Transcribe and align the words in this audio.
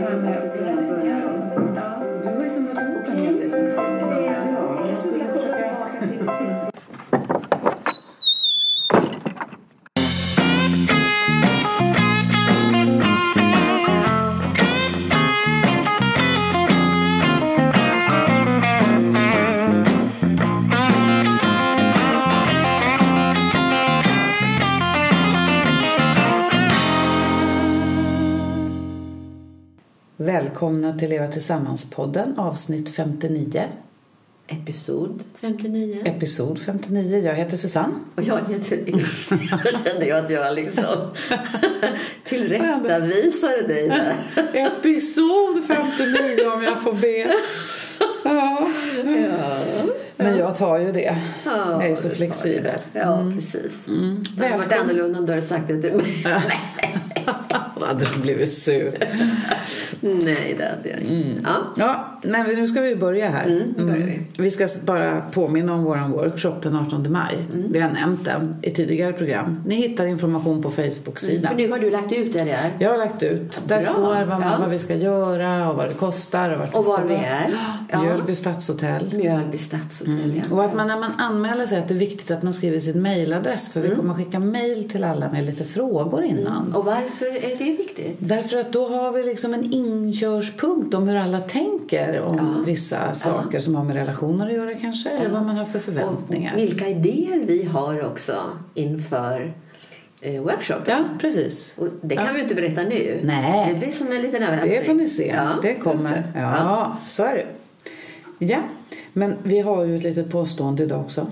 Du 0.00 0.06
har 0.06 0.12
ju 2.44 2.50
samlat 2.50 2.78
ihop 2.78 3.08
en 3.08 3.18
hel 3.18 3.38
del 3.38 3.50
kunskaper. 3.50 4.22
Ja, 4.26 4.32
jag 4.90 5.02
skulle 5.02 5.24
försöka... 5.24 5.70
till 31.00 31.10
Leva 31.10 31.26
Tillsammans-podden, 31.26 32.38
avsnitt 32.38 32.94
59. 32.94 33.64
Episod 34.48 35.22
59. 35.40 36.02
Episod 36.04 36.58
59. 36.58 37.18
Jag 37.18 37.34
heter 37.34 37.56
Susanne. 37.56 37.94
Och 38.16 38.22
jag 38.22 38.40
heter 38.48 38.84
kände 39.84 40.06
jag 40.06 40.24
att 40.24 40.30
jag 40.30 40.54
liksom 40.54 40.84
tillrättavisade 42.24 43.62
dig 43.68 43.88
där. 43.88 44.14
Episod 44.66 45.64
59 45.66 46.46
om 46.54 46.62
jag 46.62 46.82
får 46.82 46.92
be. 46.92 47.34
Ja. 48.24 48.68
Ja, 49.04 49.56
Men 50.16 50.38
jag 50.38 50.56
tar 50.56 50.78
ju 50.78 50.92
det. 50.92 51.18
ja, 51.44 51.82
jag 51.82 51.90
är 51.90 51.96
så 51.96 52.10
flexibel. 52.10 52.78
Ja, 52.92 53.32
precis. 53.34 53.86
Mm. 53.86 54.22
Det 54.36 54.46
hade 54.46 54.58
varit 54.58 54.80
annorlunda 54.80 55.18
om 55.18 55.26
du 55.26 55.32
hade 55.32 55.46
sagt 55.46 55.68
det 55.68 55.82
till 55.82 55.94
mig. 55.94 56.24
Då 57.80 57.86
hade 57.86 58.04
du 58.14 58.20
blivit 58.22 58.52
sur. 58.52 58.98
Nej, 60.00 60.54
det 60.58 60.64
hade 60.64 60.88
jag 60.88 61.00
inte. 61.00 61.40
Ja. 61.44 61.56
Ja, 61.76 62.20
men 62.22 62.46
nu 62.46 62.66
ska 62.66 62.80
vi 62.80 62.96
börja 62.96 63.30
här. 63.30 63.46
Mm, 63.46 63.74
nu 63.76 63.84
börjar 63.84 64.06
vi. 64.06 64.20
Vi 64.38 64.50
ska 64.50 64.68
bara 64.84 65.20
påminna 65.20 65.74
om 65.74 65.84
vår 65.84 66.08
workshop 66.08 66.54
den 66.62 66.76
18 66.76 67.12
maj. 67.12 67.38
Mm. 67.54 67.72
Vi 67.72 67.80
har 67.80 67.90
nämnt 67.90 68.24
den 68.24 68.56
i 68.62 68.70
tidigare 68.70 69.12
program. 69.12 69.62
Ni 69.66 69.74
hittar 69.74 70.06
information 70.06 70.62
på 70.62 70.70
Facebook-sidan. 70.70 71.50
För 71.56 71.56
nu 71.62 71.70
har 71.70 71.78
du 71.78 71.90
lagt 71.90 72.12
ut 72.12 72.32
det 72.32 72.44
där. 72.44 72.70
Jag 72.78 72.90
har 72.90 72.98
lagt 72.98 73.22
ut. 73.22 73.62
Där 73.66 73.76
Bra. 73.80 73.86
står 73.86 74.02
vad, 74.02 74.28
man, 74.28 74.40
Ja. 74.42 74.56
vad 74.60 74.70
vi 74.70 74.78
ska 74.78 74.94
göra 74.94 75.70
och 75.70 75.76
vad 75.76 75.88
det 75.88 75.94
kostar 75.94 76.50
och 76.50 76.58
vart 76.58 76.74
Och 76.74 76.84
var 76.84 77.02
vi 77.08 77.14
är. 77.14 77.50
Ja. 77.92 78.02
Mjölby 78.02 78.34
stadshotell. 78.34 79.10
Mjölby 79.16 79.58
stadshotell, 79.58 80.42
ja. 80.48 80.54
Och 80.56 80.64
att 80.64 80.74
man 80.74 80.86
när 80.86 81.00
man 81.00 81.12
anmäler 81.18 81.66
sig 81.66 81.78
att 81.78 81.88
det 81.88 81.94
är 81.94 81.98
viktigt 81.98 82.30
att 82.30 82.42
man 82.42 82.52
skriver 82.52 82.78
sin 82.78 83.02
mailadress 83.02 83.68
för 83.72 83.80
Mm. 83.80 83.90
vi 83.90 83.96
kommer 83.96 84.14
skicka 84.14 84.38
mail 84.40 84.88
till 84.90 85.04
alla 85.04 85.30
med 85.30 85.44
lite 85.46 85.64
frågor 85.64 86.22
innan. 86.22 86.74
Och 86.74 86.84
varför 86.84 87.26
är 87.26 87.56
det 87.58 87.69
viktigt? 87.76 88.16
Därför 88.18 88.58
att 88.58 88.72
då 88.72 88.88
har 88.88 89.12
vi 89.12 89.22
liksom 89.22 89.54
en 89.54 89.72
inkörspunkt 89.72 90.94
om 90.94 91.08
hur 91.08 91.16
alla 91.16 91.40
tänker 91.40 92.20
om 92.20 92.64
vissa 92.66 93.14
saker 93.14 93.60
som 93.60 93.74
har 93.74 93.84
med 93.84 93.96
relationer 93.96 94.46
att 94.46 94.52
göra 94.52 94.74
kanske 94.74 95.10
eller 95.10 95.30
vad 95.30 95.42
man 95.42 95.56
har 95.56 95.64
för 95.64 95.78
förväntningar. 95.78 96.54
Och 96.54 96.58
vilka 96.58 96.88
idéer 96.88 97.44
vi 97.46 97.64
har 97.64 98.06
också 98.06 98.34
inför 98.74 99.54
eh, 100.20 100.42
workshopen. 100.42 100.84
Ja, 100.86 101.04
precis. 101.20 101.74
Och 101.78 101.88
det 102.00 102.16
kan 102.16 102.34
vi 102.34 102.40
inte 102.40 102.54
berätta 102.54 102.82
nu. 102.82 103.20
Nej. 103.22 103.72
Det 103.72 103.78
blir 103.78 103.92
som 103.92 104.12
en 104.12 104.22
liten 104.22 104.42
överraskning. 104.42 104.74
Det 104.78 104.84
får 104.84 104.94
ni 104.94 105.08
se. 105.08 105.26
Ja, 105.36 105.48
det 105.62 105.74
kommer. 105.74 106.22
Ja, 106.34 106.96
så 107.06 107.22
är 107.22 107.34
det. 107.34 107.46
Ja, 108.46 108.58
men 109.12 109.34
vi 109.42 109.60
har 109.60 109.84
ju 109.84 109.96
ett 109.96 110.02
litet 110.02 110.30
påstående 110.30 110.82
idag 110.82 111.00
också. 111.00 111.26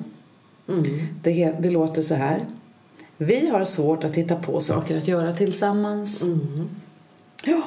Mm. 0.69 0.84
Det, 1.22 1.55
det 1.61 1.70
låter 1.70 2.03
så 2.03 2.14
här. 2.14 2.44
Vi 3.19 3.48
har 3.48 3.64
svårt 3.64 4.05
att 4.05 4.16
hitta 4.16 4.36
på 4.36 4.61
saker 4.61 4.97
att 4.97 5.08
göra 5.08 5.36
tillsammans. 5.36 6.22
Mm. 6.22 6.69
Ja, 7.44 7.62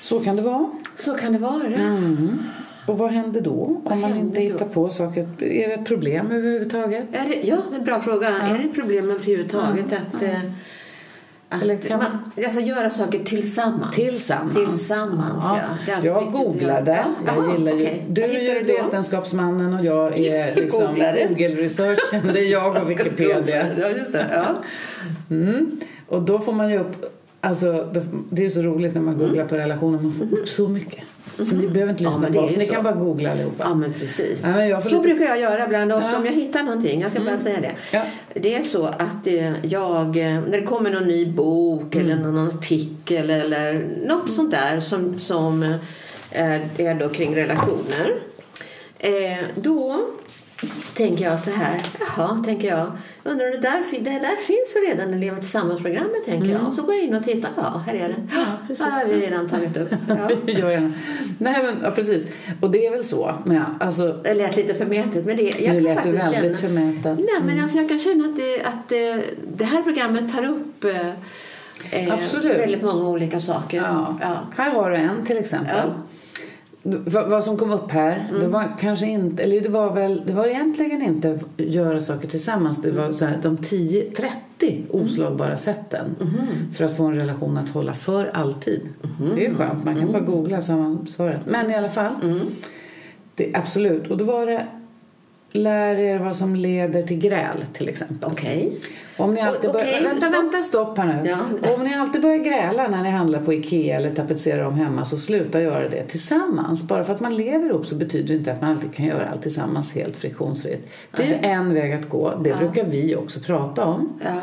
så 0.00 0.20
kan 0.20 0.36
det 0.36 0.42
vara. 0.42 0.70
Så 0.96 1.14
kan 1.14 1.32
det 1.32 1.38
vara. 1.38 1.74
Mm. 1.74 2.38
Och 2.86 2.98
vad 2.98 3.10
händer 3.10 3.40
då 3.40 3.80
om 3.84 4.00
man 4.00 4.16
inte 4.16 4.38
då? 4.38 4.42
hittar 4.42 4.66
på 4.66 4.88
saker? 4.88 5.28
Är 5.38 5.68
det 5.68 5.74
ett 5.74 5.84
problem 5.84 6.30
överhuvudtaget? 6.30 7.06
Är 7.12 7.28
det, 7.28 7.48
ja, 7.48 7.62
en 7.74 7.84
bra 7.84 8.00
fråga. 8.00 8.28
Är 8.28 8.58
det 8.58 8.64
ett 8.64 8.74
problem 8.74 9.10
överhuvudtaget 9.10 9.86
att, 9.86 10.22
eh, 10.22 10.40
att 11.52 11.62
Eller 11.62 11.76
kan 11.76 11.98
man, 11.98 12.44
alltså 12.44 12.60
göra 12.60 12.90
saker 12.90 13.18
tillsammans? 13.24 13.94
Tillsammans. 13.94 14.56
Tillsammans, 14.56 15.44
ja. 15.46 15.58
Det 15.86 15.92
är 15.92 15.96
alltså 15.96 16.10
jag 16.10 16.32
googlade. 16.32 17.04
Jag 17.26 17.34
Jaha, 17.36 17.52
gillar 17.52 17.72
ju. 17.72 17.88
Du 18.08 18.22
är 18.22 18.40
ju 18.40 18.64
vetenskapsmannen 18.64 19.74
och 19.74 19.84
jag 19.84 20.18
är 20.18 20.54
liksom 20.56 20.86
Googlare. 20.86 21.26
Google-researchen. 21.28 22.30
Det 22.32 22.40
är 22.40 22.50
jag 22.52 22.76
och 22.76 22.90
Wikipedia. 22.90 23.66
Ja, 23.80 23.88
just 23.88 24.12
det. 24.12 24.26
Ja. 24.32 24.62
Mm. 25.30 25.80
Och 26.08 26.22
då 26.22 26.38
får 26.38 26.52
man 26.52 26.70
ju 26.70 26.78
upp, 26.78 27.21
alltså 27.42 27.88
det- 28.30 28.44
är 28.44 28.48
så 28.48 28.62
roligt 28.62 28.94
när 28.94 29.00
man 29.00 29.18
googlar 29.18 29.44
på 29.44 29.56
relationer, 29.56 29.98
man 29.98 30.12
får 30.12 30.38
upp 30.38 30.48
så 30.48 30.68
mycket. 30.68 31.04
Så 31.38 31.54
ni 31.54 31.68
behöver 31.68 31.92
inte 31.92 32.04
Ja, 32.04 32.10
lyssna 32.10 32.26
det 32.28 32.32
på 32.38 32.40
oss, 32.44 32.56
ni 32.56 32.66
så. 32.66 32.72
kan 32.72 32.84
bara 32.84 32.94
googla 32.94 33.30
allihopa. 33.32 33.64
Ja, 33.64 33.74
men 33.74 33.92
precis. 33.92 34.40
Ja, 34.44 34.48
men 34.52 34.82
så 34.82 34.88
lite- 34.88 35.02
brukar 35.02 35.24
jag 35.24 35.40
göra 35.40 35.64
ibland 35.64 35.92
också 35.92 36.04
Ja. 36.04 36.08
Mm. 36.08 36.20
om 36.20 36.26
jag 36.26 36.32
hittar 36.32 36.62
någonting. 36.62 37.00
Jag 37.00 37.10
ska 37.10 37.20
bara 37.20 37.38
säga 37.38 37.60
det. 37.60 37.72
Ja. 37.92 38.02
Det 38.34 38.54
är 38.54 38.64
så 38.64 38.86
att 38.86 39.26
eh, 39.26 39.64
jag, 39.66 40.06
eh, 40.16 40.40
när 40.40 40.60
det 40.60 40.62
kommer 40.62 40.90
någon 40.90 41.08
ny 41.08 41.26
bok 41.32 41.96
eller 41.96 42.12
Mm. 42.16 42.34
någon 42.34 42.48
artikel 42.48 43.30
eller 43.30 43.86
något 44.06 44.30
sånt 44.30 44.50
där 44.50 44.80
som, 44.80 45.18
som 45.18 45.62
eh, 46.30 46.80
är, 46.80 46.94
då 47.00 47.08
kring 47.08 47.36
relationer. 47.36 48.14
Då 49.54 50.00
tänker 50.96 51.24
jag 51.24 51.40
så 51.40 51.50
här, 51.50 51.82
jaha, 52.00 52.42
tänker 52.44 52.68
jag, 52.68 52.92
undrar 53.24 53.46
det 53.46 53.58
där, 53.58 53.82
det 53.90 54.10
där 54.10 54.36
finns 54.36 54.76
ju 54.76 54.80
redan 54.90 55.14
i 55.14 55.18
Leva 55.18 55.36
Tillsammans-programmet, 55.36 56.24
tänker 56.24 56.50
jag. 56.50 56.68
Och 56.68 56.74
så 56.74 56.82
går 56.82 56.94
jag 56.94 57.04
in 57.04 57.14
och 57.14 57.24
tittar, 57.24 57.50
ja, 57.56 57.82
här 57.86 57.94
är 57.94 58.08
det. 58.08 58.14
Ja, 58.32 58.38
Mm. 58.42 58.66
precis. 58.68 58.84
har 58.86 59.04
vi 59.06 59.20
redan 59.26 59.48
tagit 59.48 59.76
upp. 59.76 59.88
Ja. 60.08 60.52
Gör 60.52 60.70
gärna. 60.70 60.92
Nej 61.38 61.62
men 61.62 61.76
ja, 61.82 61.90
precis. 61.90 62.26
Och 62.60 62.70
det 62.70 62.86
är 62.86 62.90
väl 62.90 63.04
så. 63.04 63.34
Men 63.44 63.62
alltså, 63.80 64.12
Det 64.12 64.34
lät 64.34 64.56
lite 64.56 64.74
förmätet, 64.74 65.24
men 65.26 65.36
det, 65.36 65.42
jag 65.42 65.74
nu 65.74 65.84
kan 65.84 65.94
lät 65.94 66.04
du 66.04 66.12
faktiskt 66.18 66.36
väldigt 66.36 66.60
känna... 66.60 66.74
förmäten. 66.74 67.14
Nej, 67.16 67.54
men 67.54 67.62
alltså 67.62 67.78
jag 67.78 67.88
kan 67.88 67.98
känna 67.98 68.24
att 68.24 68.36
det, 68.36 68.60
att 68.62 68.88
det, 69.56 69.64
här 69.64 69.82
programmet 69.82 70.32
tar 70.32 70.44
upp 70.44 70.84
eh, 70.84 71.08
eh, 71.90 72.14
Absolut. 72.14 72.58
väldigt 72.58 72.82
många 72.82 73.08
olika 73.08 73.40
saker. 73.40 73.76
Ja. 73.78 74.18
Ja. 74.22 74.36
Här 74.56 74.70
har 74.70 74.90
du 74.90 74.96
en 74.96 75.26
till 75.26 75.36
exempel. 75.36 75.90
Vad, 77.06 77.44
som 77.44 77.56
kom 77.56 77.70
upp 77.70 77.90
här, 77.90 78.32
det 78.40 78.48
var 78.48 78.64
kanske 78.80 79.06
inte, 79.06 79.42
eller 79.42 79.60
det 79.60 79.68
var 79.68 79.94
väl, 79.94 80.22
det 80.26 80.32
var 80.32 80.46
egentligen 80.46 81.02
inte 81.02 81.40
göra 81.56 82.00
saker 82.00 82.28
tillsammans. 82.28 82.82
Det 82.82 82.90
var 82.90 83.12
så 83.12 83.24
här, 83.24 83.38
de 83.42 83.56
10, 83.56 84.10
30 84.10 84.84
oslagbara 84.90 85.56
sätten 85.56 86.16
för 86.74 86.84
att 86.84 86.96
få 86.96 87.04
en 87.04 87.14
relation 87.14 87.58
att 87.58 87.68
hålla 87.68 87.94
för 87.94 88.30
alltid. 88.34 88.80
Det 89.34 89.46
är 89.46 89.54
skönt, 89.54 89.84
man 89.84 89.96
kan 89.96 90.12
bara 90.12 90.22
googla 90.22 90.62
så 90.62 90.72
har 90.72 90.78
man 90.78 91.06
svaret. 91.06 91.40
Men 91.46 91.70
i 91.70 91.74
alla 91.74 91.88
fall, 91.88 92.40
det, 93.34 93.54
absolut. 93.54 94.10
Och 94.10 94.16
då 94.16 94.24
var 94.24 94.46
det 94.46 94.66
lär 95.52 95.96
er 95.96 96.18
vad 96.18 96.36
som 96.36 96.56
leder 96.56 97.02
till 97.02 97.18
gräl 97.18 97.64
till 97.72 97.88
exempel. 97.88 98.30
Okej. 98.32 98.72
Om 99.16 99.34
ni 99.34 99.40
alltid 99.40 99.70
O- 99.70 99.72
börjar, 99.72 99.86
okej, 99.86 100.02
vänta, 100.04 100.26
stopp. 100.26 100.42
vänta, 100.42 100.62
stopp 100.62 100.98
här 100.98 101.22
nu. 101.22 101.28
Ja. 101.30 101.74
Om 101.74 101.84
ni 101.84 101.94
alltid 101.94 102.22
börjar 102.22 102.38
gräla 102.38 102.88
när 102.88 103.02
ni 103.02 103.10
handlar 103.10 103.40
på 103.40 103.52
Ikea 103.54 103.96
eller 103.96 104.10
tapetserar 104.10 104.64
om 104.64 104.74
hemma 104.74 105.04
så 105.04 105.16
sluta 105.16 105.60
göra 105.60 105.88
det 105.88 106.02
tillsammans. 106.04 106.82
Bara 106.82 107.04
för 107.04 107.14
att 107.14 107.20
man 107.20 107.36
lever 107.36 107.68
ihop 107.68 107.86
så 107.86 107.94
betyder 107.94 108.28
det 108.28 108.34
inte 108.34 108.52
att 108.52 108.60
man 108.60 108.70
alltid 108.70 108.94
kan 108.94 109.06
göra 109.06 109.28
allt 109.30 109.42
tillsammans 109.42 109.94
helt 109.94 110.16
friktionsfritt. 110.16 110.88
Det 111.16 111.22
är 111.22 111.26
ju 111.26 111.34
en 111.34 111.74
väg 111.74 111.92
att 111.92 112.08
gå. 112.08 112.34
Det 112.44 112.58
brukar 112.58 112.84
vi 112.84 113.16
också 113.16 113.40
prata 113.40 113.84
om. 113.84 114.20
Ja. 114.24 114.40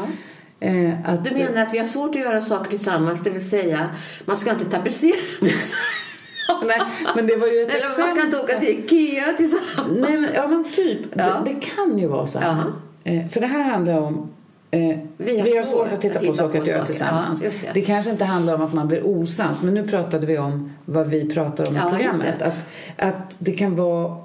Eh, 0.67 0.93
att, 1.13 1.25
Du 1.25 1.31
menar 1.31 1.61
att 1.61 1.73
vi 1.73 1.77
har 1.77 1.85
svårt 1.85 2.09
att 2.15 2.21
göra 2.21 2.41
saker 2.41 2.69
tillsammans, 2.69 3.23
det 3.23 3.29
vill 3.29 3.49
säga 3.49 3.89
man 4.25 4.37
ska 4.37 4.51
inte 4.51 4.65
tapetsera 4.65 5.15
tillsammans. 5.39 5.73
Nej, 6.67 6.81
men 7.15 7.27
det 7.27 7.35
var 7.35 7.47
ju 7.47 7.61
ett 7.61 7.75
Eller 7.75 7.83
man 7.83 7.91
ska 7.91 8.01
exempel. 8.03 8.25
inte 8.25 8.39
åka 8.39 8.59
till 8.59 8.69
Ikea 8.69 9.33
tillsammans. 9.37 9.99
Nej, 10.09 10.17
men, 10.17 10.29
ja, 10.35 10.47
men 10.47 10.63
typ. 10.71 10.99
Ja. 11.13 11.23
Det, 11.45 11.53
det 11.53 11.59
kan 11.59 11.97
ju 11.99 12.07
vara 12.07 12.27
så 12.27 12.39
här. 12.39 12.55
Ja. 13.03 13.11
Eh, 13.11 13.27
för 13.27 13.41
det 13.41 13.47
här 13.47 13.63
handlar 13.63 13.99
om 14.01 14.29
Eh, 14.71 14.97
vi, 15.17 15.57
har 15.57 15.63
svårt 15.63 15.93
att 15.93 16.01
titta 16.01 16.19
på 16.19 16.33
saker 16.33 16.61
att 16.61 16.67
göra 16.67 16.85
tillsammans. 16.85 17.41
Ja, 17.43 17.49
det. 17.61 17.71
det 17.73 17.81
kanske 17.81 18.11
inte 18.11 18.25
handlar 18.25 18.55
om 18.55 18.61
att 18.61 18.73
man 18.73 18.87
blir 18.87 19.07
osams, 19.07 19.61
men 19.61 19.73
nu 19.73 19.87
pratade 19.87 20.27
vi 20.27 20.37
om 20.37 20.71
vad 20.85 21.07
vi 21.07 21.33
pratar 21.33 21.67
om 21.67 21.75
i 21.75 21.77
Ja, 21.77 21.89
programmet. 21.89 22.39
det. 22.39 22.45
Att, 22.45 23.13
att 23.15 23.35
det 23.39 23.51
kan 23.51 23.75
vara... 23.75 24.17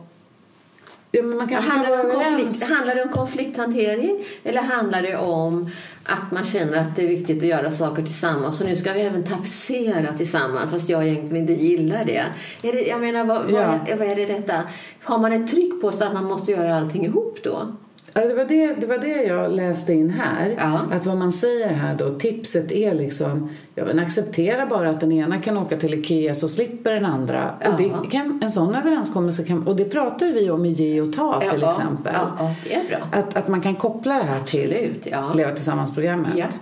Ja, 1.11 1.23
Handlar 1.23 1.97
det, 1.97 2.03
om 2.03 2.23
konflikt, 2.25 2.71
handlar 2.71 2.95
det 2.95 3.03
om 3.03 3.09
konflikthantering 3.09 4.25
eller 4.45 4.63
handlar 4.63 5.03
det 5.03 5.17
om 5.17 5.71
att 6.05 6.33
man 6.33 6.45
känner 6.45 6.79
att 6.79 6.97
det 6.97 7.03
är 7.05 7.09
viktigt 7.09 7.37
att 7.43 7.49
göra 7.49 7.71
saker 7.71 8.03
tillsammans 8.03 8.61
och 8.61 8.67
nu 8.67 8.77
ska 8.77 8.93
vi 8.93 9.01
även 9.01 9.25
tapetsera 9.25 10.13
tillsammans 10.17 10.71
fast 10.71 10.89
jag 10.89 11.07
egentligen 11.07 11.49
inte 11.49 11.63
gillar 11.65 12.05
det. 12.05 12.25
Är 12.63 12.73
det 12.73 12.83
jag 12.87 13.01
menar, 13.01 13.25
vad, 13.25 13.37
Ja. 13.37 13.79
vad, 13.79 13.89
är, 13.89 13.97
vad 13.97 14.09
är 14.09 14.17
det 14.17 14.27
detta? 14.27 14.55
Har 15.03 15.19
man 15.19 15.33
ett 15.33 15.51
tryck 15.51 15.81
på 15.81 15.93
sig 15.93 16.07
att 16.07 16.15
man 16.15 16.25
måste 16.25 16.53
göra 16.53 16.77
allting 16.77 17.05
ihop 17.05 17.39
då? 17.43 17.77
Ja, 18.17 18.21
det, 18.25 18.35
var 18.35 18.45
det, 18.45 18.75
det 18.81 18.87
var 18.87 18.99
det 18.99 19.23
jag 19.23 19.53
läste 19.53 19.93
in 19.95 20.11
här. 20.11 20.55
Ja. 20.59 20.81
Att 20.97 21.07
vad 21.07 21.17
man 21.17 21.33
säger 21.33 21.69
här 21.69 21.95
då, 21.95 22.19
tipset 22.19 22.73
är 22.73 22.95
liksom, 22.95 23.49
ja 23.75 23.85
men 23.85 23.99
acceptera 23.99 24.67
bara 24.67 24.91
att 24.91 25.01
den 25.01 25.13
ena 25.13 25.39
kan 25.39 25.59
åka 25.59 25.77
till 25.77 25.95
Ikea 25.95 26.35
så 26.35 26.49
slipper 26.49 26.93
den 26.93 27.05
andra. 27.05 27.51
Och 27.59 27.63
Ja. 27.81 28.01
det 28.03 28.11
kan, 28.11 28.41
en 28.43 28.51
sån 28.51 28.75
överenskommelse 28.75 29.45
kan, 29.45 29.67
och 29.67 29.77
det 29.77 29.85
pratar 29.85 30.27
vi 30.27 30.51
om 30.51 30.65
i 30.65 30.69
ge 30.69 31.01
och 31.01 31.13
ta 31.13 31.41
till 31.41 31.61
Ja, 31.63 31.71
exempel. 31.71 32.15
Ja, 32.39 32.55
det 32.65 32.75
är 32.75 32.89
bra. 32.89 32.99
Att, 33.21 33.37
att 33.37 33.49
man 33.49 33.61
kan 33.61 33.75
koppla 33.75 34.15
det 34.15 34.25
här 34.25 34.43
till. 34.45 34.95
Leva 35.35 35.53
tillsammans-programmet. 35.53 36.61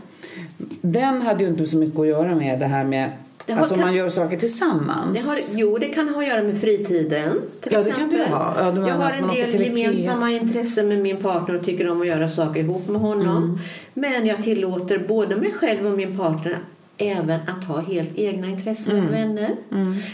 Den 0.81 1.23
hade 1.23 1.45
ju 1.45 1.51
inte 1.51 1.67
så 1.67 1.77
mycket 1.77 2.01
att 2.01 2.07
göra 2.07 2.35
med 2.35 2.61
det 2.61 2.67
här 2.67 2.85
med 2.85 3.11
Det 3.47 3.53
har- 3.53 3.61
alltså 3.61 3.75
kan- 3.75 3.85
man 3.85 3.95
gör 3.95 4.09
saker 4.09 4.37
tillsammans. 4.37 5.19
Det 5.23 5.27
har, 5.29 5.39
jo, 5.55 5.79
det 5.79 5.87
kan 5.87 6.09
ha 6.09 6.23
att 6.23 6.29
göra 6.29 6.43
med 6.43 6.61
fritiden. 6.61 7.33
Till 7.61 7.73
Ja, 7.73 7.83
det 7.83 7.89
exempel. 7.91 8.19
kan 8.19 8.31
det 8.31 8.37
ha. 8.37 8.55
Ja, 8.59 8.89
jag 8.89 8.95
har 8.95 9.11
en 9.13 9.29
del 9.29 9.61
gemensamma 9.77 10.31
intressen 10.31 10.89
med 10.89 10.99
min 10.99 11.17
partner 11.17 11.59
och 11.59 11.65
tycker 11.65 11.91
om 11.91 12.01
att 12.01 12.07
göra 12.07 12.29
saker 12.29 12.61
ihop 12.61 12.89
med 12.89 13.01
honom. 13.01 13.37
Mm. 13.45 13.59
Men 13.95 14.27
jag 14.27 14.43
tillåter 14.43 14.99
både 15.09 15.37
mig 15.37 15.53
själv 15.53 15.87
och 15.87 15.93
min 15.97 16.19
partner 16.19 16.57
även 16.99 17.41
att 17.47 17.65
ha 17.65 17.81
helt 17.81 18.11
egna 18.15 18.47
intressen 18.47 18.93
Mm. 18.93 19.05
med 19.05 19.13
vänner. 19.29 19.57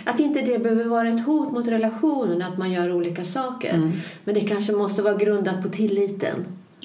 Att 0.05 0.21
inte 0.21 0.41
det 0.43 0.59
behöver 0.59 0.85
vara 0.85 1.09
ett 1.09 1.27
hot 1.27 1.53
mot 1.53 1.69
relationen 1.69 2.43
att 2.43 2.59
man 2.59 2.73
gör 2.73 2.93
olika 2.93 3.25
saker. 3.25 3.75
Mm. 3.75 3.93
Men 4.25 4.35
det 4.35 4.41
kanske 4.41 4.73
måste 4.73 5.03
vara 5.03 5.15
grundat 5.15 5.63
på 5.63 5.69
tilliten. 5.69 6.35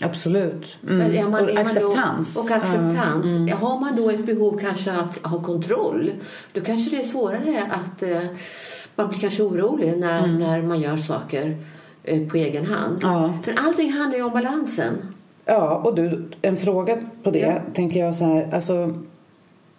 Absolut. 0.01 0.75
Mm. 0.89 1.01
är 1.01 1.23
man- 1.23 1.43
och 1.43 1.49
är 1.49 1.53
man 1.53 1.65
acceptans. 1.65 2.33
Då, 2.35 2.41
och 2.41 2.51
acceptans. 2.51 3.25
Ja, 3.25 3.35
mm. 3.35 3.57
Har 3.57 3.79
man 3.79 3.95
då 3.95 4.09
ett 4.09 4.25
behov 4.25 4.57
kanske 4.61 4.91
att 4.91 5.17
ha 5.17 5.41
kontroll, 5.43 6.11
då 6.53 6.61
kanske 6.61 6.95
det 6.95 7.01
är 7.03 7.07
svårare 7.07 7.63
att 7.71 8.03
eh, 8.03 8.17
man 8.95 9.07
blir 9.09 9.19
kanske 9.19 9.43
orolig 9.43 9.97
när, 9.97 10.27
när 10.27 10.61
man 10.61 10.81
gör 10.81 10.97
saker 10.97 11.57
eh, 12.03 12.27
på 12.27 12.37
egen 12.37 12.65
hand. 12.65 12.99
Ja. 13.01 13.33
Men 13.45 13.57
allting 13.57 13.91
handlar 13.93 14.17
ju 14.17 14.23
om 14.23 14.31
balansen. 14.31 14.93
Ja, 15.45 15.81
och 15.85 15.95
du, 15.95 16.25
en 16.41 16.57
fråga 16.57 16.97
på 17.23 17.31
det 17.31 17.39
Ja. 17.39 17.61
tänker 17.73 17.99
jag 17.99 18.15
så 18.15 18.23
här, 18.25 18.49
alltså 18.53 18.93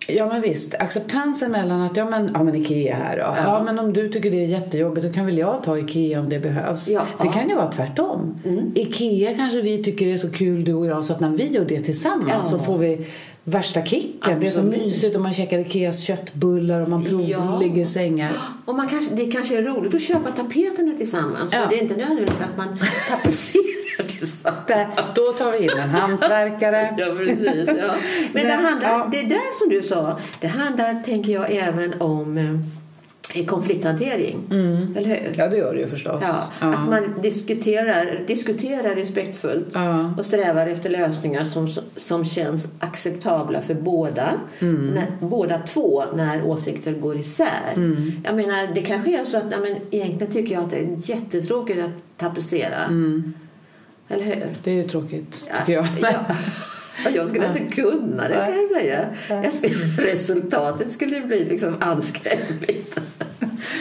Ja 0.06 0.28
men 0.28 0.42
visst, 0.42 0.74
acceptansen 0.74 1.52
mellan 1.52 1.80
att 1.82 1.96
ja 1.96 2.10
men, 2.10 2.30
ja, 2.34 2.42
men 2.44 2.54
Ikea 2.54 2.96
här 2.96 3.16
då. 3.16 3.22
Ja. 3.22 3.36
Ja. 3.44 3.62
men 3.64 3.78
om 3.78 3.92
du 3.92 4.08
tycker 4.08 4.30
det 4.30 4.44
är 4.44 4.48
jättejobbigt 4.48 5.06
då 5.06 5.12
kan 5.12 5.26
väl 5.26 5.38
jag 5.38 5.62
ta 5.64 5.78
Ikea 5.78 6.20
om 6.20 6.28
det 6.28 6.38
behövs. 6.38 6.88
Ja. 6.88 7.06
Det 7.22 7.28
kan 7.28 7.48
ju 7.48 7.54
vara 7.54 7.72
tvärtom. 7.72 8.40
Mm. 8.44 8.72
Ikea 8.74 9.34
kanske 9.36 9.60
vi 9.60 9.84
tycker 9.84 10.06
är 10.06 10.16
så 10.16 10.30
kul 10.30 10.64
du 10.64 10.74
och 10.74 10.86
jag 10.86 11.04
så 11.04 11.12
att 11.12 11.20
när 11.20 11.30
vi 11.30 11.46
gör 11.48 11.64
det 11.64 11.80
tillsammans 11.80 12.48
så 12.50 12.58
får 12.58 12.78
vi 12.78 13.06
värsta 13.44 13.84
kicken. 13.84 14.40
Det 14.40 14.46
är 14.46 14.50
så 14.50 14.60
Absolut. 14.60 14.84
mysigt 14.86 15.16
om 15.16 15.22
man 15.22 15.32
käkar 15.32 15.58
Ikeas 15.58 16.00
köttbullar 16.00 16.80
och 16.80 16.88
man 16.88 17.04
provar 17.04 17.70
Ja. 17.78 17.86
sängar. 17.86 18.32
Och 18.64 18.74
man 18.74 18.88
kanske, 18.88 19.14
det 19.14 19.26
kanske 19.26 19.58
är 19.58 19.62
roligt 19.62 19.94
att 19.94 20.02
köpa 20.02 20.30
tapeterna 20.30 20.92
tillsammans. 20.96 21.50
Ja. 21.52 21.58
Men 21.60 21.68
det 21.68 21.74
är 21.78 21.82
inte 21.82 21.96
nödvändigt 21.96 22.30
att 22.50 22.56
man 22.56 22.78
tapetserar 23.10 23.83
då 25.14 25.32
tar 25.32 25.52
vi 25.52 25.64
in 25.64 25.70
en 25.78 25.90
hantverkare. 25.90 26.94
Ja, 26.98 27.14
precis. 27.16 27.64
Ja. 27.66 27.94
Men 28.32 28.46
det, 28.46 28.52
handlar, 28.52 28.88
ja. 28.88 29.08
det 29.12 29.22
där 29.22 29.58
som 29.58 29.68
du 29.68 29.82
sa, 29.82 30.18
det 30.40 30.46
handlar, 30.46 31.02
tänker 31.02 31.32
jag, 31.32 31.52
även 31.52 32.00
om 32.00 32.38
eh, 32.38 33.46
konflikthantering. 33.46 34.40
Eller 34.96 35.08
hur? 35.08 35.32
Ja 35.36 35.48
det 35.48 35.56
gör 35.56 35.74
det 35.74 35.80
ju 35.80 35.86
förstås. 35.88 36.22
Ja, 36.26 36.68
Att 36.68 36.88
man 36.88 37.22
diskuterar, 37.22 38.20
diskuterar 38.26 38.94
respektfullt 38.94 39.66
Ja. 39.72 40.14
och 40.18 40.26
strävar 40.26 40.66
efter 40.66 40.90
lösningar 40.90 41.44
som, 41.44 41.74
som 41.96 42.24
känns 42.24 42.68
acceptabla 42.78 43.62
för 43.62 43.74
båda. 43.74 44.32
Mm. 44.58 44.86
När, 44.86 45.06
båda 45.20 45.58
två 45.58 46.04
när 46.14 46.42
åsikter 46.44 46.92
går 46.92 47.16
isär. 47.16 47.72
Mm. 47.74 48.12
Jag 48.24 48.36
menar, 48.36 48.74
det 48.74 48.82
kanske 48.82 49.20
är 49.20 49.24
så 49.24 49.36
att 49.36 49.50
ja, 49.50 49.56
men, 49.60 49.76
egentligen 49.90 50.32
tycker 50.32 50.54
jag 50.54 50.64
att 50.64 50.70
det 50.70 50.78
är 50.78 50.96
jättetråkigt 51.10 51.84
att 51.84 52.18
tapetsera. 52.18 52.84
Mm. 52.84 53.34
Eller 54.08 54.24
hur? 54.24 54.54
Det 54.64 54.70
är 54.70 54.74
ju 54.74 54.82
tråkigt 54.88 55.32
tycker 55.58 55.72
jag. 55.72 55.86
Ja. 56.00 56.08
Ja, 57.04 57.10
Jag 57.10 57.28
skulle 57.28 57.46
inte 57.46 57.74
kunna 57.74 58.28
det 58.28 58.34
kan 58.34 58.56
jag 58.60 58.68
säga. 58.70 59.06
Jag 59.28 59.52
skulle, 59.52 60.10
resultatet 60.12 60.90
skulle 60.92 61.20
bli 61.20 61.44
liksom 61.44 61.76
anskrämligt. 61.80 63.00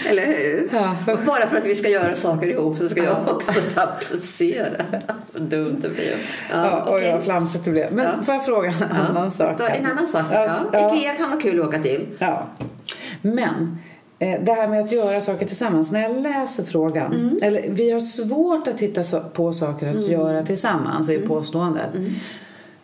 Eller 0.10 0.26
hur? 0.26 0.70
Ja. 0.74 0.96
Och 1.14 1.20
bara 1.26 1.48
för 1.50 1.58
att 1.58 1.66
vi 1.66 1.76
ska 1.76 1.90
göra 1.90 2.16
saker 2.16 2.48
ihop 2.48 2.78
så 2.78 2.90
ska 2.90 3.04
jag 3.04 3.28
också 3.28 3.52
tapetsera. 3.74 4.86
Dumt 5.34 5.78
det 5.82 5.90
blir. 5.90 6.16
Ja, 6.52 6.84
oj 6.88 6.94
okej. 6.98 7.14
vad 7.14 7.24
flamsigt 7.24 7.66
det 7.66 7.72
blev. 7.72 7.94
Men 7.94 8.06
Ja. 8.06 8.24
får 8.24 8.34
jag 8.34 8.46
fråga 8.46 8.70
en 8.70 8.76
Ja. 8.80 8.86
annan 8.96 9.32
sak? 9.32 9.58
Då, 9.58 9.64
en 9.64 9.86
annan 9.86 10.08
sak. 10.08 10.26
Ja, 10.32 10.46
Ja. 10.46 10.80
ja. 10.80 10.96
Ikea 10.98 11.14
kan 11.16 11.30
vara 11.30 11.42
kul 11.42 11.60
att 11.62 11.68
åka 11.68 11.80
till. 11.80 12.06
Ja. 12.20 12.48
Men 13.22 13.78
det 14.24 14.52
här 14.52 14.68
med 14.68 14.82
att 14.82 14.92
göra 14.92 15.22
saker 15.22 15.48
tillsammans. 15.48 15.92
När 15.92 16.02
jag 16.02 16.22
läser 16.22 16.64
frågan. 16.64 17.14
Mm. 17.14 17.40
Eller, 17.42 17.70
vi 17.70 17.92
har 17.92 18.00
svårt 18.00 18.68
att 18.68 18.80
hitta 18.80 19.20
på 19.20 19.54
saker 19.54 19.88
att 19.88 20.08
göra 20.08 20.46
tillsammans 20.46 21.10
Mm. 21.10 21.24
är 21.24 21.28
påståendet. 21.28 21.90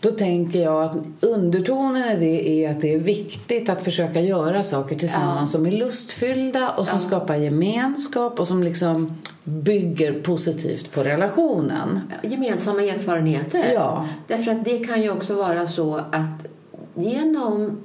Då 0.02 0.12
tänker 0.12 0.60
jag 0.60 0.84
att 0.84 0.96
undertonen 1.20 2.04
i 2.04 2.20
det 2.20 2.66
är 2.66 2.72
att 2.72 2.82
det 2.82 2.94
är 2.94 3.00
viktigt 3.00 3.70
att 3.70 3.84
försöka 3.84 4.22
göra 4.22 4.64
saker 4.64 4.96
tillsammans 4.96 5.52
som 5.52 5.66
är 5.66 5.72
lustfyllda 5.72 6.70
och 6.70 6.88
som 6.88 7.00
skapar 7.00 7.36
gemenskap 7.36 8.40
och 8.40 8.48
som 8.48 8.64
liksom 8.64 9.18
bygger 9.44 10.14
positivt 10.14 10.92
på 10.92 11.04
relationen. 11.04 12.00
Gemensamma 12.24 12.82
erfarenheter. 12.82 13.66
Ja. 13.74 14.06
Därför 14.28 14.52
att 14.52 14.66
det 14.66 14.78
kan 14.78 15.02
ju 15.02 15.10
också 15.10 15.34
vara 15.34 15.68
så 15.68 15.96
att 15.96 16.48
genom 16.96 17.78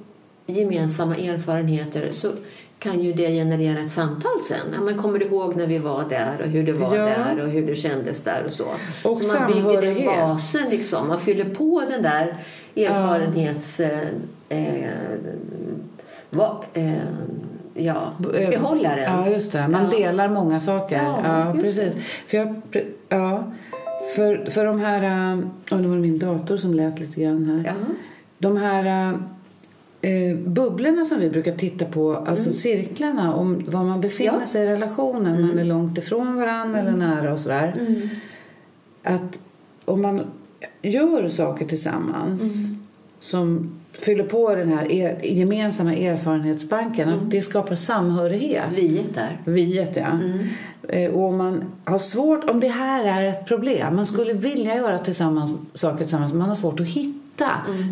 gemensamma 0.47 1.17
erfarenheter 1.17 2.09
så 2.13 2.29
kan 2.85 3.01
ju 3.01 3.13
det 3.13 3.29
generera 3.31 3.79
ett 3.81 3.91
samtal 3.91 4.41
sen. 4.49 4.67
Ja, 4.75 4.81
men 4.81 4.95
kommer 4.99 5.19
du 5.19 5.25
ihåg 5.25 5.57
när 5.57 5.67
vi 5.67 5.79
var 5.79 6.05
där 6.09 6.41
och 6.43 6.49
hur 6.49 6.63
det 6.63 6.73
var 6.73 6.97
Ja. 6.97 7.05
där 7.05 7.41
och 7.43 7.49
hur 7.49 7.67
det 7.67 7.75
kändes 7.75 8.21
där 8.23 8.43
och 8.47 8.53
så. 8.53 8.65
Och 9.09 9.19
så 9.25 9.39
man 9.41 9.53
bygger 9.53 9.81
den 9.83 10.05
basen 10.07 10.71
liksom. 10.71 11.09
Man 11.09 11.21
fyller 11.21 11.45
på 11.45 11.83
den 11.91 12.03
där 12.03 12.37
erfarenhets... 12.77 13.81
Eh, 13.81 13.99
eh, 14.49 14.85
va, 16.31 16.65
eh, 16.75 16.93
ja, 17.75 18.13
behållaren. 18.51 19.05
Ja, 19.25 19.29
just 19.29 19.53
det. 19.53 19.69
Man 19.69 19.85
Ja. 19.93 19.99
delar 19.99 20.29
många 20.29 20.61
saker. 20.61 20.97
Ja, 21.03 21.19
Ja, 21.25 21.61
precis. 21.61 21.95
För, 22.27 22.37
jag, 22.37 22.63
ja, 23.09 23.53
för, 24.17 24.51
för 24.51 24.65
de 24.65 24.81
här... 24.81 25.35
Oh, 25.71 25.79
det 25.81 25.89
var 25.89 25.97
min 25.97 26.19
dator 26.19 26.57
som 26.57 26.75
lät 26.75 27.01
lite 27.01 27.21
grann 27.21 27.45
här. 27.47 27.73
Ja. 27.73 27.95
De 28.39 28.57
här 28.57 29.19
äh, 30.05 30.37
bubblorna 30.37 31.05
som 31.05 31.21
vi 31.21 31.31
brukar 31.31 31.53
titta 31.57 31.85
på, 31.85 32.15
alltså 32.17 32.53
cirklarna 32.53 33.35
om 33.35 33.65
var 33.69 33.85
man 33.85 34.01
befinner 34.01 34.31
Mm. 34.31 34.35
Ja. 34.35 34.37
Mm. 34.41 34.47
sig 34.47 34.63
i 34.65 34.67
relationen. 34.67 35.47
Man 35.47 35.59
är 35.59 35.65
långt 35.65 35.99
ifrån 35.99 36.37
varandra 36.37 36.79
eller 36.81 36.93
nära 36.93 37.33
och 37.33 37.39
sådär. 37.41 37.75
Att 39.03 39.39
om 39.85 40.03
man 40.03 40.21
gör 40.83 41.29
saker 41.29 41.67
tillsammans 41.67 42.65
Mm. 42.65 42.77
som 43.19 43.71
fyller 43.93 44.25
på 44.25 44.55
den 44.55 44.69
här 44.69 44.93
er, 44.93 45.21
gemensamma 45.25 45.95
erfarenhetsbanken, 45.95 47.09
att 47.09 47.31
det 47.31 47.43
skapar 47.43 47.75
samhörighet. 47.75 48.65
Viet 48.79 49.15
där. 49.15 49.41
Viet, 49.45 49.97
ja. 49.97 50.19
Eh, 50.89 51.11
Och 51.11 51.23
om 51.25 51.37
man 51.37 51.65
har 51.85 51.99
svårt, 51.99 52.51
om 52.51 52.61
det 52.61 52.69
här 52.69 53.05
är 53.05 53.31
ett 53.31 53.47
problem, 53.47 53.97
man 53.97 54.07
skulle 54.07 54.33
vilja 54.33 54.77
göra 54.77 54.99
tillsammans, 54.99 55.53
saker 55.75 55.99
tillsammans, 55.99 56.33
men 56.33 56.39
man 56.39 56.49
har 56.49 56.57
svårt 56.57 56.81
att 56.81 56.87
hitta. 56.87 57.19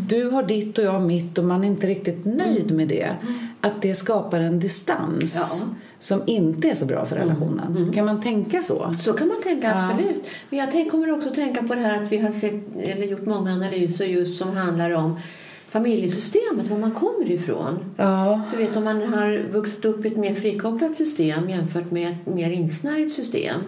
Du 0.09 0.31
har 0.31 0.43
ditt 0.43 0.79
och 0.79 0.85
jag 0.85 0.93
har 0.93 1.01
mitt 1.01 1.39
och 1.39 1.45
man 1.45 1.65
är 1.65 1.69
inte 1.69 1.87
riktigt 1.87 2.25
nöjd 2.25 2.71
med 2.71 2.89
det. 2.89 3.17
Att 3.61 3.83
det 3.83 3.95
skapar 3.95 4.41
en 4.41 4.61
distans 4.61 5.35
Ja. 5.61 5.67
som 5.99 6.23
inte 6.27 6.69
är 6.69 6.75
så 6.75 6.87
bra 6.87 7.07
för 7.07 7.17
relationen. 7.17 7.93
Kan 7.95 8.07
man 8.07 8.23
tänka 8.23 8.63
så? 8.63 8.95
Så 9.01 9.13
kan 9.13 9.29
man 9.29 9.43
tänka, 9.43 9.75
absolut. 9.75 10.25
Men 10.51 10.59
jag 10.59 10.71
tänk, 10.71 10.91
kommer 10.91 11.13
också 11.13 11.31
tänka 11.35 11.63
på 11.63 11.75
det 11.75 11.81
här 11.81 12.03
att 12.05 12.13
vi 12.13 12.19
har 12.19 12.33
sett, 12.33 12.77
eller 12.83 13.07
gjort 13.07 13.27
många 13.27 13.53
analyser 13.53 14.05
just 14.07 14.39
som 14.39 14.57
handlar 14.57 14.91
om 14.91 15.21
familjesystemet, 15.69 16.69
var 16.69 16.79
man 16.79 16.91
kommer 16.91 17.31
ifrån. 17.31 17.79
Ja. 17.97 18.41
Du 18.53 18.57
vet 18.59 18.77
om 18.77 18.85
man 18.85 19.03
har 19.03 19.49
vuxit 19.53 19.85
upp 19.85 20.05
i 20.05 20.09
ett 20.09 20.17
mer 20.17 20.35
frikopplat 20.35 20.97
system 20.97 21.51
jämfört 21.51 21.91
med 21.91 22.11
ett 22.27 22.35
mer 22.35 22.51
insnärjt 22.51 23.13
system 23.13 23.61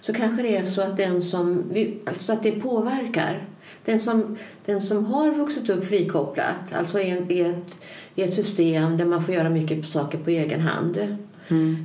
så 0.00 0.12
kanske 0.12 0.42
det 0.42 0.56
är 0.56 0.64
så 0.66 0.80
att 0.80 0.96
den 0.96 1.22
som, 1.22 1.64
alltså 2.06 2.32
att 2.32 2.42
det 2.42 2.52
påverkar. 2.52 3.48
Den 3.86 4.00
som, 4.00 4.36
den 4.66 4.82
som 4.82 5.04
har 5.06 5.30
vuxit 5.30 5.70
upp 5.70 5.84
frikopplat, 5.84 6.72
alltså 6.78 7.00
i, 7.00 7.10
en- 7.10 7.30
i, 7.32 7.40
ett, 7.40 7.76
i 8.14 8.22
ett 8.22 8.34
system 8.34 8.96
där 8.98 9.04
man 9.04 9.24
får 9.24 9.34
göra 9.34 9.50
mycket 9.50 9.86
saker 9.86 10.18
på 10.18 10.30
egen 10.30 10.60
hand 10.60 11.16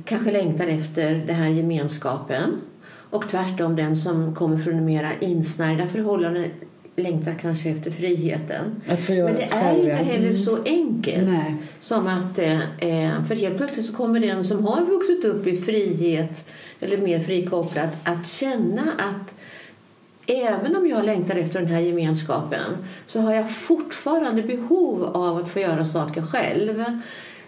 kanske 0.04 0.30
längtar 0.32 0.66
efter 0.66 1.14
den 1.26 1.36
här 1.36 1.48
gemenskapen. 1.48 2.50
Och 3.10 3.28
tvärtom 3.28 3.76
den 3.76 3.96
som 3.96 4.34
kommer 4.34 4.58
från 4.58 4.84
mera 4.84 5.08
insnärjda 5.20 5.86
förhållanden 5.88 6.44
längtar 6.96 7.32
kanske 7.40 7.68
efter 7.70 7.90
friheten. 7.90 8.64
Men 9.24 9.34
det 9.34 9.42
är 9.52 9.76
inte 9.78 10.04
heller 10.04 10.28
Mm. 10.30 10.42
så 10.42 10.58
enkelt. 10.64 11.28
Nej. 11.28 11.54
Som 11.80 12.06
att, 12.06 12.38
eh, 12.38 12.60
eh, 12.78 13.24
för 13.28 13.34
helt 13.34 13.56
plötsligt 13.56 13.86
så 13.86 13.92
kommer 13.92 14.20
den 14.20 14.44
som 14.44 14.64
har 14.66 14.80
vuxit 14.86 15.24
upp 15.24 15.46
i 15.46 15.56
frihet 15.62 16.44
eller 16.80 16.98
mer 16.98 17.20
frikopplat 17.20 17.90
att 18.04 18.26
känna 18.26 18.82
att 18.82 19.34
även 20.26 20.76
om 20.76 20.86
jag 20.86 21.04
längtar 21.04 21.36
efter 21.36 21.60
den 21.60 21.68
här 21.68 21.80
gemenskapen 21.80 22.76
så 23.06 23.20
har 23.20 23.34
jag 23.34 23.50
fortfarande 23.50 24.42
behov 24.42 25.04
av 25.04 25.36
att 25.36 25.48
få 25.48 25.58
göra 25.60 25.86
saker 25.86 26.22
själv. 26.22 26.84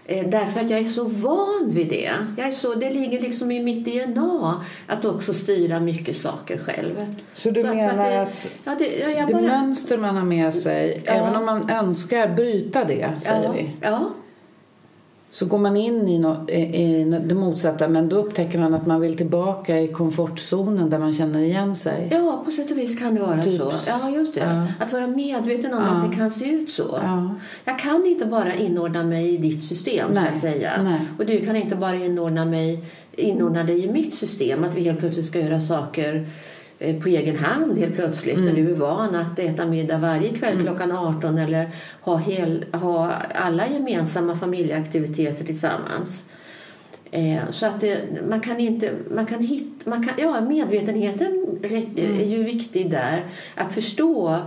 Eh, 0.06 0.28
Därför 0.28 0.60
att 0.60 0.70
jag 0.70 0.80
är 0.80 0.84
så 0.84 1.04
van 1.04 1.70
vid 1.70 1.88
det. 1.88 2.10
Jag 2.36 2.48
är 2.48 2.52
så, 2.52 2.74
det 2.74 2.90
ligger 2.90 3.20
liksom 3.20 3.50
i 3.50 3.62
mitt 3.62 3.84
DNA 3.84 4.64
att 4.86 5.04
också 5.04 5.34
styra 5.34 5.80
mycket 5.80 6.16
saker 6.16 6.58
själv. 6.58 7.14
Så 7.34 7.50
du 7.50 7.64
menar 7.64 8.10
det, 8.10 8.22
att 8.22 8.50
ja, 8.64 8.74
det, 8.78 8.98
ja, 8.98 9.08
jag 9.08 9.28
det 9.28 9.32
bara, 9.34 9.42
mönster 9.42 9.98
man 9.98 10.16
har 10.16 10.24
med 10.24 10.54
sig, 10.54 11.02
Ja. 11.06 11.12
även 11.12 11.36
om 11.36 11.44
man 11.44 11.70
önskar 11.70 12.28
bryta 12.28 12.84
det, 12.84 13.12
säger 13.22 13.42
ja, 13.44 13.52
vi, 13.52 13.70
ja, 13.80 14.10
så 15.34 15.46
går 15.46 15.58
man 15.58 15.76
in 15.76 16.08
i, 16.08 16.18
no, 16.18 16.50
i, 16.50 17.04
det 17.26 17.34
motsatta 17.34 17.88
men 17.88 18.08
då 18.08 18.16
upptäcker 18.16 18.58
man 18.58 18.74
att 18.74 18.86
man 18.86 19.00
vill 19.00 19.16
tillbaka 19.16 19.80
i 19.80 19.88
komfortzonen 19.88 20.90
där 20.90 20.98
man 20.98 21.12
känner 21.12 21.40
igen 21.40 21.74
sig. 21.74 22.08
Ja, 22.12 22.42
på 22.44 22.50
sätt 22.50 22.70
och 22.70 22.78
vis 22.78 22.98
kan 22.98 23.14
det 23.14 23.20
vara 23.20 23.42
Typ. 23.42 23.60
så. 23.60 23.72
Ja, 23.86 24.10
just 24.10 24.34
det. 24.34 24.40
Ja. 24.40 24.84
Att 24.84 24.92
vara 24.92 25.06
medveten 25.06 25.74
om 25.74 25.82
Ja. 25.82 25.88
att 25.88 26.10
det 26.10 26.16
kan 26.16 26.30
se 26.30 26.50
ut 26.50 26.70
så. 26.70 26.98
Ja. 27.02 27.34
Jag 27.64 27.78
kan 27.78 28.06
inte 28.06 28.26
bara 28.26 28.54
inordna 28.54 29.02
mig 29.02 29.34
i 29.34 29.36
ditt 29.36 29.62
system, 29.62 30.08
så 30.08 30.20
Nej. 30.20 30.30
att 30.34 30.40
säga. 30.40 30.82
Nej. 30.82 31.00
Och 31.18 31.26
du 31.26 31.44
kan 31.44 31.56
inte 31.56 31.76
bara 31.76 31.96
inordna, 31.96 32.44
mig, 32.44 32.84
inordna 33.12 33.64
dig 33.64 33.84
i 33.84 33.92
mitt 33.92 34.14
system. 34.14 34.64
Att 34.64 34.74
vi 34.74 34.80
helt 34.80 34.98
plötsligt 34.98 35.26
ska 35.26 35.40
göra 35.40 35.60
saker 35.60 36.26
på 36.92 37.08
egen 37.08 37.36
hand 37.38 37.78
helt 37.78 37.94
plötsligt 37.94 38.34
Mm. 38.38 38.46
när 38.46 38.52
du 38.62 38.70
är 38.70 38.74
van 38.74 39.14
att 39.14 39.38
äta 39.38 39.66
middag 39.66 39.98
varje 39.98 40.28
kväll 40.28 40.60
klockan 40.62 40.92
18 40.92 41.38
eller 41.38 41.70
ha, 42.00 42.16
hel, 42.16 42.64
ha 42.72 43.12
alla 43.34 43.66
gemensamma 43.68 44.36
familjeaktiviteter 44.36 45.44
tillsammans. 45.44 46.24
Eh, 47.10 47.42
så 47.50 47.66
att 47.66 47.80
det, 47.80 47.98
man 48.28 48.40
kan 48.40 48.60
inte, 48.60 48.90
man 49.14 49.26
kan 49.26 49.40
hitta, 49.40 49.90
man 49.90 50.06
kan, 50.06 50.14
ja 50.18 50.40
medvetenheten 50.40 51.46
rä- 51.62 52.20
är 52.20 52.24
ju 52.26 52.44
viktig 52.44 52.90
där. 52.90 53.26
Att 53.54 53.72
förstå 53.74 54.38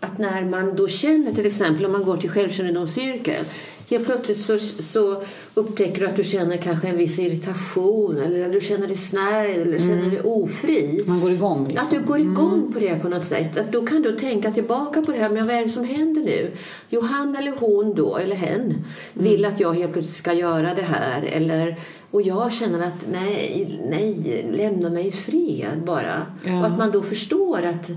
att 0.00 0.18
när 0.18 0.44
man 0.44 0.76
då 0.76 0.88
känner 0.88 1.32
till 1.32 1.46
exempel 1.46 1.86
om 1.86 1.92
man 1.92 2.04
går 2.04 2.16
till 2.16 2.30
självkännedomscirkel 2.30 3.44
Helt 3.88 4.06
plötsligt 4.06 4.40
så, 4.40 4.58
så 4.58 5.22
upptäcker 5.54 6.00
du 6.00 6.06
att 6.06 6.16
du 6.16 6.24
känner 6.24 6.56
kanske 6.56 6.88
en 6.88 6.96
viss 6.96 7.18
irritation 7.18 8.20
eller 8.20 8.46
att 8.46 8.52
du 8.52 8.60
känner 8.60 8.86
dig 8.86 8.96
snärjd 8.96 9.60
eller 9.60 9.78
känner 9.78 10.10
dig 10.10 10.20
ofri. 10.20 11.04
Man 11.06 11.20
går 11.20 11.32
igång 11.32 11.66
liksom. 11.68 11.84
Att 11.84 11.90
du 11.90 12.00
går 12.00 12.18
igång 12.18 12.72
på 12.72 12.80
det 12.80 13.02
på 13.02 13.08
något 13.08 13.24
sätt. 13.24 13.58
Att 13.58 13.72
då 13.72 13.86
kan 13.86 14.02
du 14.02 14.18
tänka 14.18 14.52
tillbaka 14.52 15.02
på 15.02 15.12
det 15.12 15.18
här. 15.18 15.30
Men 15.30 15.46
vad 15.46 15.56
är 15.56 15.62
det 15.62 15.68
som 15.68 15.84
händer 15.84 16.22
nu? 16.22 16.50
Jo, 16.90 17.00
han 17.00 17.36
eller 17.36 17.52
hon 17.58 17.94
då, 17.94 18.16
eller 18.16 18.36
hen, 18.36 18.84
vill 19.12 19.44
att 19.44 19.60
jag 19.60 19.74
helt 19.74 19.92
plötsligt 19.92 20.16
ska 20.16 20.32
göra 20.32 20.74
det 20.74 20.82
här. 20.82 21.22
Eller, 21.22 21.76
och 22.10 22.22
jag 22.22 22.52
känner 22.52 22.86
att 22.86 23.06
nej, 23.12 23.80
nej, 23.90 24.46
lämna 24.52 24.90
mig 24.90 25.08
i 25.08 25.12
fred 25.12 25.82
bara. 25.84 26.26
Ja. 26.44 26.60
Och 26.60 26.66
att 26.66 26.78
man 26.78 26.90
då 26.90 27.02
förstår 27.02 27.62
att, 27.62 27.90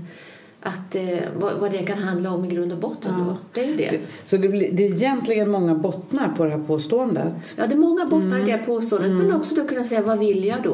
att 0.62 0.94
eh, 0.94 1.02
vad, 1.36 1.52
vad 1.60 1.70
det 1.72 1.78
kan 1.78 1.98
handla 1.98 2.30
om 2.32 2.44
i 2.44 2.48
grund 2.48 2.72
och 2.72 2.78
botten 2.78 3.14
då. 3.26 3.36
Det 3.52 3.60
är 3.60 3.66
ju 3.68 3.76
det. 3.76 3.98
Så 4.26 4.36
det, 4.36 4.48
blir, 4.48 4.72
det 4.72 4.86
är 4.86 4.92
egentligen 4.92 5.50
många 5.50 5.74
bottnar 5.74 6.28
på 6.36 6.44
det 6.44 6.50
här 6.50 6.58
påståendet. 6.66 7.54
Ja, 7.56 7.66
det 7.66 7.74
är 7.74 7.78
många 7.78 8.06
bottnar 8.06 8.36
Mm. 8.36 8.48
i 8.48 8.52
det 8.52 8.58
påståendet. 8.58 9.10
Men 9.12 9.32
också 9.36 9.54
då 9.54 9.64
kunna 9.64 9.84
säga, 9.84 10.02
vad 10.02 10.18
vill 10.18 10.44
jag 10.44 10.62
då? 10.64 10.70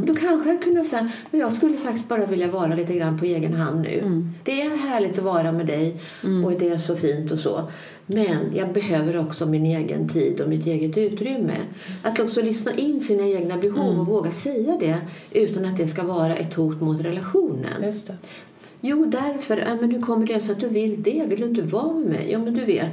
Och 0.00 0.06
då 0.06 0.14
kanske 0.14 0.50
jag 0.50 0.62
kunna 0.62 0.84
säga, 0.84 1.10
"Men 1.30 1.40
jag 1.40 1.52
skulle 1.52 1.76
faktiskt 1.76 2.08
bara 2.08 2.26
vilja 2.26 2.50
vara 2.50 2.74
lite 2.74 2.92
grann 2.94 3.18
på 3.18 3.24
egen 3.24 3.54
hand 3.54 3.80
nu. 3.80 3.98
Mm. 3.98 4.30
Det 4.44 4.62
är 4.62 4.76
härligt 4.76 5.18
att 5.18 5.24
vara 5.24 5.52
med 5.52 5.66
dig 5.66 5.96
och 6.44 6.52
det 6.52 6.68
är 6.68 6.78
så 6.78 6.96
fint 6.96 7.32
och 7.32 7.38
så. 7.38 7.70
Men 8.06 8.36
jag 8.54 8.72
behöver 8.72 9.18
också 9.20 9.46
min 9.46 9.66
egen 9.66 10.08
tid 10.08 10.40
och 10.40 10.48
mitt 10.48 10.66
eget 10.66 10.98
utrymme. 10.98 11.56
Att 12.02 12.20
också 12.20 12.42
lyssna 12.42 12.72
in 12.72 13.00
sina 13.00 13.22
egna 13.26 13.56
behov 13.56 13.86
Mm. 13.88 14.00
och 14.00 14.06
våga 14.06 14.30
säga 14.30 14.76
det 14.80 14.96
utan 15.30 15.64
att 15.64 15.76
det 15.76 15.86
ska 15.86 16.02
vara 16.02 16.36
ett 16.36 16.54
hot 16.54 16.80
mot 16.80 17.00
relationen. 17.00 17.82
Just 17.84 18.06
det. 18.06 18.14
Jo, 18.88 19.04
därför. 19.04 19.56
Ja, 19.56 19.74
men 19.80 19.90
hur 19.90 20.00
kommer 20.00 20.26
det 20.26 20.40
sig 20.40 20.52
att 20.52 20.60
du 20.60 20.68
vill 20.68 21.02
det? 21.02 21.24
Vill 21.28 21.40
du 21.40 21.46
inte 21.46 21.62
vara 21.62 21.92
med 21.92 22.06
mig? 22.06 22.28
Jo, 22.32 22.40
men 22.44 22.54
du 22.54 22.64
vet. 22.64 22.92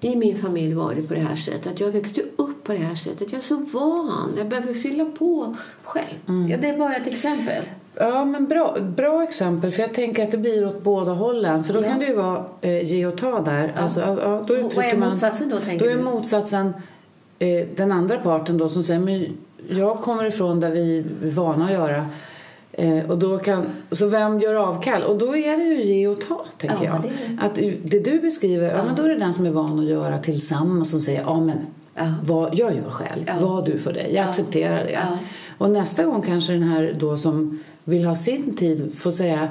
I 0.00 0.16
min 0.16 0.36
familj 0.38 0.74
var 0.74 0.94
det 0.94 1.02
på 1.02 1.14
det 1.14 1.20
här 1.20 1.36
sättet. 1.36 1.80
Jag 1.80 1.90
växte 1.90 2.20
upp 2.36 2.64
på 2.64 2.72
det 2.72 2.78
här 2.78 2.94
sättet. 2.94 3.32
Jag 3.32 3.38
är 3.38 3.42
så 3.42 3.56
van. 3.56 4.34
Jag 4.38 4.46
behöver 4.46 4.74
fylla 4.74 5.04
på 5.04 5.56
själv. 5.82 6.46
Ja, 6.50 6.56
det 6.56 6.68
är 6.68 6.78
bara 6.78 6.94
ett 6.96 7.06
exempel. 7.06 7.64
Ja, 7.94 8.24
men 8.24 8.46
bra, 8.48 8.76
bra 8.96 9.22
exempel. 9.22 9.70
För 9.70 9.82
jag 9.82 9.94
tänker 9.94 10.24
att 10.24 10.30
det 10.30 10.38
blir 10.38 10.66
åt 10.68 10.82
båda 10.82 11.12
hållen. 11.12 11.64
För 11.64 11.74
då 11.74 11.80
Ja. 11.82 11.88
kan 11.88 11.98
det 11.98 12.06
ju 12.06 12.14
vara 12.14 12.44
eh, 12.60 12.92
ge 12.92 13.06
och 13.06 13.16
ta 13.18 13.40
där. 13.40 13.72
Alltså, 13.76 14.00
ja, 14.00 14.16
ja, 14.20 14.44
då 14.48 14.54
Och 14.66 14.74
vad 14.74 14.84
är 14.84 14.96
man, 14.96 15.10
motsatsen 15.10 15.48
då, 15.48 15.58
tänker 15.58 15.84
Då 15.86 15.90
är 15.92 16.02
motsatsen 16.02 16.72
eh, 17.38 17.66
den 17.76 17.92
andra 17.92 18.16
parten 18.18 18.58
då 18.58 18.68
som 18.68 18.82
säger 18.82 19.00
men 19.00 19.26
jag 19.68 19.96
kommer 19.96 20.24
ifrån 20.24 20.60
där 20.60 20.70
vi 20.70 20.98
är 20.98 21.30
vana 21.30 21.64
att 21.64 21.72
göra. 21.72 22.06
Eh, 22.72 23.10
och 23.10 23.18
då 23.18 23.38
kan, 23.38 23.66
så 23.90 24.06
vem 24.06 24.40
gör 24.40 24.54
avkall? 24.54 25.02
Och 25.02 25.18
då 25.18 25.36
är 25.36 25.56
det 25.56 25.64
ju 25.64 25.82
ge 25.82 26.06
och 26.08 26.20
ta, 26.20 26.44
tänker 26.58 26.84
Ja, 26.84 26.84
jag. 26.84 27.02
det 27.02 27.08
är 27.08 27.46
Att 27.46 27.54
det 27.90 27.98
du 28.10 28.20
beskriver, 28.20 28.70
ja. 28.76 28.84
men 28.84 28.94
då 28.96 29.02
är 29.02 29.08
det 29.08 29.18
den 29.18 29.32
som 29.34 29.46
är 29.46 29.50
van 29.50 29.78
att 29.78 29.84
göra 29.84 30.18
tillsammans 30.18 30.90
som 30.90 31.00
säger 31.00 31.20
ja 31.20 31.40
men 31.40 31.58
Ja. 31.94 32.14
vad, 32.24 32.54
jag 32.54 32.74
gör 32.76 32.90
själv, 32.90 33.22
Ja. 33.26 33.32
vad 33.40 33.64
du 33.64 33.78
för 33.78 33.92
dig, 33.92 34.06
jag 34.14 34.24
Ja. 34.24 34.28
accepterar 34.28 34.84
det. 34.84 34.90
Ja. 34.92 35.18
Och 35.58 35.70
nästa 35.70 36.04
gång 36.04 36.22
kanske 36.22 36.52
den 36.52 36.62
här 36.62 36.96
då 36.98 37.16
som 37.16 37.58
vill 37.84 38.04
ha 38.04 38.14
sin 38.14 38.56
tid 38.56 38.92
får 38.96 39.10
säga 39.10 39.48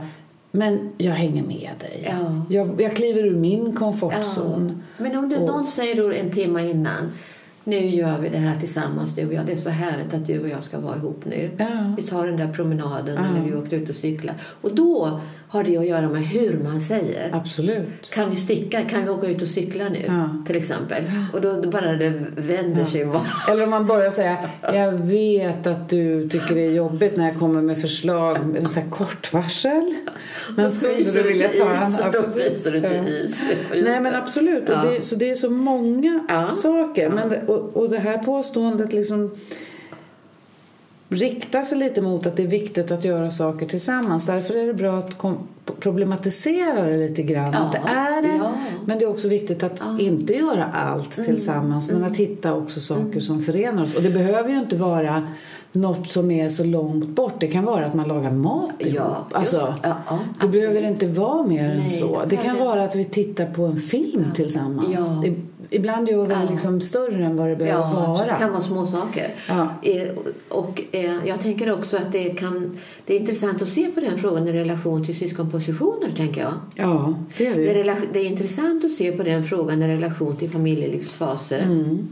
men 0.51 0.89
jag 0.97 1.11
hänger 1.13 1.43
med 1.43 1.69
dig. 1.79 2.03
Ja. 2.19 2.41
Jag, 2.49 2.81
jag 2.81 2.95
kliver 2.95 3.25
ur 3.25 3.35
min 3.35 3.75
komfortzon. 3.75 4.83
Men 4.97 5.17
om 5.17 5.29
du, 5.29 5.35
Och- 5.37 5.47
någon 5.47 5.63
säger 5.63 5.95
då 5.95 6.11
en 6.11 6.31
timme 6.31 6.69
innan 6.69 7.11
nu 7.63 7.89
gör 7.89 8.19
vi 8.19 8.29
det 8.29 8.37
här 8.37 8.59
tillsammans 8.59 9.15
du 9.15 9.25
och 9.27 9.33
jag. 9.33 9.45
Det 9.45 9.51
är 9.51 9.57
så 9.57 9.69
härligt 9.69 10.13
att 10.13 10.25
du 10.25 10.39
och 10.39 10.49
jag 10.49 10.63
ska 10.63 10.79
vara 10.79 10.95
ihop 10.95 11.25
nu. 11.25 11.51
Ja. 11.57 11.93
Vi 11.97 12.03
tar 12.03 12.27
den 12.27 12.37
där 12.37 12.53
promenaden 12.53 13.15
Ja. 13.15 13.25
eller 13.25 13.45
vi 13.49 13.55
åkte 13.55 13.75
ut 13.75 13.89
och 13.89 13.95
cykla. 13.95 14.33
Och 14.61 14.75
då 14.75 15.19
har 15.51 15.63
det 15.63 15.77
att 15.77 15.87
göra 15.87 16.09
med 16.09 16.21
hur 16.21 16.59
man 16.63 16.81
säger. 16.81 17.35
Absolut. 17.35 18.09
Kan 18.13 18.29
vi 18.29 18.35
sticka? 18.35 18.81
Kan 18.81 19.03
vi 19.03 19.09
åka 19.09 19.27
ut 19.27 19.41
och 19.41 19.47
cykla 19.47 19.89
nu? 19.89 20.03
Ja. 20.07 20.29
Till 20.47 20.55
exempel. 20.55 21.03
Och 21.33 21.41
då, 21.41 21.61
då 21.61 21.69
bara 21.69 21.91
det 21.91 22.13
vänder 22.35 22.85
sig. 22.85 23.01
Ja. 23.01 23.25
Eller 23.49 23.63
om 23.63 23.69
man 23.69 23.87
börjar 23.87 24.11
säga 24.11 24.37
jag 24.61 24.91
vet 24.91 25.67
att 25.67 25.89
du 25.89 26.29
tycker 26.29 26.55
det 26.55 26.61
är 26.61 26.71
jobbigt 26.71 27.17
när 27.17 27.27
jag 27.27 27.39
kommer 27.39 27.61
med 27.61 27.81
förslag 27.81 28.45
med 28.45 28.69
så 28.69 28.79
här 28.79 28.89
kort 28.89 29.33
varsel. 29.33 29.95
Men 30.55 30.71
skulle 30.71 30.93
du 30.93 31.23
vilja 31.23 31.47
ta 31.47 31.71
en? 31.71 32.11
Då 32.11 32.29
fryser 32.29 32.71
du 32.71 32.81
till 32.81 33.25
is. 33.25 33.41
Nej 33.83 34.01
men 34.01 34.15
absolut. 34.15 34.63
Ja. 34.67 34.83
Det, 34.83 35.01
så 35.01 35.15
det 35.15 35.29
är 35.29 35.35
så 35.35 35.49
många 35.49 36.49
saker. 36.49 37.09
Men 37.09 37.47
och, 37.47 37.77
och 37.77 37.89
det 37.89 37.99
här 37.99 38.17
påståendet 38.17 38.93
liksom 38.93 39.35
riktar 41.11 41.61
sig 41.61 41.77
lite 41.77 42.01
mot 42.01 42.25
att 42.25 42.35
det 42.37 42.43
är 42.43 42.47
viktigt 42.47 42.91
att 42.91 43.03
göra 43.03 43.31
saker 43.31 43.65
tillsammans. 43.65 44.25
Därför 44.25 44.55
är 44.55 44.67
det 44.67 44.73
bra 44.73 44.97
att 44.97 45.15
problematisera 45.79 46.85
det 46.85 46.97
lite 46.97 47.23
grann. 47.23 47.51
Ja. 47.53 47.59
Att 47.59 47.71
det 47.71 47.81
är 47.89 48.21
det. 48.21 48.35
Ja. 48.35 48.51
Men 48.85 48.99
det 48.99 49.05
är 49.05 49.09
också 49.09 49.27
viktigt 49.27 49.63
att 49.63 49.79
Ja. 49.79 49.99
inte 49.99 50.33
göra 50.33 50.65
allt 50.65 51.17
Mm. 51.17 51.29
tillsammans. 51.29 51.91
Men 51.91 52.03
att 52.03 52.17
hitta 52.17 52.53
också 52.55 52.79
saker 52.79 53.19
som 53.19 53.41
förenar 53.43 53.83
oss. 53.83 53.95
Och 53.95 54.01
det 54.03 54.09
behöver 54.09 54.49
ju 54.49 54.57
inte 54.57 54.75
vara 54.75 55.23
något 55.73 56.09
som 56.09 56.31
är 56.31 56.49
så 56.49 56.63
långt 56.63 57.07
bort. 57.07 57.33
Det 57.39 57.47
kan 57.47 57.65
vara 57.65 57.85
att 57.85 57.93
man 57.93 58.07
lagar 58.07 58.31
mat 58.31 58.71
ihop. 58.79 58.95
Ja, 58.95 59.25
alltså, 59.31 59.73
det 60.41 60.47
behöver 60.47 60.81
inte 60.87 61.07
vara 61.07 61.43
mer 61.47 61.69
än 61.69 61.79
Nej, 61.79 61.89
så. 61.89 62.21
Det 62.29 62.35
kan 62.35 62.59
vara 62.59 62.83
att 62.83 62.95
vi 62.95 63.03
tittar 63.03 63.45
på 63.45 63.65
en 63.65 63.77
film 63.77 64.25
tillsammans. 64.35 64.87
Ibland 65.73 66.07
vi 66.07 66.13
det 66.13 66.19
Ja. 66.43 66.49
liksom 66.51 66.81
större 66.81 67.25
än 67.25 67.35
vad 67.37 67.47
det 67.49 67.55
behöver 67.55 67.79
Ja, 67.81 68.07
vara. 68.07 68.25
det 68.25 68.35
kan 68.39 68.51
vara 68.51 68.61
små 68.61 68.85
saker. 68.85 69.27
Ja. 69.47 69.69
Eh, 69.83 70.07
Och 70.49 70.81
eh, 70.91 71.15
jag 71.25 71.41
tänker 71.41 71.71
också 71.73 71.97
att 71.97 72.11
det, 72.11 72.29
kan, 72.29 72.77
det 73.05 73.15
är 73.15 73.19
intressant 73.19 73.61
att 73.61 73.67
se 73.69 73.91
på 73.91 73.99
den 73.99 74.17
frågan 74.17 74.47
i 74.47 74.51
relation 74.53 75.05
till 75.05 75.15
syskonpositioner, 75.17 76.11
tänker 76.15 76.41
jag. 76.41 76.53
Ja, 76.75 77.13
det 77.37 77.47
är 77.47 77.55
det. 77.55 77.63
Det 77.83 77.89
är, 77.89 77.97
det 78.13 78.19
är 78.19 78.25
intressant 78.25 78.85
att 78.85 78.91
se 78.91 79.11
på 79.11 79.23
den 79.23 79.43
frågan 79.43 79.83
i 79.83 79.87
relation 79.87 80.35
till 80.37 80.49
familjelivsfaser. 80.49 81.59
Mm. 81.59 82.07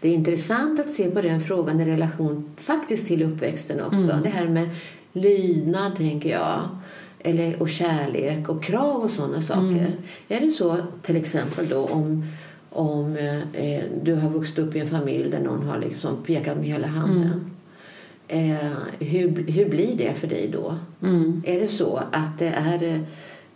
Det 0.00 0.08
är 0.08 0.12
intressant 0.14 0.80
att 0.80 0.90
se 0.90 1.10
på 1.10 1.22
den 1.22 1.40
frågan 1.40 1.80
i 1.80 1.84
relation 1.84 2.54
faktiskt 2.56 3.06
till 3.06 3.22
uppväxten 3.22 3.80
också. 3.84 4.10
Mm. 4.10 4.22
Det 4.22 4.28
här 4.28 4.48
med 4.48 4.68
lydnad, 5.12 5.96
tänker 5.96 6.30
jag. 6.30 6.60
Eller, 7.26 7.62
och 7.62 7.68
kärlek 7.68 8.48
och 8.48 8.62
krav 8.62 9.02
och 9.02 9.10
sådana 9.10 9.42
saker. 9.42 9.60
Mm. 9.60 9.92
Är 10.28 10.40
det 10.40 10.50
så 10.50 10.76
till 11.02 11.16
exempel 11.16 11.68
då 11.68 11.84
om, 11.84 12.24
om 12.74 13.16
eh, 13.52 13.80
du 14.02 14.14
har 14.14 14.30
vuxit 14.30 14.58
upp 14.58 14.76
i 14.76 14.80
en 14.80 14.88
familj 14.88 15.30
där 15.30 15.40
någon 15.40 15.62
har 15.68 15.78
liksom 15.78 16.16
pekat 16.26 16.56
med 16.56 16.66
hela 16.66 16.86
handen. 16.86 17.50
Eh, 18.28 18.54
hur, 18.98 19.46
hur 19.52 19.68
blir 19.68 19.96
det 19.96 20.12
för 20.14 20.26
dig 20.26 20.48
då? 20.52 20.74
Mm. 21.02 21.42
Är 21.46 21.60
det 21.60 21.68
så 21.68 21.96
att 22.12 22.38
det 22.38 22.46
är 22.48 23.00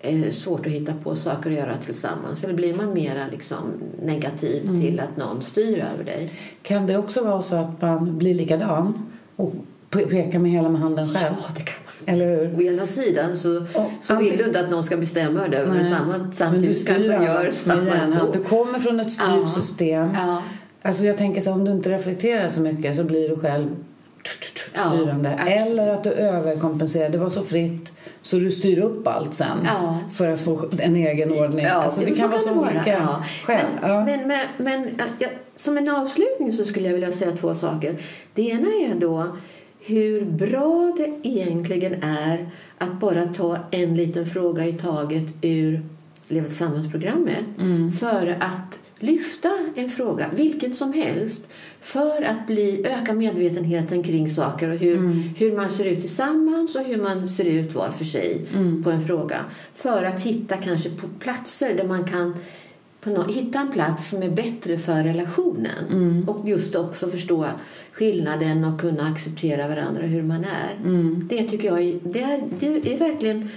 eh, 0.00 0.30
svårt 0.30 0.66
att 0.66 0.72
hitta 0.72 0.92
på 1.02 1.16
saker 1.16 1.50
att 1.50 1.56
göra 1.56 1.76
tillsammans? 1.84 2.44
Eller 2.44 2.54
blir 2.54 2.74
man 2.74 2.92
mera 2.94 3.20
liksom 3.32 3.58
negativ 4.02 4.62
Mm. 4.68 4.80
till 4.80 5.00
att 5.00 5.16
någon 5.16 5.42
styr 5.42 5.78
över 5.94 6.04
dig? 6.04 6.30
Kan 6.62 6.86
det 6.86 6.96
också 6.98 7.24
vara 7.24 7.42
så 7.42 7.56
att 7.56 7.82
man 7.82 8.18
blir 8.18 8.34
likadan 8.34 9.06
och 9.36 9.54
pe- 9.90 10.06
pekar 10.08 10.38
med 10.38 10.50
hela 10.50 10.68
handen 10.68 11.06
själv? 11.06 11.34
Ja, 11.48 11.52
det 11.56 11.62
kan. 11.62 11.74
Eller? 12.08 12.54
Å 12.58 12.62
ena 12.62 12.86
sidan 12.86 13.36
så, 13.36 13.56
Och 13.56 13.90
så 14.00 14.14
vill 14.16 14.36
du 14.36 14.44
inte 14.44 14.60
att 14.60 14.70
någon 14.70 14.84
ska 14.84 14.96
bestämma 14.96 15.40
över 15.40 15.48
dig 15.48 15.66
men 15.66 15.84
samma, 15.84 16.06
Men 16.18 16.30
du 16.30 16.36
samtidigt 16.36 16.86
kanske 16.86 17.04
gör 17.04 17.50
samma 17.50 17.90
ändå. 17.94 18.32
Du 18.32 18.38
kommer 18.44 18.78
från 18.78 19.00
ett 19.00 19.12
styrt 19.12 19.26
Ja. 19.40 19.46
system. 19.46 20.10
Ja. 20.14 20.42
Alltså 20.82 21.04
jag 21.04 21.16
tänker 21.18 21.40
så 21.40 21.52
om 21.52 21.64
du 21.64 21.70
inte 21.70 21.90
reflekterar 21.90 22.48
så 22.48 22.60
mycket 22.60 22.96
så 22.96 23.04
blir 23.04 23.28
du 23.28 23.36
själv 23.36 23.68
Ja, 24.74 24.90
styrande. 24.90 25.32
absolut. 25.38 25.56
Eller 25.66 25.88
att 25.94 26.04
du 26.04 26.10
överkompenserar. 26.10 27.08
Det 27.10 27.18
var 27.18 27.28
så 27.28 27.42
fritt 27.42 27.92
så 28.22 28.36
du 28.36 28.50
styr 28.50 28.78
upp 28.78 29.08
allt 29.08 29.34
sen 29.34 29.58
Ja. 29.64 29.98
för 30.14 30.28
att 30.28 30.40
få 30.40 30.68
en 30.78 30.96
egen 30.96 31.32
ordning. 31.32 31.64
Ja, 31.64 31.72
alltså, 31.72 32.00
det 32.00 32.10
kan 32.14 32.30
vara 32.30 32.40
så 32.40 32.52
olika 32.52 32.82
Ja. 32.86 33.22
skäl. 33.44 33.66
Men, 33.82 33.90
Ja. 33.90 34.04
men, 34.04 34.28
men, 34.28 34.40
men 34.56 34.88
ja, 35.18 35.28
som 35.56 35.76
en 35.78 35.88
avslutning 35.88 36.52
så 36.52 36.64
skulle 36.64 36.86
jag 36.86 36.94
vilja 36.94 37.12
säga 37.12 37.30
två 37.36 37.54
saker. 37.54 37.96
Det 38.34 38.42
ena 38.42 38.68
är 38.68 38.94
då 39.00 39.36
hur 39.80 40.24
bra 40.24 40.94
det 40.96 41.28
egentligen 41.28 42.02
är 42.02 42.50
att 42.78 43.00
bara 43.00 43.26
ta 43.26 43.58
en 43.70 43.96
liten 43.96 44.26
fråga 44.26 44.66
i 44.66 44.72
taget 44.72 45.24
ur 45.42 45.82
Leva 46.28 46.46
tillsammans-programmet 46.46 47.44
Mm. 47.60 47.92
för 47.92 48.26
att 48.40 48.78
lyfta 48.98 49.50
en 49.74 49.90
fråga, 49.90 50.26
vilken 50.36 50.74
som 50.74 50.92
helst, 50.92 51.42
för 51.80 52.22
att 52.22 52.46
bli, 52.46 52.86
öka 52.86 53.12
medvetenheten 53.12 54.02
kring 54.02 54.28
saker 54.28 54.68
och 54.70 54.76
hur, 54.78 54.96
Mm. 54.96 55.22
hur 55.36 55.56
man 55.56 55.70
ser 55.70 55.84
ut 55.84 56.00
tillsammans 56.00 56.76
och 56.76 56.82
hur 56.84 57.02
man 57.02 57.28
ser 57.28 57.44
ut 57.44 57.74
var 57.74 57.90
för 57.90 58.04
sig 58.04 58.40
Mm. 58.54 58.84
på 58.84 58.90
en 58.90 59.06
fråga. 59.06 59.44
För 59.74 60.04
att 60.04 60.20
hitta 60.22 60.56
kanske 60.56 60.90
på 60.90 61.08
platser 61.18 61.74
där 61.76 61.84
man 61.84 62.04
kan 62.04 62.34
på 63.00 63.10
nå- 63.10 63.28
hitta 63.28 63.58
en 63.60 63.72
plats 63.72 64.08
som 64.08 64.22
är 64.22 64.30
bättre 64.30 64.78
för 64.78 65.02
relationen. 65.02 65.86
Mm. 65.90 66.28
Och 66.28 66.48
just 66.48 66.74
också 66.74 67.08
förstå 67.08 67.46
skillnaden 67.92 68.64
och 68.64 68.80
kunna 68.80 69.06
acceptera 69.08 69.68
varandra 69.68 70.02
hur 70.02 70.22
man 70.22 70.44
är. 70.44 70.76
Mm. 70.88 71.26
Det 71.30 71.42
tycker 71.42 71.68
jag 71.68 71.82
är, 71.82 71.98
det 72.02 72.22
är, 72.22 72.40
det 72.82 72.92
är 72.94 72.98
verkligen 72.98 73.48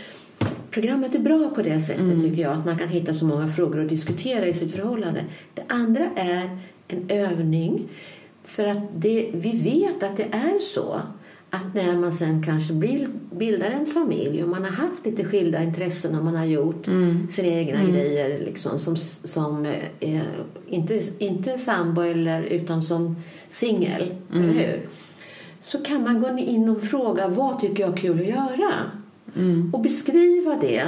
Programmet 0.71 1.15
är 1.15 1.19
bra 1.19 1.51
på 1.55 1.61
det 1.61 1.81
sättet 1.81 2.01
Mm. 2.01 2.21
tycker 2.21 2.41
jag. 2.41 2.53
Att 2.57 2.65
man 2.65 2.77
kan 2.77 2.87
hitta 2.89 3.13
så 3.13 3.25
många 3.25 3.47
frågor 3.47 3.79
att 3.81 3.89
diskutera 3.89 4.45
i 4.45 4.53
sitt 4.53 4.75
förhållande. 4.75 5.25
Det 5.53 5.63
andra 5.67 6.09
är 6.15 6.59
en 6.87 7.05
övning. 7.09 7.89
För 8.43 8.67
att 8.67 8.77
det, 8.95 9.29
vi 9.33 9.51
vet 9.63 10.03
att 10.03 10.17
det 10.17 10.23
är 10.31 10.59
så 10.59 11.01
att 11.53 11.73
när 11.75 11.95
man 11.97 12.13
sen 12.13 12.43
kanske 12.43 12.73
bildar 13.31 13.71
en 13.71 13.85
familj 13.85 14.43
och 14.43 14.49
man 14.49 14.63
har 14.63 14.71
haft 14.71 15.05
lite 15.05 15.23
skilda 15.25 15.63
intressen 15.63 16.15
och 16.19 16.25
man 16.25 16.35
har 16.35 16.45
gjort 16.45 16.87
Mm. 16.87 17.27
sina 17.31 17.47
egna 17.47 17.83
grejer 17.83 18.39
liksom, 18.45 18.79
som, 18.79 18.95
som 19.23 19.65
eh, 19.99 20.21
inte, 20.67 21.01
inte 21.17 21.57
sambo 21.57 22.01
eller, 22.01 22.41
utan 22.43 22.83
som 22.83 23.15
singel, 23.49 24.15
Mm. 24.33 24.43
eller 24.49 24.53
hur? 24.59 24.81
Så 25.61 25.77
kan 25.83 26.03
man 26.03 26.21
gå 26.21 26.37
in 26.37 26.69
och 26.69 26.81
fråga 26.83 27.27
vad 27.27 27.59
tycker 27.59 27.83
jag 27.83 27.93
är 27.93 27.97
kul 27.97 28.19
att 28.19 28.27
göra? 28.27 28.73
Mm. 29.35 29.69
och 29.73 29.81
beskriva 29.81 30.55
det. 30.61 30.83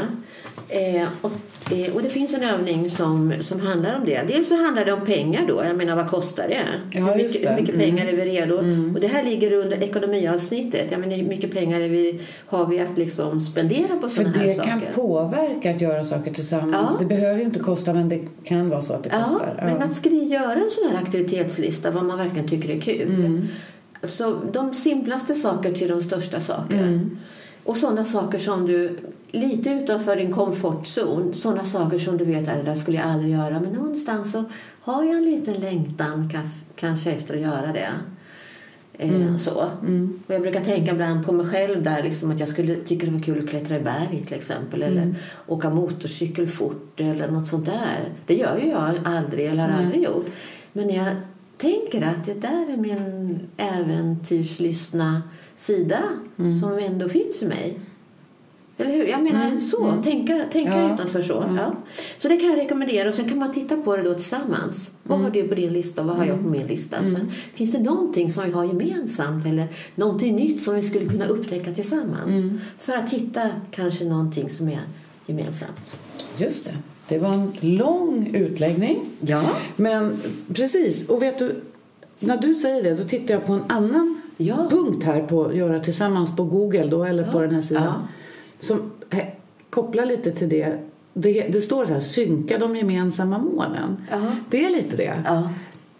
Eh, 0.69 1.07
och, 1.21 1.31
eh, 1.71 1.95
och 1.95 2.01
det 2.03 2.09
finns 2.09 2.33
en 2.33 2.43
övning 2.43 2.89
som, 2.89 3.33
som 3.41 3.59
handlar 3.59 3.95
om 3.99 4.05
det. 4.05 4.21
Dels 4.27 4.49
så 4.49 4.55
handlar 4.55 4.85
det 4.85 4.91
om 4.93 5.05
pengar 5.05 5.45
då. 5.47 5.63
Jag 5.65 5.75
menar 5.77 5.95
vad 5.95 6.09
kostar 6.09 6.47
det? 6.47 6.97
Ja, 6.99 7.05
hur, 7.05 7.15
mycket, 7.23 7.41
det. 7.43 7.49
hur 7.49 7.55
mycket 7.61 7.75
Mm. 7.75 7.87
pengar 7.89 8.05
är 8.07 8.15
vi 8.15 8.25
redo? 8.25 8.55
Och 8.95 8.99
det 9.01 9.07
här 9.07 9.23
ligger 9.23 9.53
under 9.53 9.83
ekonomiavsnittet. 9.83 10.87
Jag 10.91 10.99
menar, 10.99 11.15
hur 11.15 11.25
mycket 11.27 11.51
pengar 11.51 11.79
är 11.79 11.89
vi, 11.89 12.19
har 12.47 12.65
vi 12.67 12.79
att 12.79 12.97
liksom 12.97 13.39
spendera 13.39 13.95
på 13.95 14.09
För 14.09 14.15
sådana 14.23 14.37
här 14.37 14.45
det 14.45 14.53
saker? 14.55 14.69
kan 14.69 14.81
påverka 14.95 15.71
att 15.71 15.81
göra 15.81 16.03
saker 16.03 16.33
tillsammans. 16.33 16.89
Ja. 16.93 16.99
Det 16.99 17.05
behöver 17.05 17.39
ju 17.39 17.45
inte 17.45 17.59
kosta 17.59 17.93
men 17.93 18.09
det 18.09 18.21
kan 18.43 18.69
vara 18.69 18.81
så 18.81 18.93
att 18.93 19.03
det 19.03 19.09
Ja, 19.13 19.23
kostar. 19.23 19.61
men 19.79 19.89
att 19.89 19.95
skri, 19.95 20.23
göra 20.23 20.53
en 20.53 20.69
sån 20.69 20.91
här 20.91 21.01
aktivitetslista 21.03 21.91
vad 21.91 22.05
man 22.05 22.17
verkligen 22.17 22.47
tycker 22.47 22.75
är 22.75 22.81
kul. 22.81 23.01
Mm. 23.15 23.47
Så 24.07 24.35
de 24.53 24.73
simplaste 24.75 25.35
saker 25.35 25.73
till 25.73 25.87
de 25.87 26.01
största 26.03 26.41
saker. 26.41 26.77
Mm. 26.83 27.17
Och 27.63 27.77
sådana 27.77 28.05
saker 28.05 28.39
som 28.39 28.65
du, 28.67 28.97
lite 29.33 29.69
utanför 29.69 30.15
din 30.15 30.31
komfortzon, 30.31 31.33
sådana 31.33 31.63
saker 31.63 31.99
som 31.99 32.17
du 32.17 32.25
vet 32.25 32.47
att 32.47 32.65
det 32.65 32.75
skulle 32.75 32.97
jag 32.97 33.07
aldrig 33.07 33.31
göra. 33.31 33.59
Men 33.59 33.73
någonstans 33.73 34.31
så 34.31 34.43
har 34.81 35.03
jag 35.03 35.17
en 35.17 35.25
liten 35.25 35.53
längtan 35.53 36.29
kanske 36.75 37.11
efter 37.11 37.33
att 37.33 37.41
göra 37.41 37.73
det. 37.73 37.89
Eh, 38.93 39.37
så. 39.37 39.51
Och 40.27 40.33
jag 40.33 40.41
brukar 40.41 40.61
tänka 40.61 40.91
ibland 40.91 41.25
på 41.25 41.31
mig 41.31 41.45
själv 41.45 41.83
där 41.83 42.03
liksom 42.03 42.31
att 42.31 42.39
jag 42.39 42.49
skulle 42.49 42.75
tycka 42.75 43.05
det 43.05 43.11
var 43.11 43.19
kul 43.19 43.43
att 43.43 43.49
klättra 43.49 43.77
i 43.77 43.79
berg 43.79 44.23
till 44.27 44.37
exempel. 44.37 44.83
Eller 44.83 45.15
åka 45.47 45.69
motorcykel 45.69 46.47
fort 46.47 46.99
eller 46.99 47.31
något 47.31 47.47
sånt 47.47 47.65
där. 47.65 48.09
Det 48.25 48.35
gör 48.35 48.57
ju 48.57 48.69
jag 48.69 48.93
aldrig 49.03 49.45
eller 49.45 49.67
har 49.67 49.83
aldrig 49.83 50.03
gjort. 50.03 50.25
Men 50.73 50.89
jag 50.89 51.15
tänker 51.57 52.01
att 52.01 52.25
det 52.25 52.33
där 52.33 52.73
är 52.73 52.77
min 52.77 53.39
äventyrslystna 53.57 55.21
sida 55.55 56.03
som 56.61 56.77
ändå 56.77 57.09
finns 57.09 57.43
i 57.43 57.45
mig. 57.45 57.79
Eller 58.77 58.91
hur? 58.91 59.05
Jag 59.05 59.23
menar 59.23 59.57
så. 59.57 59.93
Tänka, 60.03 60.41
tänka 60.51 60.77
Ja. 60.77 60.93
utanför 60.93 61.21
så. 61.21 61.45
Ja. 61.57 61.75
Så 62.17 62.27
det 62.29 62.37
kan 62.37 62.49
jag 62.49 62.57
rekommendera. 62.57 63.07
Och 63.07 63.13
sen 63.13 63.29
kan 63.29 63.37
man 63.39 63.51
titta 63.51 63.77
på 63.77 63.97
det 63.97 64.03
då 64.03 64.13
tillsammans. 64.13 64.91
Vad 65.03 65.19
har 65.19 65.29
du 65.29 65.43
på 65.47 65.55
din 65.55 65.73
lista 65.73 66.01
och 66.01 66.07
vad 66.07 66.17
har 66.17 66.25
jag 66.25 66.41
på 66.41 66.47
min 66.49 66.67
lista? 66.67 66.97
Sen, 66.99 67.31
finns 67.53 67.71
det 67.71 67.79
någonting 67.79 68.31
som 68.31 68.45
vi 68.45 68.51
har 68.51 68.63
gemensamt 68.65 69.45
eller 69.47 69.67
någonting 69.95 70.35
nytt 70.35 70.61
som 70.61 70.75
vi 70.75 70.81
skulle 70.83 71.05
kunna 71.05 71.25
upptäcka 71.25 71.71
tillsammans? 71.71 72.53
För 72.79 72.93
att 72.93 73.13
hitta 73.13 73.49
kanske 73.71 74.05
någonting 74.05 74.49
som 74.49 74.67
är 74.69 74.79
gemensamt. 75.25 75.93
Just 76.37 76.65
det. 76.65 76.77
Det 77.07 77.17
var 77.19 77.33
en 77.33 77.51
lång 77.59 78.27
utläggning. 78.33 78.99
Ja. 79.19 79.43
Men 79.75 80.21
precis, 80.53 81.09
och 81.09 81.21
vet 81.21 81.39
du, 81.39 81.55
när 82.19 82.37
du 82.37 82.55
säger 82.55 82.83
det 82.83 82.95
då 82.95 83.03
tittar 83.03 83.33
jag 83.33 83.45
på 83.45 83.53
en 83.53 83.63
annan 83.69 84.21
Ja. 84.37 84.67
punkt 84.69 85.03
här 85.03 85.21
på 85.21 85.53
göra 85.53 85.79
tillsammans 85.79 86.35
på 86.35 86.43
Google 86.43 86.85
då, 86.87 87.03
eller 87.03 87.23
på 87.31 87.41
den 87.41 87.51
här 87.51 87.61
sidan. 87.61 87.83
Ja. 87.83 88.07
Som 88.63 88.91
eh, 89.09 89.25
kopplar 89.69 90.05
lite 90.05 90.31
till 90.31 90.49
det. 90.49 90.77
det. 91.13 91.47
Det 91.49 91.61
står 91.61 91.85
så 91.85 91.93
här, 91.93 92.01
synka 92.01 92.57
de 92.57 92.75
gemensamma 92.75 93.37
målen. 93.37 93.97
Ja. 94.11 94.35
Det 94.49 94.65
är 94.65 94.69
lite 94.69 94.95
det. 94.95 95.23
Ja. 95.25 95.49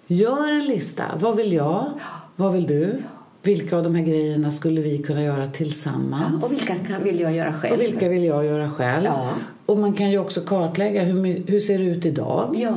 Gör 0.07 0.51
en 0.51 0.65
lista. 0.65 1.03
Vad 1.19 1.35
vill 1.35 1.53
jag? 1.53 1.91
Vad 2.35 2.53
vill 2.53 2.67
du? 2.67 3.01
Vilka 3.41 3.77
av 3.77 3.83
de 3.83 3.95
här 3.95 4.05
grejerna 4.05 4.51
skulle 4.51 4.81
vi 4.81 4.97
kunna 4.97 5.23
göra 5.23 5.47
tillsammans? 5.47 6.43
Och 6.43 6.51
vilka 6.51 6.75
kan, 6.75 7.03
vill 7.03 7.19
jag 7.19 7.35
göra 7.35 7.53
själv? 7.53 7.73
Och 7.73 7.81
vilka 7.81 8.09
vill 8.09 8.23
jag 8.23 8.45
göra 8.45 8.69
själv? 8.71 9.05
Ja. 9.05 9.29
Och 9.65 9.77
man 9.77 9.93
kan 9.93 10.11
ju 10.11 10.17
också 10.17 10.41
kartlägga 10.41 11.01
hur, 11.01 11.43
hur 11.47 11.59
ser 11.59 11.77
det 11.77 11.83
ut 11.83 12.05
idag? 12.05 12.55
Ja. 12.57 12.75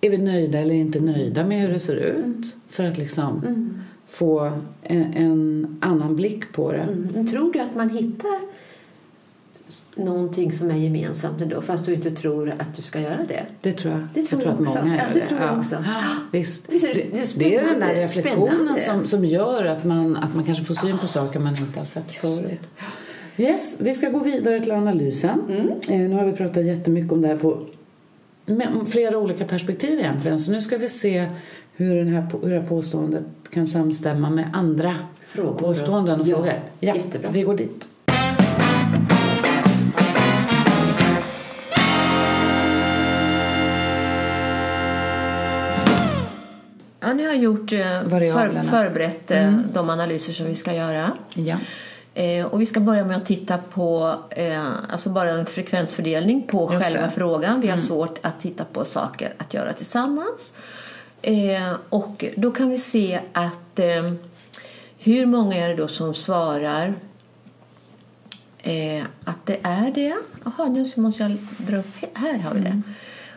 Är 0.00 0.10
vi 0.10 0.18
nöjda 0.18 0.58
eller 0.58 0.74
inte 0.74 1.00
nöjda 1.00 1.44
med 1.44 1.60
hur 1.60 1.72
det 1.72 1.80
ser 1.80 1.96
ut? 1.96 2.24
Mm. 2.24 2.42
För 2.68 2.84
att 2.84 2.98
liksom 2.98 3.42
få 4.08 4.52
en, 4.82 5.14
en 5.14 5.66
annan 5.80 6.16
blick 6.16 6.52
på 6.52 6.72
det. 6.72 6.88
Mm. 7.14 7.26
Tror 7.26 7.52
du 7.52 7.58
att 7.60 7.74
man 7.74 7.90
hittar 7.90 8.40
någonting 9.94 10.52
som 10.52 10.70
är 10.70 10.76
gemensamt 10.76 11.40
ändå 11.40 11.62
fast 11.62 11.84
du 11.84 11.94
inte 11.94 12.10
tror 12.10 12.50
att 12.58 12.76
du 12.76 12.82
ska 12.82 13.00
göra 13.00 13.18
det? 13.28 13.46
Det 13.60 13.72
tror 13.72 13.92
jag. 13.94 14.02
Det 14.14 14.22
tror 14.22 14.42
jag 14.42 14.50
jag 14.50 14.56
tror 14.56 14.66
att 14.68 14.74
många 14.84 14.96
Ja, 14.96 15.02
gör 15.08 15.20
det 15.20 15.26
tror 15.26 15.40
jag 15.40 15.58
också. 15.58 15.74
Ja, 15.74 16.02
visst. 16.32 16.64
Visst 16.68 16.84
är 16.84 16.94
det- 16.94 17.06
det, 17.12 17.34
det 17.38 17.56
är 17.56 17.64
den 17.64 17.80
där 17.80 17.94
reflektionen 17.94 18.78
som, 18.78 19.06
som 19.06 19.24
gör 19.24 19.64
att 19.64 19.84
man, 19.84 20.16
att 20.16 20.34
man 20.34 20.44
kanske 20.44 20.64
får 20.64 20.74
syn 20.74 20.98
på 20.98 21.06
saker 21.06 21.38
man 21.40 21.54
inte 21.56 21.78
har 21.78 21.84
sett 21.86 22.12
förut. 22.12 22.60
Yes, 23.36 23.76
vi 23.80 23.94
ska 23.94 24.08
gå 24.08 24.18
vidare 24.18 24.60
till 24.60 24.72
analysen. 24.72 25.40
Mm. 25.48 25.68
Eh, 25.88 26.08
nu 26.10 26.14
har 26.14 26.24
vi 26.24 26.32
pratat 26.32 26.64
jättemycket 26.64 27.12
om 27.12 27.22
det 27.22 27.28
här 27.28 27.36
på 27.36 27.58
flera 28.86 29.18
olika 29.18 29.44
perspektiv 29.44 29.98
egentligen. 29.98 30.38
Så 30.38 30.52
nu 30.52 30.60
ska 30.60 30.78
vi 30.78 30.88
se 30.88 31.26
hur, 31.76 31.96
den 31.96 32.08
här, 32.08 32.26
hur 32.42 32.50
det 32.50 32.60
här 32.60 32.66
påståendet 32.66 33.22
kan 33.50 33.66
samstämma 33.66 34.30
med 34.30 34.44
andra 34.52 34.94
Frågor. 35.26 35.58
påståenden 35.58 36.20
och 36.20 36.28
Ja, 36.28 36.34
frågor. 36.36 36.52
Ja, 36.80 36.94
jättebra. 36.94 37.30
vi 37.32 37.42
går 37.42 37.56
dit. 37.56 37.88
Ja, 47.10 47.14
ni 47.14 47.26
har 47.26 47.34
gjort, 47.34 47.72
eh, 47.72 47.78
för, 48.08 48.62
förberett 48.70 49.30
eh, 49.30 49.52
de 49.72 49.90
analyser 49.90 50.32
som 50.32 50.46
vi 50.46 50.54
ska 50.54 50.74
göra. 50.74 51.12
Ja. 51.34 51.56
Eh, 52.14 52.46
och 52.46 52.60
vi 52.60 52.66
ska 52.66 52.80
börja 52.80 53.04
med 53.04 53.16
att 53.16 53.26
titta 53.26 53.58
på 53.58 54.14
eh, 54.30 54.66
alltså 54.88 55.10
bara 55.10 55.30
en 55.30 55.46
frekvensfördelning 55.46 56.42
på 56.42 56.70
Just 56.72 56.84
själva 56.84 57.04
det. 57.04 57.10
frågan. 57.10 57.60
Vi 57.60 57.68
har 57.68 57.78
svårt 57.78 58.18
att 58.22 58.40
titta 58.40 58.64
på 58.64 58.84
saker 58.84 59.34
att 59.38 59.54
göra 59.54 59.72
tillsammans. 59.72 60.52
Eh, 61.22 61.72
och 61.88 62.24
då 62.36 62.50
kan 62.50 62.70
vi 62.70 62.78
se 62.78 63.20
att 63.32 63.78
eh, 63.78 64.12
hur 64.98 65.26
många 65.26 65.56
är 65.56 65.68
det 65.68 65.74
då 65.74 65.88
som 65.88 66.14
svarar 66.14 66.94
att 69.24 69.46
det 69.46 69.58
är 69.62 69.92
det? 69.94 70.16
Jaha, 70.44 70.68
nu 70.68 70.92
måste 70.96 71.22
jag 71.22 71.36
dra 71.56 71.76
upp. 71.76 71.94
Här 72.14 72.38
har 72.38 72.54
vi 72.54 72.60
det. 72.60 72.82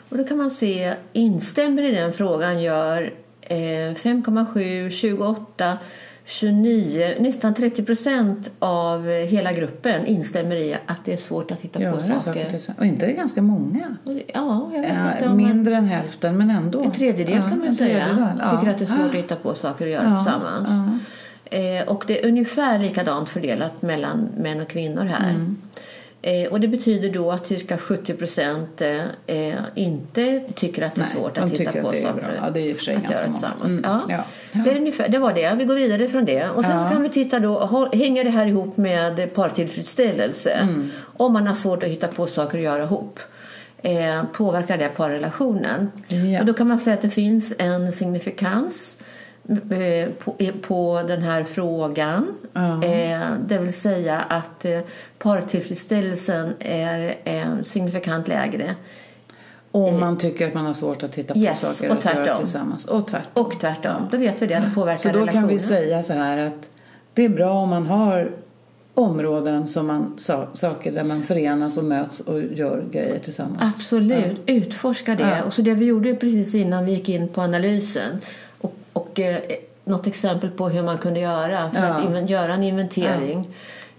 Och 0.09 0.17
då 0.17 0.23
kan 0.23 0.38
man 0.38 0.51
se, 0.51 0.93
instämmer 1.13 1.83
i 1.83 1.91
den 1.91 2.13
frågan 2.13 2.62
gör 2.62 3.13
5,7, 3.49 4.89
28, 4.89 5.77
29, 6.25 7.13
nästan 7.19 7.53
30 7.53 7.84
procent 7.84 8.51
av 8.60 9.10
eh, 9.10 9.13
hela 9.27 9.53
gruppen 9.53 10.06
instämmer 10.06 10.56
i 10.56 10.73
att 10.86 11.06
det 11.06 11.13
är 11.13 11.17
svårt 11.17 11.51
att 11.51 11.62
hitta 11.62 11.79
på 11.79 11.84
Göra 11.84 11.99
saker 11.99 12.19
saker. 12.19 12.49
tillsammans. 12.49 12.79
Och 12.79 12.86
inte 12.86 13.06
det 13.06 13.12
är 13.12 13.15
ganska 13.15 13.41
många. 13.41 13.97
Ja, 14.34 14.69
jag 14.73 14.82
vet 14.82 14.89
Ja, 14.89 15.12
inte 15.15 15.27
man, 15.27 15.38
mindre 15.38 15.75
än 15.75 15.86
hälften, 15.86 16.38
men 16.38 16.49
ändå. 16.49 16.82
en 16.84 16.91
tredjedel 16.91 17.36
Ja, 17.43 17.49
kan 17.49 17.60
man 17.60 17.75
säga. 17.75 18.34
ja. 18.39 18.58
Tycker 18.58 18.71
att 18.73 18.77
det 18.79 18.84
är 18.86 18.88
svårt 18.88 18.99
Ah. 19.06 19.10
att 19.10 19.15
hitta 19.15 19.36
på 19.36 19.56
saker 19.56 19.86
att 19.86 19.91
göra 19.91 20.03
Ja, 20.10 20.15
tillsammans. 20.15 20.69
ja. 20.69 21.58
Eh, 21.58 21.88
och 21.88 22.03
det 22.08 22.23
är 22.23 22.27
ungefär 22.27 22.79
likadant 22.79 23.29
fördelat 23.29 23.82
mellan 23.82 24.29
män 24.38 24.62
och 24.62 24.67
kvinnor 24.67 25.03
här. 25.06 25.29
Mm. 25.29 25.58
Eh, 26.25 26.51
och 26.51 26.59
det 26.59 26.67
betyder 26.67 27.09
då 27.09 27.31
att 27.31 27.47
cirka 27.47 27.77
70 27.77 28.13
procent 28.13 28.81
eh, 29.27 29.51
inte 29.75 30.43
tycker 30.55 30.81
att 30.86 30.95
det 30.95 31.01
är 31.01 31.05
Nej, 31.05 31.15
svårt 31.15 31.38
att 31.38 31.51
hitta 31.51 31.71
på 31.71 31.89
att 31.89 32.01
saker. 32.01 32.39
Ja, 32.41 32.49
det 32.49 32.59
är 32.59 32.63
i 32.69 32.73
och 32.73 32.77
för 32.77 32.83
sig 32.83 32.95
att 32.95 33.03
ganska 33.03 33.25
göra 33.25 33.53
många. 33.59 33.69
Mm, 33.71 33.83
Ja. 33.83 34.01
ja. 34.09 34.23
Ja. 34.51 34.59
Det, 34.63 34.71
är 34.71 34.77
ungefär, 34.77 35.09
det 35.09 35.19
var 35.19 35.33
det. 35.33 35.55
Vi 35.57 35.65
går 35.65 35.75
vidare 35.75 36.07
från 36.07 36.25
det. 36.25 36.49
Och 36.49 36.65
sen 36.65 36.77
Ja. 36.77 36.89
kan 36.91 37.03
vi 37.03 37.09
titta 37.09 37.39
då, 37.39 37.89
hänger 37.93 38.23
det 38.23 38.29
här 38.29 38.45
ihop 38.45 38.77
med 38.77 39.33
partillfredsställelse? 39.33 40.51
Mm. 40.51 40.91
Om 41.17 41.33
man 41.33 41.47
har 41.47 41.55
svårt 41.55 41.83
att 41.83 41.89
hitta 41.89 42.07
på 42.07 42.27
saker 42.27 42.57
att 42.57 42.63
göra 42.63 42.83
ihop. 42.83 43.19
Eh, 43.81 44.23
påverkar 44.33 44.77
det 44.77 44.89
parrelationen? 44.95 45.91
Ja. 46.07 46.39
Och 46.39 46.45
då 46.45 46.53
kan 46.53 46.67
man 46.67 46.79
säga 46.79 46.93
att 46.93 47.01
det 47.01 47.09
finns 47.09 47.53
en 47.57 47.93
signifikans 47.93 48.97
på, 50.23 50.36
eh, 50.39 50.53
på 50.62 51.03
den 51.08 51.21
här 51.21 51.43
frågan. 51.43 52.27
Ja. 52.53 52.84
Eh, 52.84 53.19
det 53.47 53.58
vill 53.58 53.73
säga 53.73 54.19
att 54.19 54.65
eh, 54.65 54.79
partillfredsställelsen 55.19 56.53
är 56.60 57.15
eh, 57.23 57.62
signifikant 57.62 58.27
lägre 58.27 58.75
Om 59.71 59.99
man 59.99 60.17
tycker 60.17 60.47
att 60.47 60.53
man 60.53 60.65
har 60.65 60.73
svårt 60.73 61.03
att 61.03 61.13
titta 61.13 61.34
på 61.34 61.39
Yes, 61.39 61.60
saker 61.60 61.91
och 61.91 62.06
att 62.06 62.15
göra 62.15 62.38
tillsammans. 62.38 62.86
Och 62.86 63.08
tvärtom. 63.08 63.43
Och 63.43 63.60
tvärtom. 63.60 64.08
Då 64.12 64.17
vet 64.17 64.41
vi 64.41 64.47
det. 64.47 64.56
Det 64.56 64.71
påverkar 64.75 65.01
Så 65.01 65.08
då 65.10 65.13
relationen. 65.19 65.41
kan 65.41 65.49
vi 65.49 65.60
säga 65.60 66.03
så 66.03 66.13
här 66.13 66.38
att 66.38 66.69
det 67.13 67.25
är 67.25 67.29
bra 67.29 67.51
om 67.51 67.69
man 67.69 67.86
har 67.86 68.32
områden 68.93 69.67
som 69.67 69.88
man, 69.88 70.15
sa- 70.17 70.47
saker 70.53 70.91
där 70.91 71.03
man 71.03 71.23
förenas 71.23 71.77
och 71.77 71.84
möts 71.86 72.19
och 72.19 72.41
gör 72.41 72.84
grejer 72.91 73.19
tillsammans. 73.19 73.62
Absolut, 73.75 74.41
utforska 74.45 75.15
det. 75.15 75.23
Ja. 75.38 75.43
Och 75.43 75.53
så 75.53 75.62
det 75.62 75.73
vi 75.73 75.86
gjorde 75.86 76.13
precis 76.15 76.56
innan 76.56 76.86
vi 76.86 76.91
gick 76.91 77.10
in 77.10 77.27
på 77.27 77.41
analysen 77.41 78.21
och, 78.93 79.19
eh, 79.19 79.38
något 79.86 80.08
exempel 80.08 80.49
på 80.49 80.69
hur 80.69 80.84
man 80.84 80.97
kunde 80.97 81.19
göra 81.19 81.69
för 81.71 81.82
Ja. 81.82 82.19
att 82.23 82.29
göra 82.29 82.53
en 82.53 82.63
inventering 82.63 83.47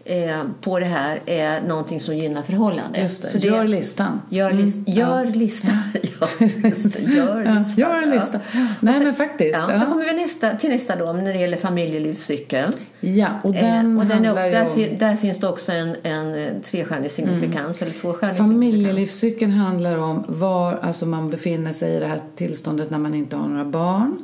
eh, 0.05 0.37
på 0.61 0.79
det 0.79 0.85
här 0.87 1.21
är 1.27 1.61
någonting 1.61 2.01
som 2.01 2.17
gynnar 2.17 2.43
förhållandet. 2.43 3.03
Just 3.03 3.23
det. 3.23 3.31
Så 3.31 3.39
Gör 3.47 3.65
listan. 3.65 4.21
Gör, 4.29 4.51
lis- 4.53 4.75
Mm, 4.77 4.99
gör 4.99 5.25
listan. 5.25 5.71
ja. 6.21 6.29
Gör 6.39 6.71
listan. 6.71 7.77
gör 7.77 8.03
en 8.03 8.11
lista. 8.11 8.41
Nej 8.81 9.01
men 9.05 9.15
faktiskt. 9.15 9.59
Ja, 9.69 9.81
Så 9.81 9.87
kommer 9.87 10.05
vi 10.05 10.13
nästa, 10.23 10.57
till 10.57 10.71
nästa 10.71 10.97
då 10.97 11.13
när 11.13 11.33
det 11.33 11.39
gäller 11.39 11.57
familjelivscykeln. 11.57 12.73
ja 13.01 13.29
och 13.43 13.53
den, 13.53 13.97
eh, 13.97 14.01
och 14.03 14.07
den 14.07 14.25
är, 14.25 14.31
också- 14.33 14.75
där, 14.77 14.91
om... 14.93 14.99
där 14.99 15.17
finns 15.17 15.39
det 15.39 15.49
också 15.49 15.73
en, 15.73 15.97
en 16.03 16.35
eh, 16.35 16.53
trestjärnig 16.71 17.11
signifikans 17.11 17.83
eller 17.83 17.93
tvåstjärnig. 17.93 18.37
Familjelivscykeln 18.37 19.51
handlar 19.51 19.99
om 19.99 20.25
var 20.29 20.73
alltså 20.83 21.07
man 21.07 21.31
befinner 21.31 21.73
sig 21.73 21.97
i 21.97 21.99
det 22.01 22.07
här 22.07 22.21
tillståndet 22.37 22.91
när 22.91 22.99
man 22.99 23.15
inte 23.15 23.37
har 23.37 23.49
några 23.49 23.65
barn, 23.65 24.17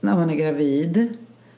när 0.00 0.14
man 0.16 0.30
är 0.30 0.34
gravid, 0.34 1.16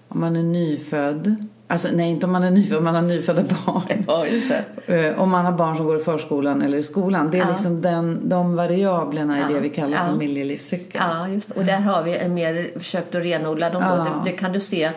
om 0.09 0.21
man 0.21 0.37
är 0.37 0.43
nyfödd. 0.43 1.47
Alltså 1.67 1.89
nej, 1.95 2.11
inte 2.11 2.27
om 2.27 2.33
man 2.33 2.43
är 2.43 2.51
nyfödd, 2.51 2.79
om 2.79 2.85
man 2.85 2.95
har 2.95 3.03
nyfödda 3.03 3.43
barn. 3.43 3.83
Ja, 4.07 4.27
just 4.27 4.47
det. 4.87 5.07
Eh, 5.07 5.21
Om 5.23 5.31
man 5.31 5.45
har 5.45 5.53
barn 5.53 5.77
som 5.77 5.87
går 5.87 6.01
i 6.01 6.05
förskolan 6.05 6.63
eller 6.63 6.79
i 6.79 6.83
skolan. 6.83 7.31
Det 7.31 7.39
är 7.39 7.43
Ja. 7.43 7.51
liksom 7.53 7.83
den, 7.83 8.29
de 8.29 8.57
variablerna 8.57 9.39
i 9.39 9.41
Ja. 9.41 9.49
det 9.49 9.61
vi 9.61 9.69
kallar 9.71 9.97
Ja. 9.99 10.05
familjelivscykeln. 10.07 11.05
Ja, 11.11 11.29
just 11.29 11.49
det. 11.49 11.61
Och 11.61 11.65
där 11.67 11.79
har 11.79 12.03
vi 12.03 12.17
en 12.17 12.35
mer 12.35 12.79
försökt 12.79 13.15
att 13.15 13.25
renodla 13.25 13.71
dem. 13.71 13.83
Ja. 13.83 13.97
Det, 14.25 14.31
det 14.31 14.37
kan 14.37 14.53
du 14.53 14.61
se 14.61 14.91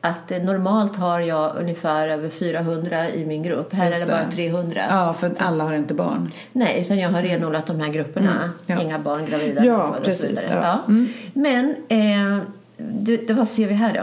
att 0.00 0.30
eh, 0.30 0.42
normalt 0.42 0.96
har 0.96 1.20
jag 1.20 1.52
ungefär 1.60 2.08
över 2.08 2.28
400 2.28 3.10
i 3.10 3.26
min 3.26 3.42
grupp. 3.42 3.72
Här 3.72 3.88
Just 3.90 4.02
är 4.02 4.06
det 4.06 4.12
bara 4.12 4.24
det. 4.24 4.32
300. 4.32 4.80
Ja, 4.90 5.12
för 5.20 5.30
alla 5.38 5.64
har 5.64 5.72
inte 5.72 5.94
barn. 5.94 6.30
Nej, 6.52 6.82
utan 6.84 6.98
jag 6.98 7.10
har 7.10 7.22
renodlat 7.22 7.66
de 7.66 7.80
här 7.80 7.88
grupperna. 7.92 8.30
Mm, 8.30 8.48
ja. 8.66 8.82
Inga 8.82 8.98
barn 8.98 9.26
gravida. 9.26 9.64
Ja, 9.64 9.96
precis, 10.04 10.44
vidare. 10.44 10.60
ja. 10.64 10.78
Mm. 10.88 11.08
Men 11.34 11.74
eh, 11.88 12.44
det, 12.76 13.30
vad 13.30 13.48
ser 13.48 13.68
vi 13.68 13.74
här 13.74 13.94
då? 13.94 14.00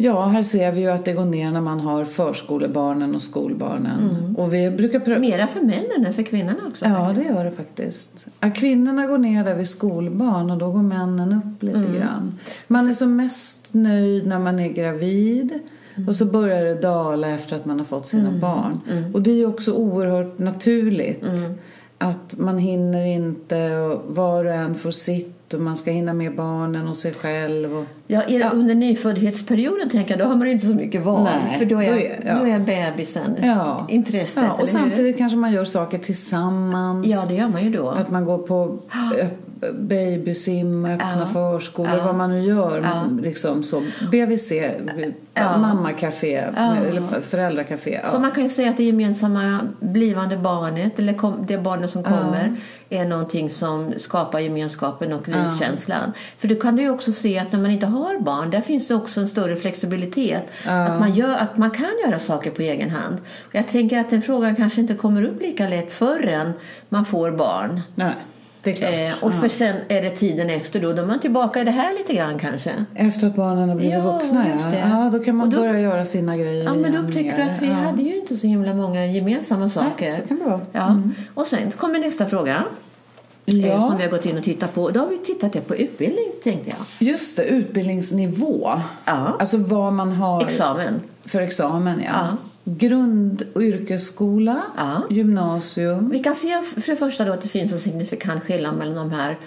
Ja, 0.00 0.26
här 0.26 0.42
ser 0.42 0.72
vi 0.72 0.80
ju 0.80 0.88
att 0.90 1.04
det 1.04 1.12
går 1.12 1.24
ner 1.24 1.50
när 1.50 1.60
man 1.60 1.80
har 1.80 2.04
förskolebarnen 2.04 3.14
och 3.14 3.22
skolbarnen. 3.22 4.10
Mm. 4.10 4.36
Och 4.36 4.54
vi 4.54 4.70
brukar. 4.70 5.18
Mera 5.18 5.46
för 5.46 5.60
männen 5.60 6.06
än 6.06 6.12
för 6.14 6.22
kvinnorna 6.22 6.58
också. 6.68 6.84
Ja, 6.84 7.12
det 7.16 7.22
gör 7.24 7.44
det 7.44 7.50
faktiskt. 7.50 8.26
Ja, 8.40 8.50
kvinnorna 8.50 9.06
går 9.06 9.18
ner 9.18 9.44
där 9.44 9.54
vid 9.54 9.68
skolbarn 9.68 10.50
och 10.50 10.58
då 10.58 10.70
går 10.70 10.82
männen 10.82 11.32
upp 11.32 11.62
lite 11.62 11.78
Mm. 11.78 11.94
grann. 11.94 12.38
Man 12.66 12.88
är 12.88 12.92
som 12.92 13.16
mest 13.16 13.68
nöjd 13.74 14.26
när 14.26 14.38
man 14.38 14.58
är 14.60 14.68
gravid 14.68 15.58
Mm. 15.96 16.08
och 16.08 16.16
så 16.16 16.24
börjar 16.24 16.64
det 16.64 16.74
dala 16.74 17.28
efter 17.28 17.56
att 17.56 17.64
man 17.64 17.78
har 17.78 17.86
fått 17.86 18.08
sina 18.08 18.30
barn. 18.30 18.80
Och 19.14 19.22
det 19.22 19.30
är 19.30 19.34
ju 19.34 19.46
också 19.46 19.72
oerhört 19.72 20.38
naturligt 20.38 21.22
Mm. 21.22 21.54
att 21.98 22.34
man 22.38 22.58
hinner 22.58 23.06
inte 23.06 23.86
var 24.08 24.44
och 24.44 24.52
en 24.54 24.74
får 24.74 24.90
sitt 24.90 25.37
och 25.54 25.60
man 25.60 25.76
ska 25.76 25.90
hinna 25.90 26.12
med 26.12 26.36
barnen 26.36 26.88
och 26.88 26.96
sig 26.96 27.12
själv. 27.14 27.76
Och... 27.76 27.84
Ja, 28.06 28.22
det 28.28 28.34
Ja. 28.34 28.50
Under 28.50 28.74
nyföddhetsperioden 28.74 29.90
tänker 29.90 30.10
jag, 30.10 30.18
då 30.18 30.24
har 30.24 30.36
man 30.36 30.48
inte 30.48 30.66
så 30.66 30.74
mycket 30.74 31.02
val. 31.02 31.22
Nej, 31.24 31.58
för 31.58 31.64
då 31.64 31.82
är, 31.82 31.92
då 31.92 31.98
är- 31.98 32.24
ja. 32.26 32.38
då 32.38 32.46
är 32.46 32.58
bebisen 32.58 33.36
Ja. 33.42 33.86
intresset. 33.88 34.42
Ja, 34.46 34.52
och 34.52 34.58
eller 34.62 34.72
hur? 34.72 34.78
samtidigt 34.78 35.18
kanske 35.18 35.36
man 35.38 35.52
gör 35.52 35.64
saker 35.64 35.98
tillsammans. 35.98 37.06
Ja, 37.06 37.24
det 37.28 37.34
gör 37.34 37.48
man 37.48 37.64
ju 37.64 37.70
då. 37.70 37.88
Att 37.90 38.10
man 38.10 38.24
går 38.24 38.38
på 38.38 38.78
ö- 39.18 39.26
babysim, 39.72 40.84
öppna 40.84 41.18
Ja. 41.20 41.32
förskolor, 41.32 41.96
Ja. 41.96 42.04
vad 42.04 42.14
man 42.14 42.30
nu 42.30 42.40
gör. 42.42 42.80
Ja. 42.84 43.04
Liksom 43.22 43.62
så. 43.62 43.82
BVC, 44.10 44.52
Ja. 45.34 45.58
mammakafé, 45.58 46.44
Ja. 46.56 46.76
eller 46.76 47.20
föräldrakafé. 47.20 48.00
Ja. 48.04 48.10
Så 48.10 48.18
man 48.18 48.30
kan 48.30 48.42
ju 48.42 48.48
säga 48.50 48.70
att 48.70 48.76
det 48.76 48.84
gemensamma 48.84 49.60
blivande 49.80 50.36
barnet, 50.36 50.98
eller 50.98 51.46
det 51.46 51.58
barnet 51.58 51.90
som 51.90 52.02
kommer, 52.02 52.56
är 52.90 53.04
någonting 53.04 53.50
som 53.50 53.92
skapar 53.96 54.38
gemenskapen 54.38 55.12
och 55.12 55.28
vi-känslan. 55.28 56.12
För 56.38 56.48
du 56.48 56.56
kan 56.60 56.76
du 56.76 56.82
ju 56.82 56.90
också 56.90 57.12
se 57.12 57.38
att 57.38 57.52
när 57.52 57.60
man 57.60 57.70
inte 57.70 57.86
har 57.86 58.20
barn, 58.20 58.50
där 58.50 58.60
finns 58.60 58.88
det 58.88 58.94
också 58.94 59.20
en 59.20 59.28
större 59.28 59.56
flexibilitet. 59.56 60.44
Att, 60.66 61.00
man 61.00 61.14
gör, 61.14 61.36
att 61.36 61.56
man 61.56 61.70
kan 61.70 61.86
göra 62.06 62.18
saker 62.18 62.50
på 62.50 62.62
egen 62.62 62.90
hand. 62.90 63.16
Jag 63.52 63.68
tänker 63.68 63.98
att 64.00 64.10
den 64.10 64.22
frågan 64.22 64.56
kanske 64.56 64.80
inte 64.80 64.94
kommer 64.94 65.22
upp 65.22 65.40
lika 65.42 65.68
lätt 65.68 65.92
förrän 65.92 66.52
man 66.88 67.04
får 67.04 67.30
barn. 67.30 67.80
Nej. 67.94 68.12
Eh, 68.64 69.12
och 69.24 69.34
för 69.34 69.48
sen 69.48 69.76
är 69.88 70.02
det 70.02 70.10
tiden 70.10 70.50
efter 70.50 70.80
då, 70.80 70.92
då 70.92 71.02
är 71.02 71.06
man 71.06 71.20
tillbaka 71.20 71.60
i 71.60 71.64
det 71.64 71.70
här 71.70 71.94
lite 71.98 72.14
grann 72.14 72.38
kanske. 72.38 72.70
Efter 72.94 73.26
att 73.26 73.36
barnen 73.36 73.68
har 73.68 73.76
blivit 73.76 73.94
Ja, 73.94 74.12
vuxna, 74.12 74.46
ja. 74.48 74.78
ja. 74.88 75.10
Då 75.12 75.24
kan 75.24 75.36
man 75.36 75.50
då- 75.50 75.58
börja 75.60 75.80
göra 75.80 76.04
sina 76.04 76.36
grejer 76.36 76.64
Ja, 76.64 76.74
men 76.74 76.92
då 76.92 76.98
upptäcker 76.98 77.36
du 77.36 77.42
att 77.42 77.62
vi 77.62 77.66
ja. 77.66 77.72
hade 77.72 78.02
ju 78.02 78.16
inte 78.20 78.36
så 78.36 78.46
himla 78.46 78.74
många 78.74 79.06
gemensamma 79.06 79.70
saker. 79.70 80.16
så 80.22 80.28
kan 80.28 80.38
det 80.38 80.44
vara. 80.44 80.54
Mm. 80.54 81.14
Ja. 81.16 81.24
Och 81.34 81.46
sen 81.46 81.70
kommer 81.70 81.98
nästa 81.98 82.26
fråga. 82.26 82.64
eh, 83.46 83.66
Ja. 83.68 83.80
Som 83.88 83.96
vi 83.96 84.02
har 84.02 84.10
gått 84.10 84.26
in 84.26 84.38
och 84.38 84.44
tittat 84.44 84.74
på. 84.74 84.90
Då 84.90 85.00
har 85.00 85.08
vi 85.08 85.16
tittat 85.18 85.68
på 85.68 85.76
utbildning 85.76 86.24
tänkte 86.44 86.70
jag. 86.70 87.08
Just 87.08 87.36
det, 87.36 87.44
utbildningsnivå. 87.44 88.70
Ja. 89.04 89.36
Alltså 89.38 89.56
vad 89.56 89.92
man 89.92 90.12
har 90.12 90.42
Examen. 90.44 91.00
för 91.24 91.40
examen. 91.40 92.02
Ja. 92.06 92.26
Ja. 92.68 92.74
Grund 92.88 93.42
och 93.54 93.62
yrkesskola, 93.62 94.62
Ja. 94.76 95.02
gymnasium. 95.10 96.08
Vi 96.10 96.18
kan 96.18 96.34
se 96.34 96.62
för 96.62 96.90
det 96.90 96.96
första 96.96 97.24
då 97.24 97.32
att 97.32 97.42
det 97.42 97.48
finns 97.48 97.72
en 97.72 97.80
signifikant 97.80 98.44
skillnad 98.44 98.76
mellan 98.76 98.94
de 98.94 99.10
här 99.16 99.38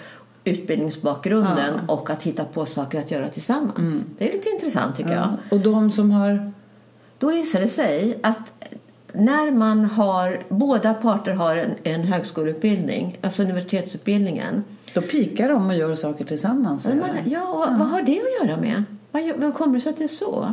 utbildningsbakgrunden 0.44 1.80
och 1.88 2.10
att 2.10 2.22
hitta 2.22 2.44
på 2.44 2.66
saker 2.66 2.98
att 2.98 3.10
göra 3.10 3.28
tillsammans. 3.28 4.02
Det 4.18 4.28
är 4.28 4.32
lite 4.32 4.48
intressant 4.48 4.96
tycker 4.96 5.10
jag. 5.12 5.24
Mm. 5.24 5.36
Ja. 5.50 5.56
Och 5.56 5.62
de 5.62 5.90
som 5.90 6.10
har 6.10 6.52
Då 7.18 7.30
visar 7.30 7.60
det 7.60 7.68
sig 7.68 8.18
att 8.22 8.52
när 9.12 9.50
man 9.50 9.84
har, 9.84 10.42
båda 10.48 10.94
parter 10.94 11.32
har 11.32 11.56
en, 11.56 11.70
en 11.82 12.00
högskoleutbildning, 12.02 13.18
alltså 13.22 13.42
universitetsutbildningen. 13.42 14.64
Då 14.94 15.02
pikar 15.02 15.48
de 15.48 15.66
och 15.66 15.76
gör 15.76 15.94
saker 15.94 16.24
tillsammans. 16.24 16.86
Man, 16.86 16.98
de. 17.24 17.30
ja, 17.30 17.66
vad 17.78 17.88
har 17.88 18.02
det 18.02 18.20
att 18.20 18.48
göra 18.48 18.60
med? 18.60 18.84
Vad 19.36 19.54
kommer 19.54 19.74
det 19.74 19.80
sig 19.80 19.90
att 19.90 19.98
det 19.98 20.04
är 20.04 20.08
så? 20.08 20.52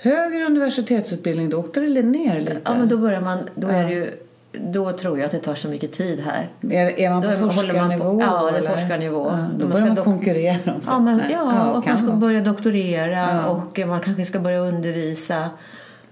Högre 0.00 0.44
universitetsutbildning, 0.46 1.50
då 1.50 1.58
åkte 1.58 1.80
det 1.80 2.02
ner 2.02 2.40
lite. 2.40 2.60
Ja, 2.64 2.74
men 2.74 2.88
då 2.88 2.96
börjar 2.98 3.20
man, 3.20 3.38
då 3.54 3.68
är 3.68 3.84
det 3.84 3.92
ju, 3.92 4.10
då 4.52 4.92
tror 4.92 5.18
jag 5.18 5.24
att 5.26 5.30
det 5.32 5.38
tar 5.38 5.54
så 5.54 5.68
mycket 5.68 5.92
tid 5.92 6.20
här. 6.20 6.48
är, 6.76 7.00
är 7.00 7.10
man 7.10 7.22
på 7.22 7.28
man- 7.28 7.40
man 7.40 7.50
forskarnivå? 7.50 8.20
ja, 8.20 8.50
det 8.52 8.66
är 8.66 8.74
forskarnivå. 8.74 9.26
Ja, 9.26 9.36
Man 9.36 9.58
då 9.58 9.66
börjar 9.66 9.86
man 9.86 9.96
konkurrera 9.96 10.58
om 10.74 10.80
Ja, 10.86 10.98
men, 10.98 11.18
sig. 11.18 11.28
ja, 11.32 11.70
och 11.70 11.86
man 11.86 11.98
ska 11.98 12.06
vara. 12.06 12.16
börja 12.16 12.40
doktorera 12.40 13.10
Ja. 13.18 13.46
och 13.46 13.78
man 13.88 14.00
kanske 14.00 14.24
ska 14.24 14.38
börja 14.38 14.58
undervisa. 14.58 15.50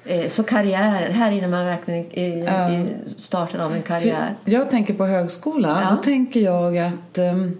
Eh, 0.04 0.28
Så 0.28 0.42
karriären, 0.42 1.12
här 1.12 1.30
inne 1.32 1.48
man 1.48 1.64
verkligen 1.66 2.00
i, 2.12 2.44
Ja. 2.46 2.70
i 2.72 2.86
starten 3.16 3.60
av 3.60 3.72
en 3.72 3.82
För 3.82 3.88
karriär. 3.88 4.34
Jag 4.44 4.70
tänker 4.70 4.94
på 4.94 5.06
högskola. 5.06 5.82
Ja. 5.84 5.96
Då 5.96 6.02
tänker 6.02 6.40
jag 6.40 6.78
att 6.78 7.18
ehm, 7.18 7.56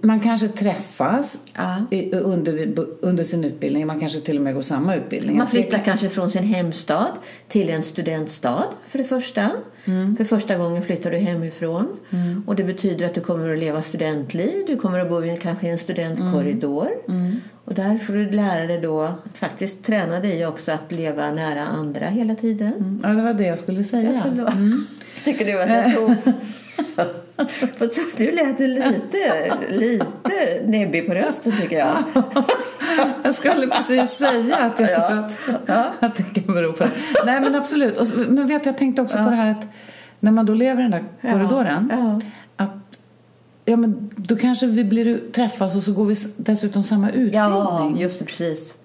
man 0.00 0.20
kanske 0.20 0.48
träffas 0.48 1.38
Ja. 1.54 1.84
i, 1.90 2.12
under, 2.12 2.74
under 3.00 3.24
sin 3.24 3.44
utbildning. 3.44 3.86
Man 3.86 4.00
kanske 4.00 4.20
till 4.20 4.36
och 4.36 4.42
med 4.42 4.54
går 4.54 4.62
samma 4.62 4.94
utbildning. 4.94 5.36
Man 5.38 5.46
flyttar 5.46 5.78
kanske 5.78 6.08
från 6.08 6.30
sin 6.30 6.44
hemstad 6.44 7.12
till 7.48 7.70
en 7.70 7.82
studentstad 7.82 8.64
för 8.88 8.98
det 8.98 9.04
första. 9.04 9.50
Mm. 9.84 10.16
För 10.16 10.24
första 10.24 10.56
gången 10.56 10.82
flyttar 10.82 11.10
du 11.10 11.16
hemifrån. 11.16 11.96
Och 12.46 12.56
det 12.56 12.64
betyder 12.64 13.06
att 13.06 13.14
du 13.14 13.20
kommer 13.20 13.52
att 13.52 13.58
leva 13.58 13.82
studentliv. 13.82 14.64
Du 14.66 14.76
kommer 14.76 14.98
att 14.98 15.08
bo 15.08 15.24
i 15.24 15.38
kanske 15.42 15.68
en 15.68 15.78
studentkorridor. 15.78 16.88
Mm. 17.08 17.40
Och 17.64 17.74
där 17.74 17.98
får 17.98 18.12
du 18.12 18.30
lära 18.30 18.66
dig 18.66 18.80
då, 18.80 19.14
faktiskt 19.34 19.84
träna 19.84 20.20
dig 20.20 20.46
också 20.46 20.72
att 20.72 20.92
leva 20.92 21.30
nära 21.30 21.66
andra 21.66 22.06
hela 22.06 22.34
tiden. 22.34 23.00
Ja, 23.02 23.08
det 23.08 23.22
var 23.22 23.34
det 23.34 23.46
jag 23.46 23.58
skulle 23.58 23.84
säga. 23.84 24.20
Förlåt. 24.24 24.54
Tycker 25.24 25.44
du 25.44 25.62
att 25.62 25.70
jag 25.70 25.94
tog... 25.94 26.34
Så- 27.78 28.00
Du 28.16 28.32
lät 28.32 28.60
ju 28.60 28.66
lite, 28.66 29.56
lite 29.70 30.62
näbbig 30.66 31.06
på 31.06 31.14
rösten 31.14 31.52
tycker 31.62 31.78
jag. 31.78 31.96
Jag 33.22 33.34
skulle 33.34 33.66
precis 33.66 34.10
säga 34.10 34.56
att 34.56 34.80
jag 34.80 34.90
Ja. 34.90 35.30
tror 35.46 35.56
att, 36.00 36.16
det 36.16 36.40
kan 36.40 36.54
bero 36.54 36.72
på 36.72 36.84
det. 36.84 36.90
Nej 37.26 37.40
men 37.40 37.54
absolut. 37.54 37.98
Och 37.98 38.06
Men 38.16 38.46
vet 38.46 38.64
du, 38.64 38.68
jag 38.70 38.78
tänkte 38.78 39.02
också 39.02 39.18
på 39.18 39.30
det 39.30 39.36
här 39.36 39.50
att 39.50 39.66
när 40.20 40.32
man 40.32 40.46
då 40.46 40.54
lever 40.54 40.80
i 40.80 40.82
den 40.82 40.90
där 40.90 41.32
korridoren. 41.32 41.90
Ja. 41.92 42.20
Att 42.64 42.70
ja, 43.64 43.76
men 43.76 44.10
då 44.16 44.36
kanske 44.36 44.66
vi 44.66 44.84
blir, 44.84 45.20
träffas 45.32 45.76
och 45.76 45.82
så 45.82 45.92
går 45.92 46.04
vi 46.04 46.16
dessutom 46.36 46.82
samma 46.84 47.08
utbildning. 47.10 47.32
Ja, 47.34 47.92
just 47.96 48.18
det, 48.18 48.24
precis. 48.24 48.76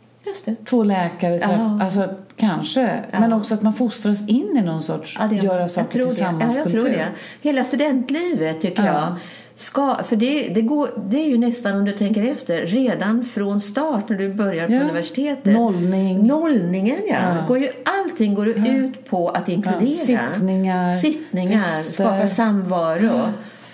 Två 0.70 0.84
läkare 0.84 1.40
träff, 1.40 1.52
Ja. 1.52 1.80
alltså 1.84 2.10
kanske. 2.36 3.04
Men 3.12 3.34
också 3.34 3.54
att 3.54 3.62
man 3.62 3.74
fostras 3.74 4.28
in 4.28 4.58
i 4.58 4.62
någon 4.62 4.82
sorts 4.82 5.18
Ja, 5.20 5.34
göra 5.34 5.68
saker 5.68 5.92
tror 5.92 6.04
det. 6.04 6.10
tillsammans 6.10 6.56
ja, 6.56 6.62
jag 6.64 6.72
tror 6.72 6.84
det. 6.86 7.06
Hela 7.42 7.64
studentlivet 7.64 8.62
tycker 8.62 8.86
Ja. 8.86 8.94
jag 8.94 9.16
Ska, 9.56 9.96
för 10.08 10.16
det, 10.16 10.48
det, 10.56 10.62
går, 10.62 10.90
det 11.10 11.18
är 11.18 11.28
ju 11.30 11.38
nästan, 11.38 11.76
om 11.78 11.86
du 11.86 11.92
tänker 11.92 12.24
efter, 12.32 12.62
redan 12.66 13.24
från 13.24 13.62
start 13.62 14.10
när 14.10 14.18
du 14.18 14.34
börjar 14.34 14.68
på 14.68 14.74
Ja. 14.74 14.82
universitetet. 14.82 15.54
Nollning. 15.54 16.28
Nollningen, 16.28 16.98
ja. 17.08 17.16
Ja. 17.16 17.36
Går 17.48 17.60
ju, 17.60 17.70
allting 17.86 18.34
går 18.34 18.48
ut 18.48 19.06
på 19.10 19.30
att 19.30 19.50
inkludera. 19.50 19.96
Sittningar, 20.34 20.98
Sittningar, 20.98 21.64
fester. 21.64 21.94
skapa 22.04 22.28
samvaro. 22.28 23.20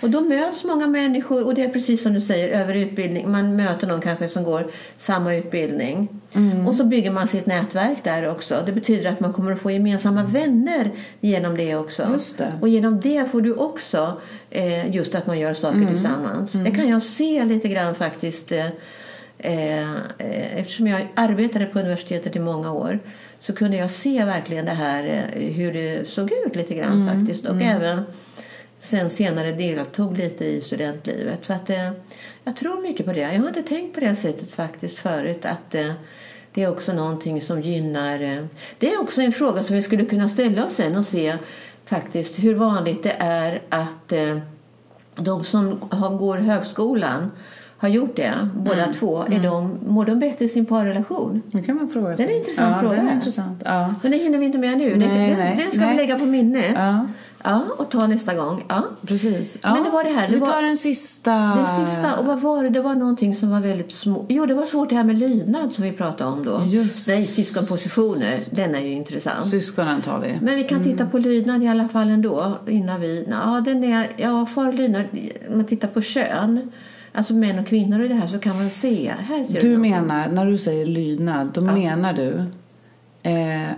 Och 0.00 0.10
då 0.10 0.20
möts 0.20 0.64
många 0.64 0.86
människor 0.86 1.44
och 1.44 1.54
det 1.54 1.62
är 1.62 1.68
precis 1.68 2.02
som 2.02 2.14
du 2.14 2.20
säger, 2.20 2.48
över 2.60 2.74
utbildning. 2.74 3.30
Man 3.30 3.56
möter 3.56 3.86
någon 3.86 4.00
kanske 4.00 4.28
som 4.28 4.44
går 4.44 4.70
samma 4.98 5.34
utbildning. 5.34 6.08
Mm. 6.34 6.66
Och 6.68 6.74
så 6.74 6.84
bygger 6.84 7.10
man 7.10 7.28
sitt 7.28 7.46
nätverk 7.46 7.98
där 8.04 8.28
också. 8.30 8.62
Det 8.66 8.72
betyder 8.72 9.12
att 9.12 9.20
man 9.20 9.32
kommer 9.32 9.52
att 9.52 9.60
få 9.60 9.70
gemensamma 9.70 10.22
vänner 10.22 10.90
genom 11.20 11.56
det 11.56 11.76
också. 11.76 12.18
Det. 12.38 12.52
Och 12.60 12.68
genom 12.68 13.00
det 13.00 13.30
får 13.30 13.40
du 13.40 13.52
också 13.54 14.20
eh, 14.50 14.94
just 14.94 15.14
att 15.14 15.26
man 15.26 15.38
gör 15.38 15.54
saker 15.54 15.76
Mm. 15.78 15.92
tillsammans. 15.94 16.52
Det 16.52 16.70
kan 16.70 16.88
jag 16.88 17.02
se 17.02 17.44
lite 17.44 17.68
grann 17.68 17.94
faktiskt. 17.94 18.52
Eh, 18.52 18.66
eh, 19.38 20.58
eftersom 20.60 20.86
jag 20.86 21.08
arbetade 21.14 21.64
på 21.66 21.78
universitetet 21.78 22.36
i 22.36 22.38
många 22.38 22.72
år 22.72 22.98
så 23.40 23.52
kunde 23.52 23.76
jag 23.76 23.90
se 23.90 24.24
verkligen 24.24 24.64
det 24.64 24.70
här 24.70 25.04
eh, 25.34 25.42
hur 25.52 25.72
det 25.72 26.08
såg 26.08 26.32
ut 26.46 26.56
lite 26.56 26.74
grann 26.74 27.02
Mm. 27.08 27.18
faktiskt. 27.26 27.46
Och 27.46 27.62
även 27.62 28.02
sen 28.86 29.10
senare 29.10 29.52
deltog 29.52 30.18
lite 30.18 30.44
i 30.44 30.60
studentlivet. 30.60 31.44
Så 31.44 31.52
att 31.52 31.70
eh, 31.70 31.90
jag 32.44 32.56
tror 32.56 32.82
mycket 32.82 33.06
på 33.06 33.12
det. 33.12 33.20
Jag 33.20 33.38
har 33.38 33.48
inte 33.48 33.62
tänkt 33.62 33.94
på 33.94 34.00
det 34.00 34.16
sättet 34.16 34.52
faktiskt 34.52 34.98
förut 34.98 35.44
att 35.44 35.74
eh, 35.74 35.92
det 36.54 36.62
är 36.62 36.70
också 36.70 36.92
någonting 36.92 37.40
som 37.40 37.62
gynnar... 37.62 38.22
Eh, 38.22 38.44
det 38.78 38.92
är 38.92 39.00
också 39.00 39.22
en 39.22 39.32
fråga 39.32 39.62
som 39.62 39.76
vi 39.76 39.82
skulle 39.82 40.04
kunna 40.04 40.28
ställa 40.28 40.66
oss 40.66 40.74
sen 40.74 40.96
och 40.96 41.06
se 41.06 41.36
faktiskt 41.84 42.38
hur 42.38 42.54
vanligt 42.54 43.02
det 43.02 43.16
är 43.18 43.62
att 43.68 44.12
eh, 44.12 44.38
de 45.14 45.44
som 45.44 45.80
har, 45.90 46.10
går 46.10 46.36
högskolan 46.36 47.30
har 47.78 47.88
gjort 47.88 48.16
det, 48.16 48.48
båda 48.54 48.92
två, 48.92 49.22
är 49.22 49.40
de, 49.40 49.78
mår 49.86 50.04
de 50.04 50.18
bättre 50.18 50.44
i 50.44 50.48
sin 50.48 50.66
parrelation? 50.66 51.42
Det 51.52 51.62
kan 51.62 51.76
man 51.76 51.88
fråga 51.88 52.16
sig. 52.16 52.26
Det 52.26 52.32
är 52.32 52.34
en 52.34 52.40
intressant 52.40 52.74
ja, 52.76 52.80
fråga. 52.80 52.96
Den 52.96 53.08
är 53.08 53.12
intressant. 53.12 53.62
Ja. 53.64 53.94
Men 54.02 54.10
det 54.10 54.18
hinner 54.18 54.38
vi 54.38 54.44
inte 54.44 54.58
med 54.58 54.78
nu. 54.78 54.96
Nej, 54.96 55.08
den, 55.08 55.28
den, 55.28 55.38
nej, 55.38 55.56
den 55.56 55.72
ska 55.72 55.80
nej. 55.80 55.90
vi 55.90 55.96
lägga 55.96 56.18
på 56.18 56.24
minnet. 56.24 56.72
ja, 56.74 57.06
Ja, 57.48 57.62
och 57.78 57.90
ta 57.90 58.06
nästa 58.06 58.34
gång. 58.34 58.64
Ja. 58.68 58.82
precis. 59.06 59.58
Ja. 59.62 59.74
Men 59.74 59.84
det 59.84 59.90
var 59.90 60.04
det 60.04 60.10
här, 60.10 60.28
det 60.28 60.34
Vi 60.34 60.40
var- 60.40 60.46
tar 60.52 60.62
den 60.62 60.76
sista. 60.76 61.32
Den 61.36 61.86
sista, 61.86 62.18
och 62.18 62.24
vad 62.26 62.40
var 62.40 62.62
det? 62.64 62.70
Det 62.70 62.82
var 62.82 62.94
någonting 62.94 63.34
som 63.34 63.50
var 63.50 63.60
väldigt 63.60 63.92
små. 63.92 64.26
Jo, 64.28 64.46
det 64.46 64.54
var 64.54 64.64
svårt 64.64 64.88
det 64.88 64.94
här 64.96 65.04
med 65.04 65.18
lydnad 65.18 65.72
som 65.72 65.84
vi 65.84 65.92
pratade 65.92 66.30
om 66.30 66.44
då. 66.44 66.62
Just. 66.66 67.08
Nej, 67.08 67.26
syskonpositioner. 67.26 68.38
Den 68.50 68.74
är 68.74 68.80
ju 68.80 68.92
intressant. 68.92 69.46
Syskonen 69.50 70.02
tar 70.02 70.20
vi. 70.20 70.38
Men 70.42 70.54
vi 70.56 70.64
kan 70.64 70.82
titta 70.82 71.06
på 71.06 71.18
lydnad 71.18 71.62
i 71.62 71.68
alla 71.68 71.88
fall 71.88 72.08
ändå 72.10 72.58
innan 72.68 73.00
vi... 73.00 73.26
Ja, 73.30 73.62
den 73.64 73.84
är... 73.84 74.08
Ja, 74.16 74.46
far 74.46 74.72
lydnad. 74.72 75.04
Om 75.50 75.56
man 75.56 75.66
tittar 75.66 75.88
på 75.88 76.02
kön, 76.02 76.72
alltså 77.12 77.34
män 77.34 77.58
och 77.58 77.66
kvinnor 77.66 78.02
i 78.02 78.08
det 78.08 78.14
här 78.14 78.26
så 78.26 78.38
kan 78.38 78.56
man 78.56 78.70
se. 78.70 79.12
Här 79.18 79.44
ser 79.44 79.60
Du 79.60 79.70
något. 79.72 79.80
menar, 79.80 80.28
när 80.28 80.46
du 80.46 80.58
säger 80.58 80.86
lydnad, 80.86 81.50
då 81.54 81.60
menar 81.60 82.12
du 82.12 82.42
eh, 83.30 83.70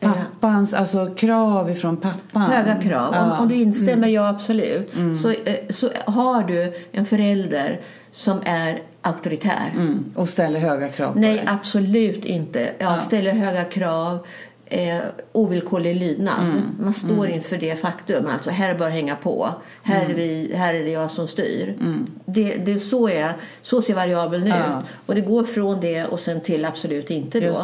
pappans, 0.00 0.74
alltså 0.74 1.14
krav 1.14 1.70
ifrån 1.70 1.96
pappan? 1.96 2.42
Höga 2.42 2.74
krav. 2.82 3.08
Om, 3.08 3.14
Ja. 3.14 3.24
Mm. 3.24 3.38
om 3.38 3.48
du 3.48 3.54
instämmer, 3.54 4.08
ja 4.08 4.28
absolut. 4.28 4.92
Så, 5.22 5.30
eh, 5.30 5.56
så 5.70 5.88
har 6.06 6.42
du 6.42 6.72
en 6.92 7.06
förälder 7.06 7.80
som 8.12 8.38
är 8.44 8.82
auktoritär. 9.02 9.72
Mm. 9.74 10.04
Och 10.14 10.28
ställer 10.28 10.60
höga 10.60 10.88
krav 10.88 11.12
på 11.12 11.18
Nej, 11.18 11.32
dig? 11.36 11.44
absolut 11.46 12.24
inte. 12.24 12.70
Jag 12.78 13.02
ställer 13.02 13.32
höga 13.32 13.64
krav. 13.64 14.26
Eh, 14.68 14.98
ovillkorlig 15.32 15.96
lydnad. 15.96 16.42
Mm. 16.42 16.62
Man 16.80 16.92
står 16.92 17.28
inför 17.28 17.56
det 17.56 17.80
faktum. 17.80 18.26
Alltså, 18.26 18.50
här 18.50 18.78
bör 18.78 18.88
hänga 18.88 19.16
på. 19.16 19.48
Här, 19.82 20.00
Mm. 20.04 20.10
är, 20.10 20.14
vi, 20.14 20.52
här 20.54 20.74
är 20.74 20.84
det 20.84 20.90
jag 20.90 21.10
som 21.10 21.28
styr. 21.28 21.76
Det, 22.24 22.56
det, 22.56 22.78
så, 22.80 23.08
är, 23.08 23.36
så 23.62 23.82
ser 23.82 23.94
variabeln 23.94 24.42
ut. 24.46 24.48
Ja. 24.48 24.82
Och 25.06 25.14
det 25.14 25.20
går 25.20 25.44
från 25.44 25.80
det 25.80 26.04
och 26.04 26.20
sen 26.20 26.40
till 26.40 26.64
absolut 26.64 27.10
inte. 27.10 27.40
Då. 27.40 27.56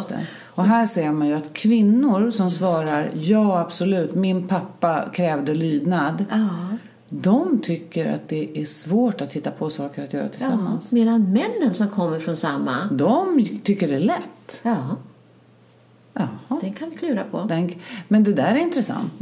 Och 0.54 0.64
här 0.64 0.86
ser 0.86 1.10
man 1.12 1.28
ju 1.28 1.34
att 1.34 1.52
kvinnor 1.52 2.30
som 2.30 2.50
svarar 2.50 3.10
ja 3.14 3.58
absolut, 3.60 4.14
min 4.14 4.48
pappa 4.48 5.04
krävde 5.12 5.54
lydnad. 5.54 6.24
Ja. 6.30 6.48
De 7.08 7.58
tycker 7.62 8.12
att 8.14 8.28
det 8.28 8.58
är 8.60 8.64
svårt 8.64 9.20
att 9.20 9.32
hitta 9.32 9.50
på 9.50 9.70
saker 9.70 10.04
att 10.04 10.12
göra 10.12 10.24
Ja. 10.24 10.28
tillsammans. 10.38 10.92
Medan 10.92 11.32
männen 11.32 11.74
som 11.74 11.88
kommer 11.88 12.20
från 12.20 12.36
samma. 12.36 12.88
De 12.92 13.48
tycker 13.64 13.88
det 13.88 13.94
är 13.94 14.00
lätt. 14.00 14.60
Ja, 14.62 14.76
Jaha. 16.14 16.58
det 16.60 16.70
kan 16.70 16.90
vi 16.90 16.96
klura 16.96 17.24
på. 17.24 17.40
Den, 17.40 17.74
men 18.08 18.24
det 18.24 18.32
där 18.32 18.54
är 18.54 18.58
intressant. 18.58 19.12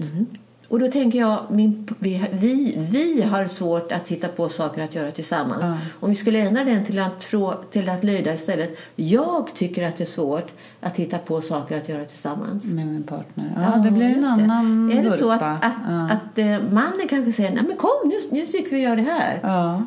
Och 0.69 0.79
då 0.79 0.91
tänker 0.91 1.19
jag, 1.19 1.47
min, 1.51 1.89
vi, 1.99 2.25
vi, 2.33 2.75
vi 2.91 3.23
har 3.23 3.47
svårt 3.47 3.93
att 3.93 4.09
hitta 4.09 4.29
på 4.29 4.49
saker 4.49 4.85
att 4.85 4.95
göra 4.95 5.11
tillsammans. 5.11 5.63
Ja. 5.63 5.77
Om 6.01 6.09
vi 6.09 6.15
skulle 6.15 6.39
ändra 6.39 6.65
den 6.65 6.85
till 6.85 6.99
att, 6.99 7.25
frå, 7.25 7.55
till 7.71 7.89
att 7.89 8.05
lyda 8.05 8.35
istället. 8.35 8.79
Jag 8.97 9.49
tycker 9.55 9.89
att 9.89 9.97
det 9.97 10.05
är 10.05 10.07
svårt 10.07 10.47
att 10.81 10.97
hitta 10.97 11.19
på 11.19 11.41
saker 11.41 11.77
att 11.77 11.89
göra 11.89 12.05
tillsammans. 12.05 12.65
Med 12.65 12.87
min 12.87 13.03
partner. 13.03 13.53
Ja, 13.75 13.79
det 13.79 13.91
blir 13.91 14.07
en 14.07 14.11
just 14.11 14.23
det. 14.23 14.45
annan 14.45 14.93
Är 14.93 15.03
det 15.03 15.19
så 15.19 15.31
att, 15.31 15.43
att, 15.43 15.73
ja. 15.89 16.09
att 16.11 16.39
eh, 16.39 16.47
mannen 16.71 17.09
kanske 17.09 17.33
säger 17.33 17.51
Nej 17.51 17.65
men 17.69 17.77
kom 17.77 17.91
nu, 18.05 18.21
nu 18.31 18.47
tycker 18.47 18.77
vi 18.77 18.83
gör 18.83 18.97
det 18.97 19.03
här. 19.03 19.41
ja. 19.43 19.83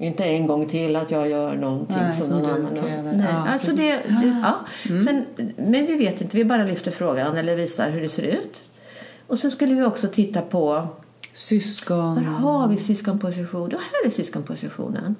Inte 0.00 0.24
en 0.24 0.46
gång 0.46 0.66
till 0.68 0.96
att 0.96 1.10
jag 1.10 1.30
gör 1.30 1.56
någonting 1.56 1.96
Nej, 2.00 2.16
som 2.16 2.26
som 2.26 2.38
någon 2.38 2.50
annan 2.50 2.74
kräver. 2.82 3.12
Nej. 3.12 3.26
Ja, 3.30 3.48
alltså 3.52 3.66
precis. 3.66 3.80
det, 3.80 4.14
det, 4.22 4.42
ja. 4.42 4.54
Mm. 4.90 5.04
Sen, 5.04 5.24
men 5.56 5.86
vi 5.86 5.96
vet 5.96 6.20
inte, 6.20 6.36
vi 6.36 6.44
bara 6.44 6.64
lyfter 6.64 6.90
frågan 6.90 7.36
eller 7.36 7.56
visar 7.56 7.90
hur 7.90 8.00
det 8.00 8.08
ser 8.08 8.22
ut. 8.22 8.62
Och 9.26 9.38
sen 9.38 9.50
skulle 9.50 9.74
vi 9.74 9.82
också 9.82 10.08
titta 10.08 10.42
på 10.42 10.66
var 10.66 10.88
Syskon. 11.32 12.24
har 12.24 12.68
vi 12.68 12.76
syskonposition? 12.76 13.68
Då 13.68 13.76
här 13.76 14.06
är 14.06 14.10
syskonpositionen. 14.10 15.16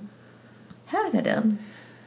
Här 0.87 1.19
är 1.21 1.23
den. 1.23 1.59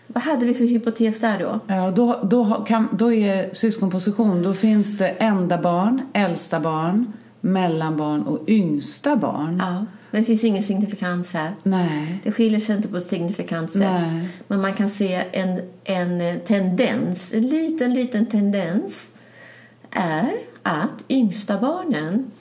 Vad 0.08 0.24
hade 0.24 0.46
vi 0.46 0.54
för 0.54 0.66
hypotes 0.66 1.20
där 1.20 1.40
då? 1.40 1.60
Ja, 1.68 1.92
då, 1.92 2.20
då, 2.24 2.66
kan, 2.68 2.88
då 2.92 3.14
är 3.14 3.54
syskonposition, 3.54 4.44
då 4.44 4.54
finns 4.54 4.98
det 4.98 5.10
enda 5.10 5.58
barn, 5.58 6.02
äldsta 6.14 6.60
barn, 6.60 7.14
mellanbarn 7.42 8.22
och 8.24 8.50
yngsta 8.50 9.16
barn. 9.16 9.58
Ja, 9.60 9.86
men 10.14 10.22
det 10.22 10.26
finns 10.26 10.44
ingen 10.44 10.64
signifikans 10.64 11.34
här. 11.34 11.56
Nej. 11.64 12.20
Det 12.24 12.32
skiljer 12.32 12.60
sig 12.60 12.76
inte 12.76 12.88
på 12.88 12.98
ett 12.98 13.08
signifikant 13.08 13.72
sätt. 13.72 13.82
Nej. 13.82 14.30
Men 14.48 14.62
man 14.62 14.74
kan 14.74 14.90
se 14.90 15.24
en, 15.32 15.62
en 15.84 16.40
tendens, 16.40 17.34
en 17.34 17.48
liten, 17.48 17.94
liten 17.94 18.26
tendens 18.26 19.10
är 19.90 20.32
att 20.64 21.04
yngsta 21.10 21.58
barnen 21.58 22.32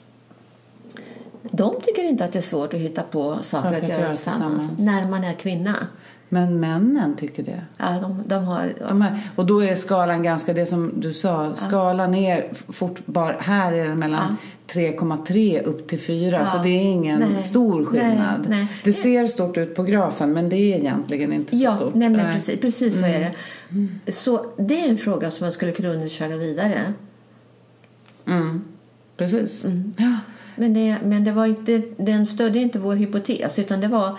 de 1.41 1.81
tycker 1.81 2.03
inte 2.03 2.25
att 2.25 2.31
det 2.31 2.39
är 2.39 2.43
svårt 2.43 2.73
att 2.73 2.79
hitta 2.79 3.03
på 3.03 3.37
saker, 3.43 3.83
att 3.83 3.89
göra 3.89 4.15
tillsammans, 4.15 4.79
när 4.79 5.05
man 5.05 5.23
är 5.23 5.33
kvinna. 5.33 5.75
Men 6.29 6.59
männen 6.59 7.15
tycker 7.15 7.43
det. 7.43 7.61
Ja, 7.77 7.99
de, 8.01 8.23
de 8.27 8.43
har, 8.43 8.73
De 8.79 9.01
är, 9.01 9.19
och 9.35 9.45
då 9.45 9.63
är 9.63 9.75
skalan 9.75 10.23
ganska, 10.23 10.53
det 10.53 10.65
som 10.65 10.91
du 10.95 11.13
sa, 11.13 11.55
skalan 11.55 12.15
är 12.15 12.53
fort 12.73 13.05
bara, 13.05 13.35
här 13.39 13.73
är 13.73 13.87
den 13.87 13.99
mellan 13.99 14.37
3,3 14.67 15.63
upp 15.63 15.87
till 15.87 15.99
4 15.99 16.37
Ja. 16.39 16.45
så 16.45 16.57
det 16.57 16.69
är 16.69 16.81
ingen 16.83 17.19
Nej. 17.19 17.41
stor 17.41 17.85
skillnad. 17.85 18.45
Nej. 18.49 18.67
Det 18.83 18.93
ser 18.93 19.27
stort 19.27 19.57
ut 19.57 19.75
på 19.75 19.83
grafen 19.83 20.33
men 20.33 20.49
det 20.49 20.55
är 20.55 20.77
egentligen 20.77 21.33
inte 21.33 21.55
så 21.57 21.63
Ja, 21.63 21.75
stort. 21.75 21.95
nej, 21.95 22.09
men 22.09 22.33
precis, 22.35 22.59
precis 22.61 22.93
så 22.99 23.05
är 23.05 23.33
det. 24.05 24.11
Så 24.11 24.45
det 24.57 24.79
är 24.79 24.89
en 24.89 24.97
fråga 24.97 25.31
som 25.31 25.45
man 25.45 25.51
skulle 25.51 25.71
kunna 25.71 25.89
undersöka 25.89 26.37
vidare. 26.37 26.93
Mm. 28.27 28.63
Precis. 29.17 29.63
Mm. 29.65 29.93
Ja. 29.97 30.15
Men, 30.55 30.73
det, 30.73 30.97
men 31.03 31.23
det 31.23 31.31
var 31.31 31.45
inte, 31.45 31.81
den 31.97 32.25
stödde 32.27 32.59
inte 32.59 32.79
vår 32.79 32.95
hypotes 32.95 33.59
utan 33.59 33.81
det 33.81 33.87
var 33.87 34.17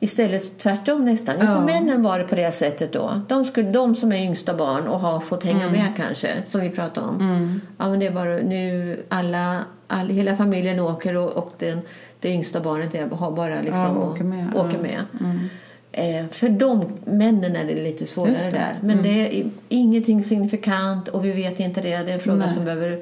istället 0.00 0.58
tvärtom 0.58 1.04
nästan. 1.04 1.34
Ja. 1.40 1.46
För 1.46 1.60
männen 1.64 2.02
var 2.02 2.18
det 2.18 2.24
på 2.24 2.34
det 2.34 2.52
sättet 2.54 2.92
då. 2.92 3.20
De, 3.28 3.44
skulle, 3.44 3.70
de 3.70 3.96
som 3.96 4.12
är 4.12 4.16
yngsta 4.22 4.54
barn 4.54 4.86
och 4.86 5.00
har 5.00 5.20
fått 5.20 5.44
hänga 5.44 5.60
Mm. 5.66 5.72
med 5.72 5.96
kanske, 5.96 6.28
som 6.46 6.60
vi 6.60 6.70
pratade 6.70 7.06
om. 7.06 7.60
Ja, 7.78 7.88
men 7.90 8.00
det 8.00 8.06
är 8.06 8.10
bara 8.10 8.24
nu 8.36 8.96
alla, 9.08 9.58
all, 9.86 10.08
hela 10.08 10.36
familjen 10.36 10.80
åker 10.80 11.16
och, 11.16 11.30
och 11.30 11.52
den, 11.58 11.80
det 12.20 12.28
yngsta 12.28 12.60
barnet 12.60 12.94
är, 12.94 13.06
har 13.06 13.30
bara 13.32 13.54
liksom 13.54 13.78
Ja, 13.78 13.88
och- 13.88 14.10
åker 14.12 14.24
med. 14.24 14.54
Åker 14.56 14.78
Ja. 14.82 15.00
Mm. 15.26 15.36
med. 15.36 15.44
Eh, 15.92 16.26
för 16.30 16.48
de 16.48 16.84
männen 17.04 17.56
är 17.56 17.64
det 17.64 17.74
lite 17.82 18.06
svårare 18.06 18.32
det. 18.32 18.40
Mm. 18.48 18.52
där. 18.52 18.78
Men 18.82 19.02
det 19.02 19.38
är 19.40 19.50
ingenting 19.68 20.24
signifikant 20.24 21.08
och 21.08 21.24
vi 21.24 21.32
vet 21.32 21.60
inte 21.60 21.80
det. 21.80 21.88
Det 21.96 22.10
är 22.10 22.14
en 22.14 22.20
fråga 22.20 22.36
Nej. 22.38 22.44
Mm. 22.46 22.54
som 22.54 22.64
behöver 22.64 22.98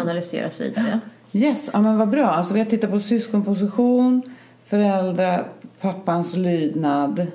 analyseras 0.00 0.60
vidare. 0.60 1.00
Yes, 1.32 1.70
ja, 1.72 1.80
men 1.80 1.98
vad 1.98 2.08
bra. 2.08 2.26
Alltså, 2.26 2.54
vi 2.54 2.60
har 2.60 2.66
tittat 2.66 2.90
på 2.90 3.00
syskonposition, 3.00 4.22
föräldrar, 4.66 5.46
pappans 5.80 6.36
lydnad 6.36 7.26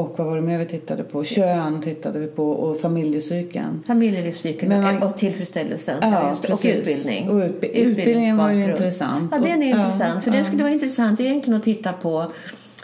och 0.00 0.14
vad 0.18 0.26
var 0.26 0.36
det 0.36 0.42
mer 0.42 0.58
vi 0.58 0.66
tittade 0.66 1.02
på? 1.02 1.24
Kön 1.24 1.82
tittade 1.82 2.18
vi 2.18 2.26
på 2.26 2.50
och 2.50 2.80
familjecykeln. 2.80 3.82
Familjelivscykeln 3.86 4.68
Men 4.68 4.82
man- 4.82 5.02
och 5.02 5.16
tillfredsställelsen. 5.16 5.98
Ja, 6.00 6.36
precis. 6.42 6.64
och 6.64 6.78
utbildning. 6.78 7.28
Och 7.28 7.40
utbi- 7.40 7.70
utbildningen 7.74 8.36
var 8.36 8.50
ju 8.50 8.64
intressant. 8.64 9.32
Ja, 9.32 9.38
den 9.38 9.62
är 9.62 9.74
Och- 9.74 9.80
intressant. 9.80 10.14
ja, 10.14 10.20
för 10.20 10.30
den 10.30 10.38
ja. 10.40 10.44
skulle 10.44 10.62
vara 10.62 10.72
intressant 10.72 11.20
egentligen 11.20 11.58
att 11.58 11.64
titta 11.64 11.92
på 11.92 12.32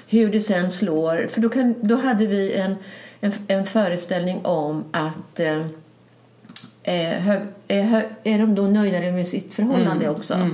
hur 0.08 0.32
det 0.32 0.40
sen 0.42 0.70
slår. 0.70 1.28
För 1.32 1.40
då, 1.40 1.48
kan, 1.48 1.74
då 1.80 1.96
hade 1.96 2.26
vi 2.26 2.52
en, 2.54 2.74
en, 3.20 3.32
en 3.48 3.66
föreställning 3.66 4.40
om 4.44 4.84
att 4.90 5.40
eh, 5.40 5.60
eh, 6.82 7.18
hög, 7.18 7.40
är, 7.68 7.82
hö- 7.82 8.02
är 8.24 8.38
de 8.38 8.54
då 8.54 8.62
nöjdare 8.62 9.12
med 9.12 9.28
sitt 9.28 9.54
förhållande 9.54 10.08
också? 10.10 10.50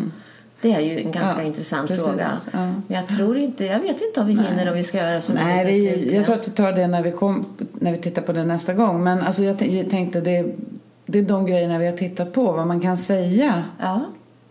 Det 0.62 0.72
är 0.72 0.80
ju 0.80 0.98
en 0.98 1.12
ganska 1.12 1.42
Ja, 1.42 1.46
intressant 1.46 1.88
precis. 1.88 2.06
fråga. 2.06 2.28
Ja. 2.52 2.58
Men 2.86 2.96
jag 2.96 3.08
tror 3.08 3.36
inte, 3.36 3.64
jag 3.64 3.80
vet 3.80 4.00
inte 4.02 4.20
om 4.20 4.26
vi 4.26 4.32
hinner 4.32 4.68
om 4.70 4.74
vi 4.76 4.84
ska 4.84 4.98
göra 4.98 5.20
så 5.20 5.32
Nej, 5.32 5.66
vi, 5.66 6.14
jag 6.16 6.24
tror 6.24 6.34
att 6.34 6.48
vi 6.48 6.52
tar 6.52 6.72
det 6.72 6.86
när 6.86 7.02
vi, 7.02 7.12
kom, 7.12 7.44
när 7.72 7.92
vi 7.92 7.98
tittar 7.98 8.22
på 8.22 8.32
det 8.32 8.44
nästa 8.44 8.74
gång. 8.74 9.04
Men 9.04 9.22
alltså 9.22 9.42
jag 9.42 9.62
jag 9.62 9.90
tänkte 9.90 10.20
det, 10.20 10.54
det 11.06 11.18
är 11.18 11.22
de 11.22 11.46
grejerna 11.46 11.78
vi 11.78 11.86
har 11.86 11.96
tittat 11.96 12.32
på. 12.32 12.52
Vad 12.52 12.66
man 12.66 12.80
kan 12.80 12.96
säga 12.96 13.64
Ja, 13.80 14.00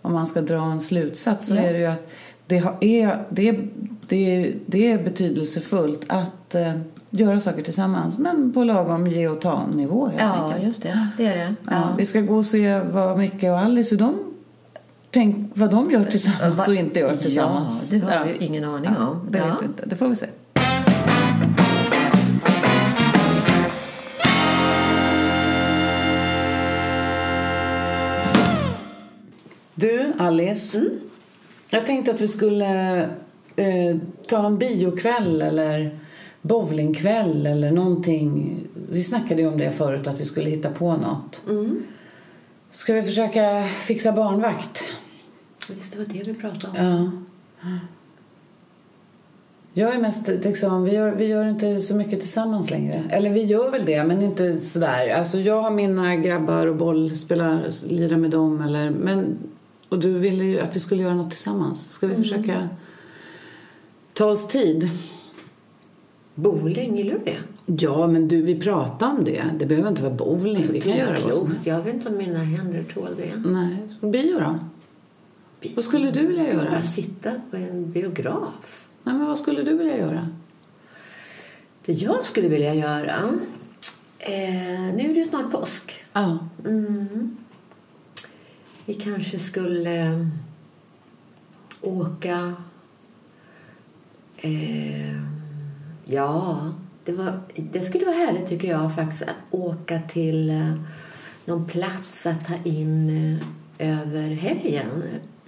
om 0.01 0.13
man 0.13 0.27
ska 0.27 0.41
dra 0.41 0.61
en 0.71 0.81
slutsats 0.81 1.47
så 1.47 1.55
är 1.55 1.73
det 1.73 1.79
ju 1.79 1.85
att 1.85 2.09
det, 2.47 2.57
har, 2.57 2.75
är, 2.81 3.23
det, 3.29 3.59
det, 4.07 4.53
det 4.65 4.91
är 4.91 5.03
betydelsefullt 5.03 6.01
att 6.07 6.55
eh, 6.55 6.71
göra 7.09 7.39
saker 7.41 7.63
tillsammans. 7.63 8.17
Men 8.19 8.53
på 8.53 8.63
lagom 8.63 9.07
ge 9.07 9.27
och 9.27 9.41
ta-nivå 9.41 10.09
ja 10.19 10.43
enkelt. 10.45 10.63
just 10.67 10.81
det. 10.81 11.07
Det 11.17 11.25
är 11.25 11.37
det. 11.37 11.55
Ja, 11.69 11.81
vi 11.97 12.05
ska 12.05 12.21
gå 12.21 12.35
och 12.35 12.45
se 12.45 12.79
vad 12.79 13.17
Micke 13.17 13.43
och 13.43 13.59
Alice, 13.59 13.89
hur 13.91 13.97
de, 13.97 14.15
tänk, 15.11 15.51
vad 15.53 15.71
de 15.71 15.91
gör 15.91 16.05
tillsammans 16.05 16.57
Va- 16.57 16.63
och 16.67 16.75
inte 16.75 16.99
gör 16.99 17.15
tillsammans. 17.17 17.89
Ja, 17.91 17.97
det 17.99 18.05
har 18.05 18.11
Ja. 18.11 18.23
vi 18.23 18.29
ju 18.31 18.37
ingen 18.47 18.63
aning 18.63 18.91
Ja, 18.99 19.07
om. 19.07 19.27
det 19.31 19.37
ja. 19.37 19.45
vet 19.45 19.61
inte. 19.63 19.85
Det 19.85 19.95
får 19.95 20.07
vi 20.07 20.15
se. 20.15 20.25
Du, 29.75 30.13
Alice. 30.17 30.83
Jag 31.69 31.85
tänkte 31.85 32.11
att 32.11 32.21
vi 32.21 32.27
skulle 32.27 32.99
eh, 33.55 33.97
ta 34.27 34.45
en 34.45 34.57
biokväll 34.57 35.41
eller 35.41 35.99
bowlingkväll 36.41 37.45
eller 37.47 37.71
någonting. 37.71 38.57
Vi 38.91 39.03
snackade 39.03 39.41
ju 39.41 39.47
om 39.47 39.57
det 39.57 39.71
förut, 39.71 40.07
att 40.07 40.19
vi 40.19 40.25
skulle 40.25 40.49
hitta 40.49 40.69
på 40.69 40.93
något. 40.97 41.41
Ska 42.71 42.93
vi 42.93 43.03
försöka 43.03 43.63
fixa 43.63 44.11
barnvakt? 44.11 44.83
Visst, 45.69 45.91
det 45.91 45.99
var 45.99 46.05
det 46.05 46.23
vi 46.23 46.33
pratade 46.33 46.79
om. 46.79 47.25
Ja. 47.61 47.69
Jag 49.73 49.95
är 49.95 49.99
mest 49.99 50.27
liksom, 50.27 50.83
vi 50.83 50.93
gör, 50.93 51.15
vi 51.15 51.25
gör 51.25 51.45
inte 51.45 51.79
så 51.79 51.95
mycket 51.95 52.19
tillsammans 52.19 52.71
längre. 52.71 53.03
Eller 53.09 53.29
vi 53.29 53.43
gör 53.43 53.71
väl 53.71 53.85
det, 53.85 54.03
men 54.03 54.21
inte 54.21 54.61
sådär. 54.61 55.09
Alltså 55.09 55.39
jag 55.39 55.61
har 55.61 55.71
mina 55.71 56.15
grabbar 56.15 56.67
och 56.67 56.75
boll, 56.75 57.17
spelar, 57.17 57.69
lirar 57.87 58.17
med 58.17 58.31
dem. 58.31 58.61
Eller, 58.61 58.89
men, 58.89 59.37
och 59.89 59.99
du 59.99 60.19
ville 60.19 60.43
ju 60.43 60.59
att 60.59 60.75
vi 60.75 60.79
skulle 60.79 61.03
göra 61.03 61.15
något 61.15 61.29
tillsammans. 61.29 61.91
Ska 61.91 62.07
vi 62.07 62.15
försöka 62.15 62.69
ta 64.13 64.25
oss 64.25 64.47
tid? 64.47 64.89
Bowling, 66.35 66.97
gillar 66.97 67.13
du 67.13 67.21
det? 67.25 67.37
Ja, 67.65 68.07
men 68.07 68.27
du, 68.27 68.41
vi 68.41 68.59
pratar 68.59 69.11
om 69.11 69.23
det. 69.23 69.43
Det 69.59 69.65
behöver 69.65 69.89
inte 69.89 70.03
vara 70.03 70.13
bowling. 70.13 70.65
Vi 70.71 70.81
kan 70.81 70.97
göra 70.97 71.15
klokt. 71.15 71.65
Jag 71.65 71.81
vet 71.81 71.93
inte 71.93 72.09
om 72.09 72.17
mina 72.17 72.39
händer 72.39 72.83
tål 72.93 73.09
det. 73.17 73.49
Nej, 73.49 73.77
bio 74.11 74.39
då? 74.39 74.55
Vad 75.75 75.83
skulle 75.83 76.11
du 76.11 76.27
vilja 76.27 76.53
göra? 76.53 76.69
Bara 76.69 76.83
sitta 76.83 77.31
på 77.51 77.57
en 77.57 77.91
biograf. 77.91 78.87
Nej, 79.03 79.15
men 79.15 79.27
vad 79.27 79.37
skulle 79.37 79.63
du 79.63 79.77
vilja 79.77 79.97
göra? 79.97 80.29
Det 81.85 81.93
jag 81.93 82.25
skulle 82.25 82.47
vilja 82.47 82.73
göra... 82.73 83.39
Eh, 84.19 84.81
nu 84.81 85.03
är 85.03 85.13
det 85.13 85.19
ju 85.19 85.25
snart 85.25 85.51
påsk. 85.51 86.03
Ja. 86.13 86.39
Mm. 86.65 87.37
Vi 88.85 88.93
kanske 88.93 89.39
skulle 89.39 90.01
eh, 90.01 90.27
åka... 91.81 92.53
Eh, 94.37 95.15
ja, 96.05 96.59
det, 97.05 97.11
var, 97.11 97.41
det 97.55 97.81
skulle 97.81 98.05
vara 98.05 98.15
härligt 98.15 98.47
tycker 98.47 98.67
jag 98.67 98.95
faktiskt 98.95 99.21
att 99.21 99.35
åka 99.51 99.99
till 99.99 100.49
eh, 100.49 100.73
någon 101.45 101.65
plats 101.65 102.25
att 102.25 102.47
ta 102.47 102.53
in 102.63 103.09
eh, 103.77 104.01
över 104.01 104.29
helgen. 104.29 105.03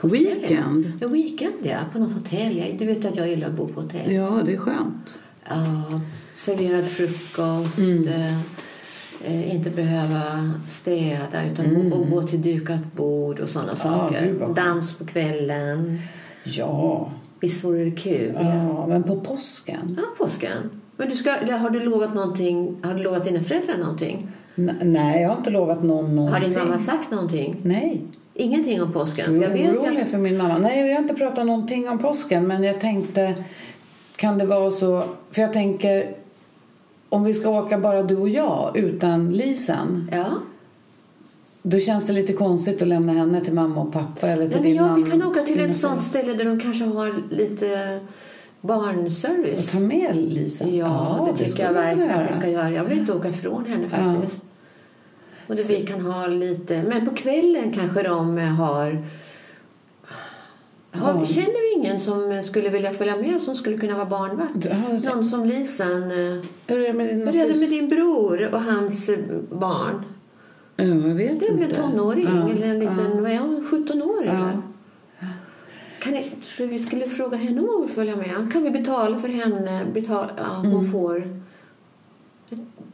Påskhelgen. 0.07 0.41
Weekend? 0.41 0.93
Ja, 1.01 1.07
weekend 1.07 1.53
ja. 1.63 1.77
På 1.93 1.99
något 1.99 2.13
hotell. 2.13 2.75
Du 2.79 2.85
vet 2.85 3.05
att 3.05 3.17
jag 3.17 3.27
gillar 3.29 3.47
att 3.47 3.53
bo 3.53 3.67
på 3.67 3.81
hotell. 3.81 4.11
Ja, 4.11 4.39
det 4.45 4.53
är 4.53 4.57
skönt. 4.57 5.19
Ja, 5.49 6.01
serverad 6.37 6.85
frukost. 6.85 7.79
Mm. 7.79 8.07
Eh, 9.25 9.55
inte 9.55 9.69
behöva 9.69 10.21
städa 10.67 11.45
utan 11.51 11.89
gå, 11.89 11.95
och 11.97 12.09
gå 12.09 12.21
till 12.23 12.41
dukat 12.41 12.93
bord 12.95 13.39
och 13.39 13.49
sådana 13.49 13.75
saker. 13.75 14.17
Mm. 14.17 14.29
gud 14.29 14.39
vad 14.39 14.47
skönt. 14.47 14.67
Dans 14.67 14.93
på 14.93 15.05
kvällen. 15.05 15.99
Ja. 16.43 17.11
Visst 17.39 17.63
vore 17.63 17.83
det 17.85 17.91
kul? 17.91 18.31
ja, 18.39 18.87
men 18.87 19.03
på 19.03 19.19
påsken? 19.19 19.99
Ja, 20.01 20.25
påsken. 20.25 20.69
Men 20.97 21.09
du 21.09 21.15
ska, 21.15 21.31
har 21.57 21.69
du 21.69 21.79
lovat 21.79 22.15
någonting? 22.15 22.75
Har 22.83 22.93
du 22.93 23.03
lovat 23.03 23.23
dina 23.23 23.43
föräldrar 23.43 23.77
någonting? 23.77 24.27
N- 24.55 24.71
nej, 24.81 25.21
jag 25.21 25.29
har 25.29 25.37
inte 25.37 25.49
lovat 25.49 25.83
någon 25.83 26.15
någonting. 26.15 26.43
Har 26.43 26.49
din 26.49 26.59
mamma 26.59 26.79
sagt 26.79 27.11
någonting? 27.11 27.55
Nej. 27.63 28.01
Ingenting 28.35 28.81
om 28.81 28.93
påsken? 28.93 29.41
Jag 29.41 29.43
jag 29.43 29.49
vet 29.49 29.77
orolig 29.77 30.01
att, 30.01 30.09
för 30.09 30.17
min 30.17 30.37
mamma. 30.37 30.57
Nej, 30.57 30.87
jag 30.87 30.95
har 30.95 31.01
inte 31.01 31.13
pratat 31.13 31.45
någonting 31.45 31.89
om 31.89 31.99
påsken, 31.99 32.47
men 32.47 32.63
jag 32.63 32.79
tänkte... 32.81 33.35
Kan 34.15 34.37
det 34.37 34.45
vara 34.45 34.71
så... 34.71 35.03
För 35.31 35.41
jag 35.41 35.53
tänker... 35.53 36.15
Om 37.09 37.23
vi 37.23 37.33
ska 37.33 37.49
åka 37.49 37.77
bara 37.77 38.03
du 38.03 38.15
och 38.15 38.29
jag 38.29 38.77
utan 38.77 39.31
Lisen 39.31 40.09
ja. 40.11 40.25
då 41.61 41.79
känns 41.79 42.05
det 42.07 42.13
lite 42.13 42.33
konstigt 42.33 42.81
att 42.81 42.87
lämna 42.87 43.13
henne 43.13 43.41
till 43.43 43.53
mamma 43.53 43.81
och 43.81 43.93
pappa 43.93 44.29
eller 44.29 44.47
till 44.47 44.61
Nej, 44.61 44.63
din 44.69 44.75
ja, 44.75 44.87
mamma. 44.87 45.05
vi 45.05 45.11
kan 45.11 45.23
åka 45.23 45.41
till 45.41 45.59
ett 45.59 45.77
sånt 45.77 46.01
ställe 46.01 46.33
där 46.33 46.45
de 46.45 46.59
kanske 46.59 46.85
har 46.85 47.15
lite 47.29 47.99
Och 48.61 48.67
barnservice. 48.67 49.71
ta 49.71 49.79
med 49.79 50.15
Lisen? 50.15 50.75
Ja, 50.75 51.27
det 51.31 51.37
tycker 51.37 51.51
skulle 51.51 51.67
jag 51.67 51.73
verkligen 51.73 52.11
att 52.11 52.29
vi 52.29 52.33
ska 52.33 52.49
göra. 52.49 52.71
Jag 52.71 52.83
vill 52.83 52.99
inte 52.99 53.13
åka 53.13 53.29
ifrån 53.29 53.65
henne 53.65 53.89
faktiskt. 53.89 54.43
Och 55.47 55.55
det, 55.55 55.67
vi 55.69 55.85
kan 55.85 56.01
ha 56.01 56.27
lite... 56.27 56.83
Men 56.83 57.09
på 57.09 57.15
kvällen 57.15 57.71
kanske 57.71 58.03
de 58.03 58.37
har... 58.37 59.03
har 60.91 61.19
Ja. 61.19 61.25
Känner 61.25 61.75
vi 61.75 61.79
ingen 61.81 61.99
som 62.01 62.43
skulle 62.43 62.69
vilja 62.69 62.93
följa 62.93 63.15
med 63.17 63.41
som 63.41 63.55
skulle 63.55 63.77
kunna 63.77 63.93
vara 63.95 64.05
barnvakt? 64.05 64.65
Ja, 64.65 65.11
Någon 65.13 65.25
som 65.25 65.45
Lisen... 65.45 66.03
eh, 66.03 66.43
Hur 66.67 66.79
är 66.81 66.87
det 66.87 66.93
med 66.93 67.07
Hur 67.07 67.27
är 67.43 67.53
det 67.53 67.59
med 67.59 67.69
din 67.69 67.89
bror 67.89 68.49
och 68.53 68.61
hans 68.61 69.09
eh, 69.09 69.19
barn? 69.51 70.03
Ja, 70.75 70.83
jag 70.85 70.95
vet 70.95 71.39
Det 71.39 71.47
är 71.47 71.53
väl 71.53 71.63
en 71.63 71.69
tonåring? 71.75 72.25
Ja, 72.35 72.49
Eller 72.49 72.67
en 72.67 72.79
liten... 72.79 73.11
ja. 73.15 73.21
Vad 73.21 73.31
är 73.31 73.37
hon? 73.39 73.65
17-åring? 73.71 74.27
Ja. 74.27 74.33
eller? 74.33 74.61
Kan 75.99 76.13
ni, 76.13 76.31
tror 76.57 76.67
vi 76.67 76.79
skulle 76.79 77.05
fråga 77.09 77.37
henne 77.37 77.61
om 77.61 77.67
hon 77.67 77.81
vill 77.81 77.95
följa 77.95 78.15
med? 78.15 78.51
Kan 78.53 78.63
vi 78.63 78.69
betala 78.69 79.19
för 79.19 79.27
henne? 79.27 79.85
Betala, 79.93 80.29
ja, 80.37 80.43
hon 80.55 80.65
Mm. 80.73 80.91
får... 80.91 81.39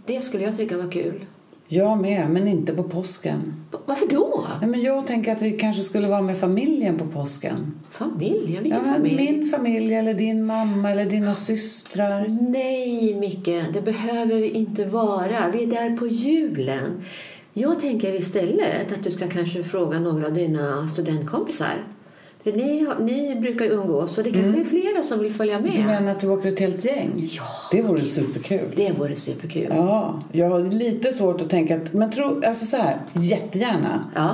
Det 0.06 0.22
skulle 0.22 0.44
jag 0.44 0.58
tycka 0.58 0.78
var 0.78 0.92
kul. 0.92 1.26
Jag 1.72 2.02
med, 2.02 2.30
men 2.30 2.48
inte 2.48 2.74
på 2.74 2.84
påsken. 2.84 3.54
Varför 3.86 4.08
då? 4.08 4.48
Nej, 4.62 4.70
men 4.70 4.82
jag 4.82 5.08
tänker 5.08 5.32
att 5.36 5.42
vi 5.42 5.52
kanske 5.52 5.82
skulle 5.82 6.08
vara 6.08 6.22
med 6.22 6.38
familjen 6.38 6.98
på 6.98 7.06
påsken. 7.08 7.74
Familjen? 7.92 8.54
Ja, 8.56 8.62
Vilken 8.62 8.82
men 8.82 8.94
familj? 8.94 9.16
min 9.16 9.46
familj 9.50 9.94
eller 9.94 10.14
din 10.14 10.46
mamma 10.46 10.92
eller 10.92 11.06
dina 11.06 11.36
systrar. 11.36 12.28
Nej, 12.50 13.16
Micke. 13.20 13.64
Det 13.74 13.82
behöver 13.82 14.36
vi 14.36 14.50
inte 14.50 14.86
vara. 14.86 15.38
Vi 15.54 15.64
är 15.64 15.68
där 15.68 15.98
på 15.98 16.08
julen. 16.08 17.02
Jag 17.54 17.80
tänker 17.80 18.14
istället 18.14 18.92
att 18.92 19.04
du 19.04 19.12
ska 19.12 19.28
kanske 19.28 19.64
fråga 19.64 20.00
några 20.00 20.26
av 20.26 20.34
dina 20.34 20.88
studentkompisar. 20.88 21.84
För 22.52 22.58
ni, 22.58 22.88
ni 23.00 23.36
brukar 23.36 23.66
ju 23.66 23.72
umgås 23.72 24.18
och 24.18 24.24
det 24.24 24.32
kanske 24.32 24.62
är 24.62 24.66
flera 24.66 25.04
som 25.04 25.20
vill 25.20 25.34
följa 25.34 25.58
Du 25.60 25.64
med. 25.64 25.86
menar 25.86 26.12
att 26.12 26.22
du 26.22 26.28
åker 26.30 26.48
ett 26.50 26.60
helt 26.60 26.86
gäng? 26.86 27.12
Ja, 27.16 27.44
Det 27.72 27.82
vore 27.82 28.02
superkul. 28.02 28.66
Det 28.76 28.92
vore 29.00 29.16
superkul. 29.16 29.68
Ja, 29.70 30.20
jag 30.32 30.50
har 30.50 30.60
lite 30.60 31.14
svårt 31.14 31.42
att 31.42 31.50
tänka 31.50 31.76
att... 31.76 31.94
Men 31.94 32.12
tro, 32.12 32.42
alltså 32.46 32.66
så 32.66 32.78
här, 32.78 32.98
jättegärna. 33.14 34.04
Ja. 34.16 34.30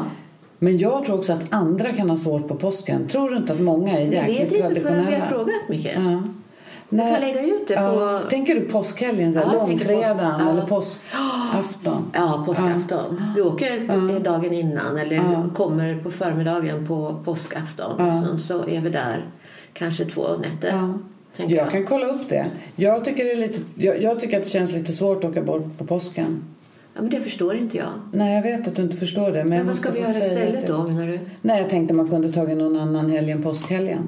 Men 0.60 0.78
jag 0.78 1.06
tror 1.06 1.18
också 1.18 1.34
att 1.34 1.44
andra 1.50 1.94
kan 1.94 2.10
ha 2.10 2.18
svårt 2.18 2.48
på 2.48 2.56
påsken. 2.56 3.08
Tror 3.08 3.30
du 3.30 3.38
inte 3.38 3.54
att 3.54 3.60
många 3.62 3.98
är 4.00 4.06
jäkligt 4.06 4.40
vet 4.40 4.52
inte 4.52 4.58
förrän 4.58 4.74
traditionella? 4.74 5.10
vi 5.10 5.16
har 5.16 5.28
frågat 5.28 5.70
Micke. 5.70 5.88
Ja. 5.96 6.24
Du 6.90 6.98
kan 6.98 7.20
lägga 7.22 7.42
ut 7.42 7.68
det 7.68 7.74
ja. 7.74 7.90
på... 8.24 8.30
Tänker 8.30 8.56
du 8.56 8.62
påskhelgen, 8.62 9.34
så 9.34 9.40
här, 9.40 9.46
Ja, 9.46 9.54
jag 9.60 9.70
långfredagen 9.70 10.18
påsk- 10.18 10.40
ja. 10.42 10.50
eller 10.50 10.62
påskafton? 11.52 12.12
Ja, 12.14 12.44
påskafton. 12.46 13.22
Vi 13.36 13.42
åker 13.42 13.88
på, 13.88 14.20
dagen 14.20 14.54
innan 14.54 14.98
eller 14.98 15.16
Ja. 15.16 15.44
kommer 15.54 16.00
på 16.04 16.12
förmiddagen 16.12 16.88
på 16.88 17.16
påskafton. 17.26 17.94
Ja. 17.98 18.08
Och 18.20 18.26
sen 18.28 18.40
så 18.40 18.68
är 18.68 18.82
vi 18.82 18.90
där 18.90 19.26
kanske 19.74 20.06
två 20.06 20.24
nätter. 20.38 20.70
Ja. 20.78 20.94
tänker 21.38 21.56
Jag 21.56 21.72
kan 21.72 21.86
kolla 21.86 22.06
upp 22.08 22.30
det. 22.30 22.46
Jag 22.76 23.06
tycker, 23.06 23.24
det 23.26 23.32
är 23.32 23.36
lite, 23.36 23.60
jag, 23.76 24.02
jag 24.04 24.20
tycker 24.20 24.38
att 24.38 24.44
det 24.44 24.50
känns 24.50 24.72
lite 24.72 24.94
svårt 24.94 25.24
att 25.24 25.32
åka 25.32 25.42
bort 25.42 25.78
på 25.78 25.86
påsken. 25.86 26.44
Ja, 26.96 27.02
men 27.02 27.10
det 27.10 27.22
förstår 27.22 27.56
inte 27.56 27.78
jag. 27.78 27.88
Nej, 28.14 28.36
jag 28.36 28.42
vet 28.42 28.68
att 28.68 28.76
du 28.76 28.82
inte 28.82 28.98
förstår 28.98 29.32
det. 29.32 29.38
Men, 29.38 29.50
Men 29.50 29.58
jag 29.58 29.66
vad 29.66 29.78
ska 29.78 29.92
vi 29.92 30.00
göra 30.00 30.10
istället 30.10 30.68
det. 30.68 30.74
då 30.74 30.84
menar 30.84 31.08
du? 31.08 31.20
Nej, 31.42 31.62
jag 31.62 31.70
tänkte 31.70 31.94
man 31.94 32.10
kunde 32.10 32.34
tagit 32.34 32.58
någon 32.58 32.80
annan 32.80 33.10
helg 33.10 33.32
än 33.32 33.44
påskhelgen. 33.44 34.08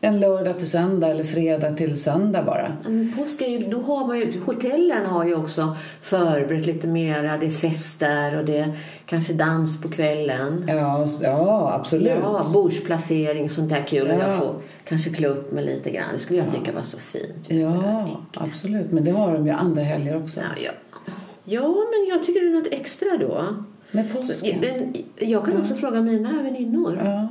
En 0.00 0.20
lördag 0.20 0.58
till 0.58 0.70
söndag 0.70 1.08
eller 1.08 1.24
fredag 1.24 1.70
till 1.70 2.02
söndag 2.02 2.42
bara. 2.42 2.76
Ja, 2.84 2.90
men 2.90 3.12
påsk 3.16 3.42
är 3.42 3.48
ju, 3.48 3.58
då 3.58 3.80
har 3.80 4.06
man 4.06 4.18
ju, 4.18 4.40
hotellen 4.40 5.06
har 5.06 5.24
ju 5.26 5.34
också 5.34 5.76
förberett 6.02 6.66
lite 6.66 6.86
mera. 6.86 7.36
Det 7.36 7.46
är 7.46 7.50
fester 7.50 8.38
och 8.38 8.44
det 8.44 8.58
är 8.58 8.72
kanske 9.06 9.32
dans 9.32 9.80
på 9.80 9.88
kvällen. 9.88 10.64
Ja, 10.68 11.06
ja 11.22 11.72
absolut. 11.74 12.12
Ja, 12.22 12.46
bordsplacering, 12.52 13.48
sånt 13.48 13.70
där 13.70 13.86
kul. 13.86 14.08
Ja. 14.08 14.14
jag 14.14 14.38
får 14.38 14.54
kanske 14.84 15.10
klä 15.10 15.28
upp 15.28 15.52
mig 15.52 15.64
lite 15.64 15.90
grann. 15.90 16.08
Det 16.12 16.18
skulle 16.18 16.38
jag 16.38 16.50
tycka 16.50 16.72
var 16.72 16.82
så 16.82 16.98
fint. 16.98 17.46
Ja, 17.48 18.08
absolut. 18.34 18.92
Men 18.92 19.04
det 19.04 19.10
har 19.10 19.34
de 19.34 19.46
ju 19.46 19.52
andra 19.52 19.82
helger 19.82 20.22
också. 20.22 20.40
Ja, 20.40 20.62
ja. 20.64 21.12
ja, 21.44 21.74
men 21.90 22.08
jag 22.08 22.26
tycker 22.26 22.40
det 22.40 22.46
är 22.46 22.54
något 22.54 22.72
extra 22.72 23.08
då. 23.20 23.46
Med 23.90 24.12
påsken. 24.12 24.60
Men 24.60 24.96
jag 25.28 25.44
kan 25.44 25.60
också 25.60 25.74
fråga 25.74 26.00
mina 26.00 26.42
väninnor. 26.42 27.00
Ja. 27.04 27.28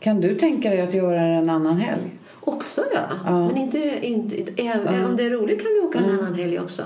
Kan 0.00 0.20
du 0.20 0.34
tänka 0.34 0.70
dig 0.70 0.80
att 0.80 0.94
göra 0.94 1.14
det 1.22 1.32
en 1.34 1.50
annan 1.50 1.76
helg? 1.76 2.02
Också 2.40 2.80
ja. 2.94 3.00
Ja. 3.26 3.46
Men 3.48 3.56
inte, 3.56 3.98
inte, 4.06 4.36
även 4.62 5.04
om 5.04 5.16
det 5.16 5.22
är 5.22 5.30
roligt 5.30 5.62
kan 5.62 5.70
vi 5.74 5.80
åka 5.88 5.98
en 5.98 6.18
annan 6.20 6.34
helg 6.34 6.58
också. 6.60 6.82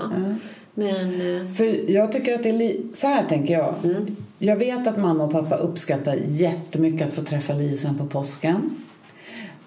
Men 0.73 1.35
eh, 1.41 1.47
För 1.53 1.91
jag 1.91 2.11
tycker 2.11 2.35
att 2.35 2.43
det 2.43 2.49
är 2.49 2.53
li- 2.53 2.81
så 2.93 3.07
här 3.07 3.23
tänker 3.29 3.53
jag. 3.53 3.75
Jag 4.39 4.55
vet 4.55 4.87
att 4.87 4.97
mamma 4.97 5.23
och 5.23 5.31
pappa 5.31 5.55
uppskattar 5.55 6.15
jättemycket 6.27 7.07
att 7.07 7.13
få 7.13 7.23
träffa 7.23 7.53
Lisen 7.53 7.97
på 7.97 8.05
påsken. 8.05 8.75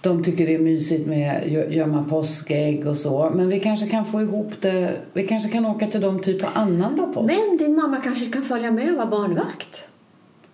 De 0.01 0.25
tycker 0.25 0.47
det 0.47 0.55
är 0.55 0.59
mysigt 0.59 1.07
med 1.07 1.43
gö- 1.47 1.71
gömma 1.71 2.05
påskägg 2.05 2.87
och 2.87 2.97
så. 2.97 3.31
Men 3.35 3.49
vi 3.49 3.61
kanske 3.61 3.87
kan 3.87 4.05
få 4.05 4.21
ihop 4.23 4.53
det. 4.61 4.93
Vi 5.13 5.27
kanske 5.27 5.49
kan 5.49 5.67
åka 5.67 5.87
till 5.87 6.01
dem 6.01 6.19
typ 6.23 6.41
på 6.43 6.49
annandag 6.55 7.07
påsk. 7.15 7.35
Men 7.35 7.57
din 7.57 7.77
mamma 7.77 7.97
kanske 7.97 8.27
kan 8.27 8.43
följa 8.43 8.71
med 8.71 8.91
och 8.91 8.97
vara 8.97 9.07
barnvakt. 9.07 9.85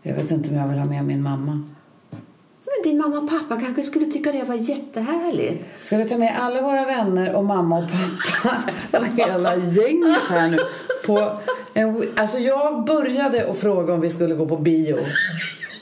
Jag 0.02 0.14
vet 0.14 0.30
inte 0.30 0.50
om 0.50 0.56
jag 0.56 0.68
vill 0.68 0.78
ha 0.78 0.86
med 0.86 1.04
min 1.04 1.22
mamma. 1.22 1.62
Din 2.86 2.98
mamma 2.98 3.18
och 3.18 3.30
pappa 3.30 3.60
kanske 3.60 3.82
skulle 3.82 4.06
tycka 4.06 4.32
det 4.32 4.44
var 4.44 4.54
jättehärligt. 4.54 5.68
Ska 5.80 5.96
vi 5.96 6.04
ta 6.04 6.18
med 6.18 6.36
alla 6.40 6.62
våra 6.62 6.84
vänner 6.84 7.34
och 7.34 7.44
mamma 7.44 7.78
och 7.78 7.84
pappa 8.42 9.04
hela 9.16 9.56
gänget 9.56 10.22
här 10.28 10.48
nu? 10.48 10.58
På 11.06 11.32
en, 11.74 12.08
alltså 12.16 12.38
jag 12.38 12.84
började 12.84 13.50
att 13.50 13.58
fråga 13.58 13.94
om 13.94 14.00
vi 14.00 14.10
skulle 14.10 14.34
gå 14.34 14.46
på 14.46 14.56
bio. 14.56 14.98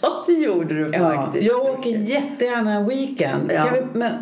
Ja, 0.02 0.24
det 0.26 0.32
gjorde 0.32 0.74
du 0.74 0.90
Ja, 0.92 1.32
jag 1.40 1.62
åker 1.62 1.90
jättegärna 1.90 2.72
en 2.72 2.88
weekend. 2.88 3.52
Ja. 3.55 3.64
Kan 3.64 3.74
vi, 3.74 3.98
men, 3.98 4.12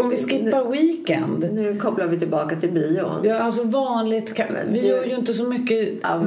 om 0.00 0.08
vi 0.08 0.16
skippar 0.16 0.70
weekend. 0.70 1.48
Nu 1.52 1.78
kopplar 1.78 2.06
vi 2.06 2.18
tillbaka 2.18 2.56
till 2.56 2.70
bion. 2.72 3.20
Ja, 3.22 3.38
alltså 3.38 3.62
vanligt. 3.62 4.32
Vi 4.68 4.80
du- 4.80 4.86
gör 4.86 5.04
ju 5.04 5.14
inte 5.14 5.34
så 5.34 5.44
mycket. 5.44 5.88
Ja, 6.02 6.22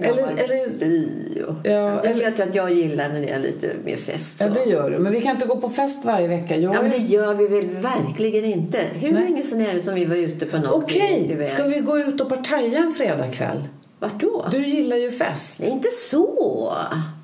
Eller- 0.00 0.22
eller- 0.44 0.78
bio. 0.78 1.56
Ja, 1.64 1.70
det 2.02 2.08
eller- 2.08 2.24
vet 2.30 2.40
att 2.40 2.54
jag 2.54 2.72
gillar 2.72 3.08
när 3.08 3.20
det 3.20 3.28
är 3.30 3.38
lite 3.40 3.70
mer 3.84 3.96
fest. 3.96 4.38
Så. 4.38 4.44
Ja, 4.44 4.50
det 4.64 4.70
gör 4.70 4.90
du. 4.90 4.98
Men 4.98 5.12
vi 5.12 5.20
kan 5.20 5.30
inte 5.30 5.46
gå 5.46 5.56
på 5.56 5.68
fest 5.68 6.04
varje 6.04 6.28
vecka. 6.28 6.56
Jag 6.56 6.74
Ja, 6.74 6.82
men 6.82 6.90
det 6.90 6.96
gör 6.96 7.34
vi 7.34 7.46
väl 7.46 7.66
verkligen 7.66 8.44
inte. 8.44 8.78
Hur 8.94 9.12
Nej. 9.12 9.22
länge 9.22 9.42
sedan 9.42 9.60
är 9.60 9.74
det 9.74 9.82
som 9.82 9.94
vi 9.94 10.04
var 10.04 10.16
ute 10.16 10.46
på 10.46 10.58
någonting? 10.58 11.02
Okej, 11.02 11.26
iväg? 11.30 11.48
ska 11.48 11.62
vi 11.62 11.80
gå 11.80 11.98
ut 11.98 12.20
och 12.20 12.28
partaja 12.28 12.78
en 12.78 12.92
fredagkväll? 12.92 13.64
Vart 13.98 14.20
då? 14.20 14.46
Du 14.50 14.66
gillar 14.66 14.96
ju 14.96 15.10
fest. 15.10 15.58
Nej, 15.60 15.70
inte 15.70 15.88
så. 16.10 16.72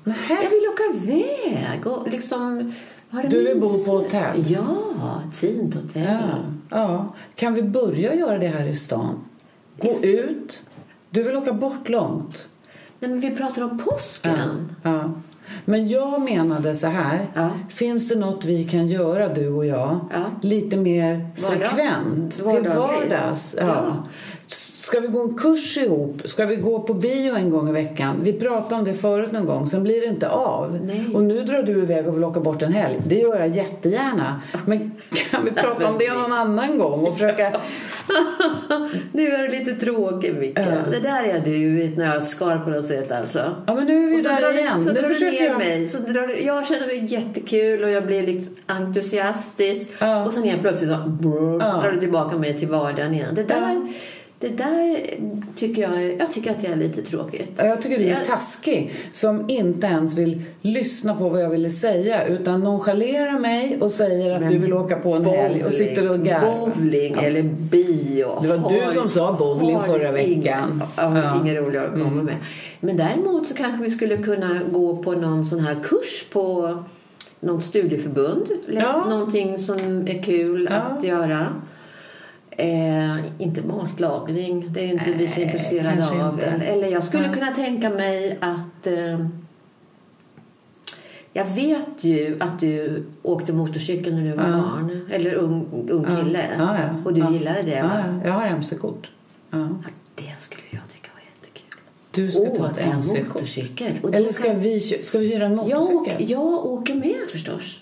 Nähä. 0.03 0.37
Jag 0.43 0.49
vill 0.49 0.69
åka 0.73 0.83
iväg 0.97 1.87
och 1.87 2.07
liksom 2.11 2.73
Du 3.29 3.43
vill 3.47 3.59
bo 3.59 3.83
på 3.85 3.91
hotell? 3.91 4.43
Ja, 4.47 4.75
ett 5.29 5.35
fint 5.35 5.75
hotell. 5.75 6.03
Ja, 6.03 6.77
ja. 6.77 7.13
Kan 7.35 7.53
vi 7.53 7.63
börja 7.63 8.15
göra 8.15 8.37
det 8.37 8.47
här 8.47 8.65
i 8.65 8.75
stan? 8.75 9.15
Gå 9.81 9.87
I- 9.89 10.19
ut. 10.19 10.63
Du 11.09 11.23
vill 11.23 11.37
åka 11.37 11.53
bort 11.53 11.89
långt. 11.89 12.47
Nej, 12.99 13.11
men 13.11 13.19
vi 13.19 13.31
pratar 13.35 13.61
om 13.61 13.77
påsken. 13.77 14.75
Ja. 14.83 15.11
Men 15.65 15.87
jag 15.87 16.21
menade 16.21 16.75
så 16.75 16.87
här. 16.87 17.27
Ja. 17.35 17.49
Finns 17.69 18.09
det 18.09 18.15
något 18.15 18.45
vi 18.45 18.63
kan 18.63 18.87
göra, 18.87 19.33
du 19.33 19.49
och 19.49 19.65
jag, 19.65 19.99
Ja. 20.13 20.19
lite 20.41 20.77
mer 20.77 21.27
Vardag- 21.37 21.49
frekvent? 21.69 22.35
Till 22.35 22.69
vardags? 22.69 23.55
Ja. 23.59 23.95
Ska 24.53 24.99
vi 24.99 25.07
gå 25.07 25.21
en 25.21 25.33
kurs 25.33 25.77
ihop? 25.77 26.21
Ska 26.25 26.45
vi 26.45 26.55
gå 26.55 26.79
på 26.79 26.93
bio 26.93 27.35
en 27.35 27.49
gång 27.49 27.69
i 27.69 27.71
veckan? 27.71 28.15
Vi 28.23 28.33
pratade 28.33 28.75
om 28.75 28.83
det 28.83 28.93
förut 28.93 29.31
någon 29.31 29.45
gång, 29.45 29.67
sen 29.67 29.83
blir 29.83 30.01
det 30.01 30.07
inte 30.07 30.29
av. 30.29 30.79
Nej. 30.83 31.07
Och 31.13 31.23
nu 31.23 31.43
drar 31.43 31.63
du 31.63 31.71
iväg 31.71 32.07
och 32.07 32.15
vill 32.15 32.23
åka 32.23 32.39
bort 32.39 32.61
en 32.61 32.73
helg. 32.73 33.01
Det 33.07 33.15
gör 33.15 33.39
jag 33.39 33.47
jättegärna. 33.47 34.41
Men 34.65 34.91
kan 35.31 35.45
vi 35.45 35.51
prata 35.51 35.89
om 35.89 35.97
det 35.97 36.13
någon 36.13 36.33
annan 36.33 36.77
gång 36.77 36.99
och 37.05 37.13
försöka... 37.13 37.51
nu 39.11 39.27
är 39.27 39.37
du 39.37 39.47
lite 39.47 39.85
tråkig, 39.85 40.35
Micke. 40.35 40.59
Ja. 40.59 40.91
Det 40.91 40.99
där 40.99 41.23
är 41.23 41.39
du 41.39 41.51
i 41.81 41.85
ett 41.85 41.97
nötskal 41.97 42.59
på 42.59 42.69
något 42.69 42.85
sätt 42.85 43.11
alltså. 43.11 43.55
Ja, 43.67 43.75
men 43.75 43.85
nu 43.85 44.05
är 44.05 44.15
vi 44.15 44.21
där 44.21 44.59
igen. 44.59 44.81
så 44.81 44.93
drar 44.93 45.09
du 45.09 45.31
ner 45.31 45.45
jag... 45.45 45.57
mig. 45.57 45.87
Så 45.87 45.97
drar 45.97 46.27
du, 46.27 46.39
jag 46.39 46.67
känner 46.67 46.87
mig 46.87 47.05
jättekul 47.05 47.83
och 47.83 47.89
jag 47.89 48.05
blir 48.05 48.27
liksom 48.27 48.55
entusiastisk. 48.67 49.89
Ja. 49.99 50.25
Och 50.25 50.33
sen 50.33 50.43
helt 50.43 50.61
plötsligt 50.61 50.89
så, 50.89 50.97
brr, 51.09 51.59
Ja. 51.59 51.81
drar 51.81 51.91
du 51.91 51.99
tillbaka 51.99 52.37
mig 52.37 52.59
till 52.59 52.67
vardagen 52.67 53.13
igen. 53.13 53.35
Det 53.35 53.43
där, 53.43 53.55
Ja. 53.85 53.87
Det 54.41 54.49
där 54.57 54.97
tycker 55.55 55.81
jag, 55.81 56.15
jag 56.19 56.31
tycker 56.31 56.51
att 56.51 56.61
det 56.61 56.67
är 56.67 56.75
lite 56.75 57.01
tråkigt. 57.01 57.51
Ja, 57.55 57.65
Jag 57.65 57.81
tycker 57.81 57.97
du 57.99 58.05
är 58.07 58.25
taskig 58.25 58.93
som 59.11 59.49
inte 59.49 59.87
ens 59.87 60.13
vill 60.15 60.41
lyssna 60.61 61.15
på 61.15 61.29
vad 61.29 61.41
jag 61.41 61.49
ville 61.49 61.69
säga 61.69 62.25
utan 62.27 62.59
nonchalerar 62.59 63.39
mig 63.39 63.77
och 63.81 63.91
säger 63.91 64.35
att 64.35 64.41
Men 64.41 64.51
du 64.51 64.57
vill 64.59 64.73
åka 64.73 64.95
på 64.99 65.13
en 65.13 65.25
helg 65.25 65.63
och 65.65 65.73
sitter 65.73 66.09
och 66.11 66.19
garvar. 66.19 66.71
Bowling 66.75 67.13
eller 67.21 67.43
bio. 67.43 68.39
Det 68.41 68.47
var 68.47 68.69
du 68.69 68.93
som 68.93 69.09
sa 69.09 69.33
bowling 69.33 69.75
har 69.75 69.83
förra 69.83 70.11
veckan. 70.11 70.83
Ja, 70.95 71.01
Ja. 71.03 71.07
Mm. 71.31 71.41
Inget 71.47 71.63
roligare 71.63 71.87
att 71.87 71.93
komma 71.93 72.23
med. 72.23 72.35
Men 72.79 72.97
däremot 72.97 73.47
så 73.47 73.53
kanske 73.55 73.83
vi 73.83 73.89
skulle 73.89 74.17
kunna 74.17 74.59
gå 74.71 75.03
på 75.03 75.11
någon 75.11 75.45
sån 75.45 75.59
här 75.59 75.75
kurs 75.83 76.25
på 76.31 76.77
något 77.39 77.63
studieförbund. 77.63 78.45
Ja. 78.67 79.05
Någonting 79.09 79.57
som 79.57 80.07
är 80.07 80.23
kul 80.23 80.67
Ja. 80.71 80.75
att 80.77 81.03
göra. 81.03 81.47
Eh, 82.57 83.17
inte 83.41 83.61
matlagning, 83.61 84.65
det 84.73 84.79
är 84.79 84.85
ju 84.85 84.91
inte 84.93 85.11
vi 85.13 85.27
så 85.27 85.39
Nej, 85.39 85.45
intresserade 85.45 86.09
av. 86.27 86.33
inte. 86.33 86.45
Eller, 86.45 86.87
jag 86.87 87.03
skulle 87.03 87.25
Ja. 87.27 87.33
kunna 87.33 87.51
tänka 87.51 87.89
mig 87.89 88.37
att 88.41 88.87
eh, 88.87 89.25
jag 91.33 91.45
vet 91.45 92.03
ju 92.03 92.37
att 92.39 92.59
du 92.59 93.03
åkte 93.23 93.53
motorcykel 93.53 94.15
när 94.15 94.23
du 94.23 94.31
var 94.37 94.43
Ja. 94.43 94.51
barn. 94.57 95.07
Eller 95.11 95.33
ung, 95.35 95.87
ung 95.89 96.05
kille. 96.05 96.45
Ja. 96.57 96.77
Och 97.05 97.13
du 97.13 97.33
gillade 97.33 97.61
det 97.61 97.71
Ja, 97.75 97.83
va? 97.83 98.03
ja. 98.23 98.27
jag 98.27 98.33
har 98.33 98.45
MC-kort. 98.47 99.09
Det 100.15 100.35
skulle 100.39 100.61
jag 100.69 100.89
tycka 100.89 101.09
var 101.13 101.21
jättekul. 101.35 101.79
Du 102.11 102.31
ska 102.31 102.45
ta 102.45 102.69
Åka 102.71 102.81
ett 102.81 102.87
MC-kort. 102.93 104.15
Eller 104.15 104.31
ska 104.31 104.53
vi, 104.53 104.79
ska 104.79 105.19
vi 105.19 105.33
hyra 105.33 105.45
en 105.45 105.51
jag, 105.51 105.59
motorcykel? 105.81 105.97
åker, 105.97 106.25
jag 106.31 106.65
åker 106.65 106.95
med 106.95 107.15
förstås. 107.31 107.79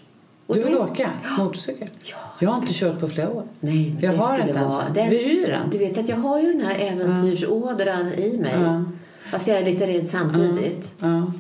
Och 0.49 0.55
Du 0.55 0.63
vill 0.63 0.73
då- 0.73 0.79
åka 0.79 1.09
motorcykel? 1.37 1.89
Ja, 2.03 2.17
Jag 2.39 2.49
har 2.49 2.61
inte 2.61 2.73
kört 2.73 2.99
på 2.99 3.07
flera 3.07 3.29
år. 3.29 3.43
Nej, 3.59 3.95
Jag 4.01 4.13
har 4.13 4.37
inte 4.39 4.49
ens. 4.59 4.73
Den, 4.93 5.09
Vi 5.09 5.17
hyr 5.23 5.47
den. 5.47 5.69
Du 5.69 5.77
vet 5.77 5.97
att 5.97 6.09
jag 6.09 6.15
har 6.15 6.39
ju 6.39 6.53
den 6.53 6.61
här 6.61 6.75
äventyrsådran 6.79 8.07
i 8.17 8.37
mig. 8.37 8.53
Ja. 8.63 8.83
Fast 9.31 9.47
jag 9.47 9.57
är 9.57 9.65
lite 9.65 9.87
rädd 9.87 10.07
samtidigt. 10.07 10.91
Ja. 10.99 11.31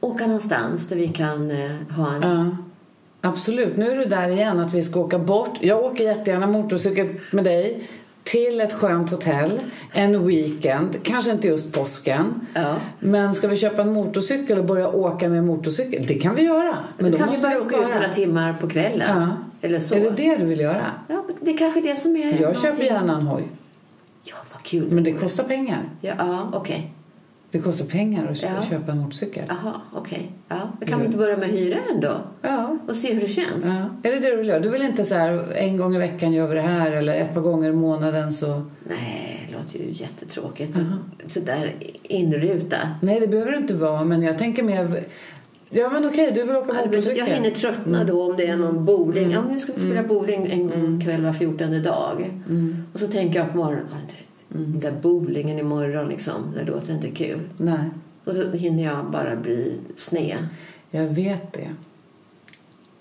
Åka 0.00 0.26
någonstans 0.26 0.86
där 0.86 0.96
vi 0.96 1.08
kan 1.08 1.50
eh, 1.50 1.70
ha 1.96 2.12
en... 2.14 2.56
Absolut. 3.20 3.76
Nu 3.76 3.90
är 3.90 3.96
du 3.96 4.04
där 4.04 4.28
igen 4.28 4.58
att 4.60 4.74
vi 4.74 4.82
ska 4.82 5.00
åka 5.00 5.18
bort. 5.18 5.58
Jag 5.60 5.84
åker 5.84 6.04
jättegärna 6.04 6.46
motorcykel 6.46 7.08
med 7.32 7.44
dig 7.44 7.88
till 8.30 8.60
ett 8.60 8.72
skönt 8.72 9.10
hotell 9.10 9.60
en 9.92 10.26
weekend. 10.26 10.96
Kanske 11.02 11.30
inte 11.32 11.48
just 11.48 11.72
påsken. 11.72 12.46
Ja. 12.54 12.74
Men 13.00 13.34
ska 13.34 13.48
vi 13.48 13.56
köpa 13.56 13.82
en 13.82 13.92
motorcykel 13.92 14.58
och 14.58 14.64
börja 14.64 14.88
åka 14.88 15.28
med 15.28 15.44
motorcykel? 15.44 16.06
Det 16.06 16.14
kan 16.14 16.34
vi 16.34 16.42
göra. 16.42 16.74
Men 16.98 17.10
då 17.12 17.18
kan 17.18 17.26
vi 17.26 17.30
måste 17.30 17.42
bara 17.48 17.56
åka 17.80 17.88
ut 17.88 17.94
några 17.94 18.08
timmar 18.08 18.52
på 18.60 18.68
kvällen. 18.68 19.20
Ja. 19.20 19.28
Eller 19.68 19.80
så. 19.80 19.94
Är 19.94 20.00
det 20.00 20.10
det 20.10 20.36
du 20.36 20.44
vill 20.44 20.60
göra? 20.60 20.86
Ja, 21.08 21.24
det 21.40 21.50
är 21.50 21.56
kanske 21.58 21.80
det 21.80 21.96
som 21.96 22.16
är 22.16 22.20
Jag 22.20 22.40
någonting- 22.40 22.62
köper 22.62 22.82
gärna 22.82 23.16
en 23.16 23.26
hoj. 23.26 23.42
Ja, 24.24 24.36
vad 24.52 24.62
kul. 24.62 24.88
Men 24.90 25.04
det 25.04 25.12
kostar 25.12 25.44
pengar. 25.44 25.78
Ja, 26.00 26.12
ja 26.18 26.50
okej. 26.52 26.92
Det 27.50 27.58
kostar 27.58 27.84
pengar 27.86 28.26
att 28.30 28.42
Ja. 28.42 28.48
köpa 28.70 28.92
en 28.92 28.98
motorcykel. 28.98 29.44
Jaha, 29.48 29.80
okej. 29.94 30.32
Ja, 30.48 30.56
då 30.80 30.86
kan 30.86 31.00
vi 31.00 31.06
inte 31.06 31.18
börja 31.18 31.36
med 31.36 31.48
hyra 31.48 31.78
en 31.94 32.00
då? 32.00 32.20
Ja. 32.42 32.78
Och 32.88 32.96
se 32.96 33.14
hur 33.14 33.20
det 33.20 33.26
känns? 33.28 33.64
ja. 33.64 34.08
Är 34.10 34.14
det 34.14 34.20
det 34.20 34.30
du 34.30 34.36
vill 34.36 34.48
göra? 34.48 34.60
Du 34.60 34.68
vill 34.68 34.82
inte 34.82 35.04
så 35.04 35.14
här 35.14 35.52
en 35.52 35.76
gång 35.76 35.94
i 35.94 35.98
veckan 35.98 36.32
gör 36.32 36.48
vi 36.48 36.54
det 36.54 36.60
här 36.60 36.90
eller 36.90 37.14
ett 37.14 37.34
par 37.34 37.40
gånger 37.40 37.70
i 37.70 37.72
månaden 37.72 38.32
så... 38.32 38.46
Nej, 38.88 39.46
det 39.50 39.56
låter 39.56 39.78
ju 39.78 39.92
jättetråkigt. 39.92 40.78
Sådär 41.26 41.74
inrutat. 42.02 42.86
Nej, 43.02 43.20
det 43.20 43.26
behöver 43.28 43.50
det 43.50 43.56
inte 43.58 43.74
vara, 43.74 44.04
men 44.04 44.22
jag 44.22 44.38
tänker 44.38 44.62
mer... 44.62 45.04
Ja, 45.70 45.90
men 45.90 46.06
okej, 46.06 46.32
du 46.34 46.44
vill 46.44 46.56
åka 46.56 46.72
Ja, 46.74 46.86
motorcykel. 46.86 47.18
Jag 47.18 47.26
hinner 47.26 47.50
tröttna 47.50 48.04
då 48.04 48.30
om 48.30 48.36
det 48.36 48.46
är 48.46 48.56
någon 48.56 48.84
bowling. 48.84 49.30
Ja, 49.30 49.42
men 49.42 49.52
nu 49.52 49.58
ska 49.58 49.72
vi 49.72 49.80
spela 49.80 50.02
bowling 50.02 50.46
en 50.50 50.68
gång 50.70 51.00
kväll 51.00 51.24
var 51.24 51.32
fjortonde 51.32 51.80
dag. 51.80 52.30
Och 52.92 53.00
så 53.00 53.06
tänker 53.06 53.38
jag 53.38 53.52
på 53.52 53.56
morgonen. 53.56 53.86
"Ja, 54.48 54.58
det- 54.58 54.64
Den 54.64 54.80
där 54.80 54.92
bowlingen 55.02 55.58
imorgon 55.58 56.08
liksom. 56.08 56.52
Det 56.56 56.64
låter 56.64 56.92
inte 56.94 57.10
kul. 57.10 57.40
Nej, 57.56 57.78
Och 58.24 58.34
då 58.34 58.50
hinner 58.50 58.84
jag 58.84 59.10
bara 59.10 59.36
bli 59.36 59.72
sned. 59.96 60.38
jag 60.90 61.06
vet 61.06 61.52
det. 61.52 61.68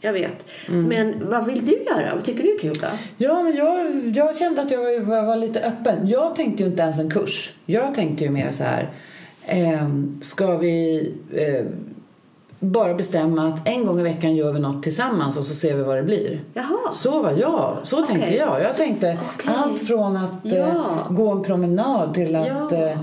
Jag 0.01 0.13
vet. 0.13 0.45
Men 0.69 1.29
vad 1.29 1.45
vill 1.45 1.65
du 1.65 1.71
göra? 1.83 2.15
Vad 2.15 2.23
tycker 2.25 2.43
du 2.43 2.55
är 2.55 2.59
kul 2.59 2.77
då? 2.81 2.87
Ja, 3.17 3.43
men 3.43 3.55
jag, 3.55 3.95
jag 4.15 4.37
kände 4.37 4.61
att 4.61 4.71
jag 4.71 5.01
var, 5.05 5.25
var 5.25 5.35
lite 5.35 5.61
öppen. 5.61 6.07
Jag 6.07 6.35
tänkte 6.35 6.63
ju 6.63 6.69
inte 6.69 6.81
ens 6.81 6.99
en 6.99 7.09
kurs. 7.09 7.53
Jag 7.65 7.95
tänkte 7.95 8.23
ju 8.23 8.29
mer 8.29 8.51
så 8.51 8.63
här... 8.63 8.89
Eh, 9.45 9.89
ska 10.21 10.57
vi 10.57 10.99
eh, 11.33 11.65
bara 12.59 12.93
bestämma 12.93 13.47
att 13.47 13.67
en 13.67 13.85
gång 13.85 13.99
i 13.99 14.03
veckan 14.03 14.35
gör 14.35 14.53
vi 14.53 14.59
något 14.59 14.83
tillsammans 14.83 15.37
och 15.37 15.43
så 15.43 15.53
ser 15.53 15.75
vi 15.77 15.83
vad 15.83 15.97
det 15.97 16.03
blir? 16.03 16.41
Jaha. 16.53 16.91
Så 16.91 17.21
var 17.21 17.31
jag. 17.31 17.77
Så 17.83 17.95
tänkte 18.05 18.25
Okej. 18.27 18.37
jag. 18.37 18.61
Jag 18.61 18.75
tänkte 18.75 19.17
Okej. 19.35 19.53
allt 19.57 19.79
från 19.79 20.17
att 20.17 20.29
Ja. 20.43 20.55
eh, 20.55 20.73
gå 21.09 21.29
en 21.31 21.43
promenad 21.43 22.13
till 22.13 22.35
att 22.35 22.47
Ja. 22.47 22.71
eh, 22.77 22.97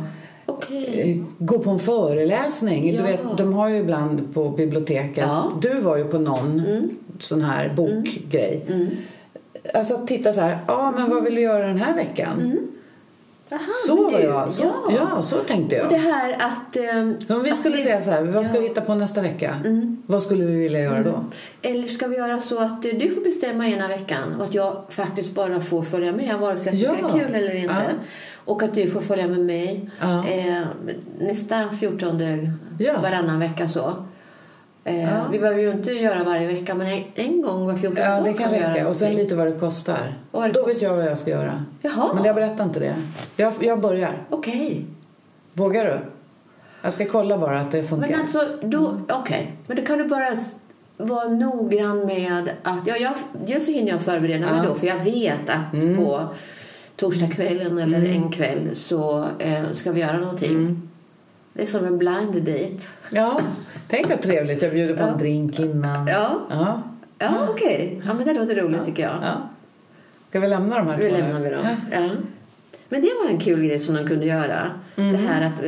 Okej. 0.47 1.11
eh, 1.21 1.45
gå 1.47 1.59
på 1.59 1.71
en 1.71 1.79
föreläsning. 1.79 2.93
Ja. 2.95 2.97
Du 3.03 3.03
vet, 3.09 3.21
de 3.37 3.53
har 3.55 3.69
ju 3.69 3.77
ibland 3.77 4.35
på 4.35 4.49
biblioteket. 4.49 5.29
Du 5.63 5.81
var 5.81 5.97
ju 5.97 6.05
på 6.05 6.19
någon 6.19 6.61
Mm. 6.67 6.91
sån 7.21 7.41
här 7.43 7.73
bokgrej. 7.77 8.67
Alltså 9.75 9.95
att 9.95 10.07
titta 10.07 10.33
så 10.33 10.41
här, 10.41 10.59
ja 10.69 10.93
men 10.97 11.11
vad 11.11 11.25
vill 11.25 11.35
vi 11.35 11.43
göra 11.43 11.67
den 11.67 11.79
här 11.79 11.95
veckan? 11.95 12.59
Mm. 13.55 13.67
så 13.87 14.11
var 14.11 14.19
jag. 14.21 14.53
Så, 14.53 14.63
ja. 14.63 14.93
ja. 15.15 15.23
så 15.23 15.37
tänkte 15.37 15.83
Och 15.83 15.89
det 15.89 15.95
jag. 15.95 16.03
här 16.03 16.33
att... 16.33 16.77
eh, 16.77 17.37
Om 17.37 17.43
vi 17.43 17.51
skulle 17.51 17.79
säga 17.79 18.01
så 18.01 18.11
här, 18.11 18.23
vad 18.23 18.47
ska 18.47 18.59
vi 18.61 18.69
hitta 18.69 18.81
på 18.81 18.95
nästa 18.95 19.23
vecka? 19.23 19.57
Vad 20.07 20.23
skulle 20.23 20.45
vi 20.45 20.57
vilja 20.57 20.81
göra 20.81 21.03
då? 21.03 21.25
Eller 21.63 21.89
ska 21.89 22.07
vi 22.07 22.17
göra 22.17 22.41
så 22.41 22.59
att 22.59 22.83
du 22.83 23.11
får 23.15 23.25
bestämma 23.25 23.67
ena 23.69 23.89
veckan 23.89 24.35
och 24.39 24.45
att 24.45 24.55
jag 24.55 24.83
faktiskt 24.89 25.35
bara 25.35 25.61
får 25.61 25.83
följa 25.83 26.13
med 26.13 26.37
vare 26.41 26.59
sig 26.59 26.83
jag 26.83 26.99
Ja. 27.03 27.09
det 27.09 27.19
är 27.19 27.25
kul 27.27 27.35
eller 27.35 27.55
inte. 27.55 27.75
Ja. 27.89 27.95
Och 28.45 28.63
att 28.63 28.75
du 28.75 28.91
får 28.91 29.01
följa 29.01 29.29
med 29.29 29.41
mig 29.41 29.91
eh, 30.01 30.63
nästa 31.19 31.69
14 31.81 32.21
Ja. 32.79 32.93
varannan 33.03 33.39
vecka 33.41 33.69
så. 33.69 33.93
Eh, 34.85 35.03
Ja. 35.03 35.25
Vi 35.33 35.39
behöver 35.39 35.61
ju 35.63 35.71
inte 35.73 35.91
göra 35.91 36.25
varje 36.25 36.47
vecka 36.47 36.75
men 36.75 36.87
en, 36.87 37.03
en 37.15 37.43
gång 37.43 37.67
var 37.67 37.77
14 37.77 37.97
Ja, 38.03 38.21
det 38.21 38.33
kan 38.33 38.55
göra 38.55 38.75
räcka. 38.75 38.89
Och 38.89 38.97
sen 38.97 39.13
lite 39.15 39.37
vad 39.37 39.47
det 39.47 39.53
kostar. 39.59 40.15
Vad 40.31 40.43
det 40.49 40.53
Då 40.53 40.67
vet 40.67 40.83
jag 40.83 40.95
vad 40.97 41.07
jag 41.07 41.19
ska 41.19 41.31
göra. 41.31 41.65
Jaha. 41.83 42.15
Men 42.15 42.25
jag 42.25 42.35
berättar 42.35 42.65
inte 42.65 42.81
det. 42.81 42.95
Jag, 43.37 43.53
jag 43.61 43.81
börjar. 43.81 44.23
Okej. 44.31 44.85
Vågar 45.53 45.85
du? 45.85 45.99
Jag 46.83 46.93
ska 46.93 47.05
kolla 47.07 47.39
bara 47.39 47.61
att 47.61 47.71
det 47.71 47.83
funkar. 47.83 48.09
Men 48.11 48.21
alltså, 48.21 48.49
då, 48.63 48.97
okej. 49.09 49.53
Men 49.67 49.77
då 49.77 49.83
kan 49.83 49.99
du 49.99 50.05
bara 50.09 50.37
vara 50.97 51.29
noggrann 51.29 52.07
med 52.07 52.49
att... 52.63 52.79
Ja, 52.87 52.97
jag, 52.97 53.13
dels 53.47 53.67
så 53.67 53.73
hinner 53.73 53.91
jag 53.93 54.01
förbereda 54.03 54.47
mig 54.47 54.57
Ja. 54.65 54.69
då 54.69 54.75
för 54.75 54.87
jag 54.87 54.99
vet 54.99 55.49
att 55.51 55.73
Mm. 55.73 55.97
på 55.97 56.21
torsdagskvällen 56.97 57.79
eller 57.79 58.05
en 58.11 58.33
kväll 58.33 58.71
så 58.77 59.25
eh, 59.39 59.63
ska 59.73 59.93
vi 59.93 60.01
göra 60.01 60.19
någonting. 60.19 60.83
Det 61.55 61.63
är 61.63 61.67
som 61.67 61.85
en 61.85 61.99
blind 61.99 62.43
date. 62.43 62.85
Ja, 63.11 63.41
tänk 63.89 64.09
vad 64.09 64.23
trevligt. 64.23 64.63
Jag 64.63 64.73
bjuder 64.73 64.97
på 64.97 65.03
en 65.03 65.19
drink 65.19 65.61
innan. 65.61 66.07
Ja, 66.07 66.41
Ja. 66.51 66.83
ja 67.19 67.47
okej. 67.51 68.03
Ja, 68.07 68.15
men 68.15 68.27
det 68.27 68.35
låter 68.35 68.55
roligt 68.57 68.85
tycker 68.87 69.03
jag. 69.03 69.15
ja. 69.23 69.49
Ska 70.29 70.41
vi 70.41 70.49
lämna 70.49 70.79
de 70.79 70.87
här 70.89 70.97
Nu 70.99 71.09
två 71.11 71.17
lämnar 71.17 71.41
vi 71.41 71.51
dem. 71.51 71.67
Ja. 71.93 72.09
Men 72.89 73.03
det 73.03 73.11
var 73.25 73.31
en 73.31 73.39
kul 73.41 73.63
grej 73.63 73.79
som 73.79 73.95
de 73.95 74.07
kunde 74.07 74.27
göra. 74.27 74.71
Mm. 74.97 75.13
Det 75.13 75.19
här 75.19 75.43
att, 75.47 75.61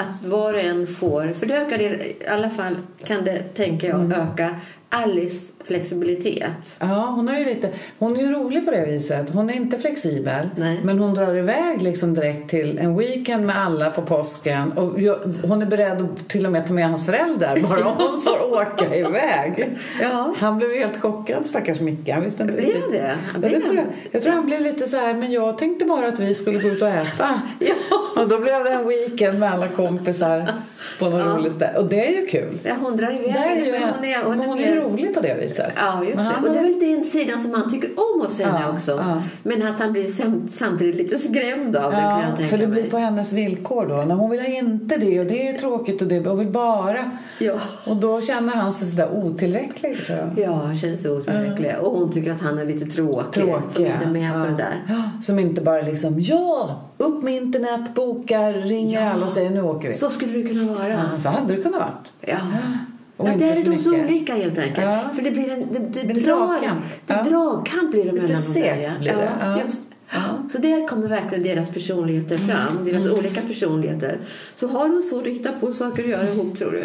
att 0.00 0.24
var 0.30 0.54
och 0.54 0.60
en 0.60 0.86
får... 0.86 1.28
För 1.38 1.46
det 1.46 1.54
ökar 1.56 1.80
i 1.82 2.16
alla 2.30 2.50
fall 2.50 2.76
kan 3.04 3.24
det, 3.24 3.38
tänker 3.54 3.88
jag, 3.88 4.00
Mm. 4.00 4.12
öka 4.20 4.56
Alice 4.94 5.52
flexibilitet. 5.64 6.76
Ja, 6.80 7.12
hon 7.16 7.28
är 7.28 7.38
ju 7.38 7.44
lite... 7.44 7.70
Hon 7.98 8.16
är 8.16 8.20
ju 8.20 8.32
rolig 8.32 8.64
på 8.64 8.70
det 8.70 8.84
viset. 8.86 9.30
Hon 9.32 9.50
är 9.50 9.54
inte 9.54 9.78
flexibel. 9.78 10.50
Nej. 10.56 10.80
Men 10.84 10.98
hon 10.98 11.14
drar 11.14 11.34
iväg 11.34 11.82
liksom 11.82 12.14
direkt 12.14 12.50
till 12.50 12.78
en 12.78 12.96
weekend 12.96 13.46
med 13.46 13.58
alla 13.58 13.90
på 13.90 14.02
påsken. 14.02 14.72
Och 14.72 15.00
jag, 15.00 15.18
hon 15.42 15.62
är 15.62 15.66
beredd 15.66 16.02
att 16.02 16.28
till 16.28 16.46
och 16.46 16.52
med 16.52 16.66
ta 16.66 16.72
med 16.72 16.86
hans 16.86 17.06
föräldrar 17.06 17.58
bara 17.60 17.82
hon 17.82 18.22
får 18.22 18.52
åka 18.52 18.96
iväg. 18.96 19.70
Ja. 20.00 20.34
Han 20.38 20.58
blev 20.58 20.70
helt 20.70 21.00
chockad, 21.00 21.46
stackars 21.46 21.80
Micke. 21.80 22.08
Han 22.08 22.22
visste 22.22 22.42
inte 22.42 22.56
riktigt. 22.56 22.92
det? 22.92 23.16
Ja, 23.34 23.48
det 23.48 23.60
tror 23.60 23.76
jag. 23.76 23.86
jag 24.10 24.22
tror 24.22 24.32
han 24.32 24.46
blev 24.46 24.60
lite 24.60 24.86
så 24.86 24.96
här, 24.96 25.14
men 25.14 25.32
jag 25.32 25.58
tänkte 25.58 25.84
bara 25.84 26.08
att 26.08 26.18
vi 26.18 26.34
skulle 26.34 26.58
gå 26.58 26.68
ut 26.68 26.82
och 26.82 26.88
äta. 26.88 27.40
Och 28.16 28.28
då 28.28 28.38
blev 28.38 28.64
det 28.64 28.70
en 28.70 28.88
weekend 28.88 29.38
med 29.38 29.52
alla 29.52 29.68
kompisar 29.68 30.52
på 30.98 31.08
något 31.08 31.36
roligt 31.38 31.52
ställe. 31.52 31.78
Och 31.78 31.86
det 31.86 32.06
är 32.06 32.20
ju 32.20 32.26
kul. 32.26 32.58
Ja, 32.62 32.72
hon 32.80 32.96
drar 32.96 33.10
iväg. 33.10 33.22
Det 33.32 33.38
är 33.38 33.56
ju, 33.80 33.86
hon 33.94 34.04
är, 34.04 34.24
hon 34.24 34.40
är 34.40 34.46
hon 34.46 34.58
är 34.58 34.74
mer- 34.74 34.80
rolig 34.82 35.14
på 35.14 35.20
det 35.20 35.34
viset. 35.40 35.72
Ja, 35.76 36.02
just 36.04 36.16
det. 36.16 36.48
Och 36.48 36.52
det 36.54 36.58
är 36.58 36.62
väl 36.62 36.80
den 36.80 37.04
sidan 37.04 37.40
som 37.40 37.54
han 37.54 37.70
tycker 37.70 37.90
om 37.90 38.20
hos 38.20 38.40
henne 38.40 38.60
Ja, 38.66 38.72
också. 38.72 38.90
ja. 38.92 39.22
Men 39.42 39.66
att 39.66 39.80
han 39.80 39.92
blir 39.92 40.04
sam- 40.04 40.48
samtidigt 40.52 40.94
lite 40.94 41.18
skrämd 41.18 41.76
av 41.76 41.90
det 41.92 41.96
kan 41.98 42.20
jag 42.20 42.36
tänka 42.36 42.48
för 42.48 42.58
det 42.58 42.66
blir 42.66 42.82
mig. 42.82 42.90
på 42.90 42.96
hennes 42.98 43.32
villkor 43.32 43.86
då. 43.86 43.94
När 43.96 44.14
hon 44.14 44.30
vill 44.30 44.44
inte 44.46 44.96
det 44.96 45.20
och 45.20 45.26
det 45.26 45.48
är 45.48 45.58
tråkigt 45.58 46.02
och 46.02 46.08
det 46.08 46.26
och 46.26 46.40
vill 46.40 46.48
bara. 46.50 47.10
Ja. 47.38 47.54
Och 47.86 47.96
då 47.96 48.20
känner 48.20 48.52
han 48.54 48.72
sig 48.72 48.88
sådär 48.88 49.10
otillräcklig 49.12 50.04
tror 50.06 50.18
jag. 50.18 50.28
Ja, 50.48 50.52
han 50.52 50.76
känner 50.76 50.96
sig 50.96 51.10
otillräcklig. 51.10 51.74
Och 51.80 51.92
hon 51.98 52.12
tycker 52.12 52.32
att 52.32 52.40
han 52.40 52.58
är 52.58 52.64
lite 52.64 52.86
tråkig. 52.86 53.42
Som 53.42 53.52
Tråkig. 53.52 53.86
inte 53.86 54.04
är 54.04 54.10
med 54.10 54.32
på 54.32 54.38
det 54.38 54.56
där. 54.56 54.84
Ja, 54.88 55.10
Som 55.22 55.38
inte 55.38 55.60
bara 55.60 55.80
liksom 55.82 56.20
ja, 56.20 56.80
upp 56.98 57.22
med 57.22 57.34
internet, 57.34 57.94
bokar, 57.94 58.52
ringer 58.52 59.00
Ja. 59.00 59.10
alla 59.12 59.26
och 59.26 59.32
säger 59.32 59.50
nu 59.50 59.62
åker 59.62 59.88
vi. 59.88 59.94
Så 59.94 60.10
skulle 60.10 60.32
det 60.38 60.48
kunna 60.48 60.64
vara. 60.72 60.73
Ja, 60.90 61.20
så 61.20 61.28
hade 61.28 61.56
det 61.56 61.62
kunnat 61.62 61.80
vara. 61.80 61.94
Ja. 62.20 62.36
Och 63.16 63.28
ja, 63.28 63.32
där 63.36 63.46
är 63.46 63.64
de 63.70 63.78
så 63.78 63.90
mycket. 63.90 64.04
olika 64.10 64.34
helt 64.34 64.58
enkelt. 64.58 64.78
Ja. 64.86 65.00
För 65.14 65.22
det 65.22 65.30
blir 65.30 65.50
en 65.52 65.58
det, 65.72 65.78
det 65.78 66.00
En 66.00 66.08
drar, 66.24 66.46
dragkamp. 66.46 66.80
Det 67.06 67.12
Ja. 67.14 67.22
dragkamp 67.22 67.90
blir 67.90 68.04
det 68.04 68.12
Lite 68.12 68.26
mellan 68.26 68.42
där. 68.42 68.52
segt 68.52 68.98
blir 69.00 69.12
det. 69.12 69.28
Ja. 69.40 69.60
Just. 69.60 69.80
Ja. 70.10 70.20
Så 70.52 70.58
där 70.58 70.88
kommer 70.88 71.08
verkligen 71.08 71.44
deras 71.44 71.70
personligheter 71.70 72.38
fram. 72.38 72.84
Deras 72.84 73.04
Mm. 73.06 73.18
olika 73.18 73.40
personligheter. 73.40 74.18
Så 74.54 74.66
har 74.68 74.88
de 74.88 75.02
svårt 75.02 75.26
att 75.26 75.32
hitta 75.32 75.52
på 75.52 75.72
saker 75.72 76.04
att 76.04 76.10
göra 76.10 76.28
ihop 76.28 76.56
tror 76.58 76.70
du? 76.72 76.84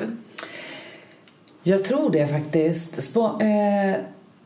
Jag 1.64 1.84
tror 1.84 2.10
det 2.12 2.28
faktiskt. 2.28 3.04
Spå, 3.04 3.26
eh, 3.26 3.96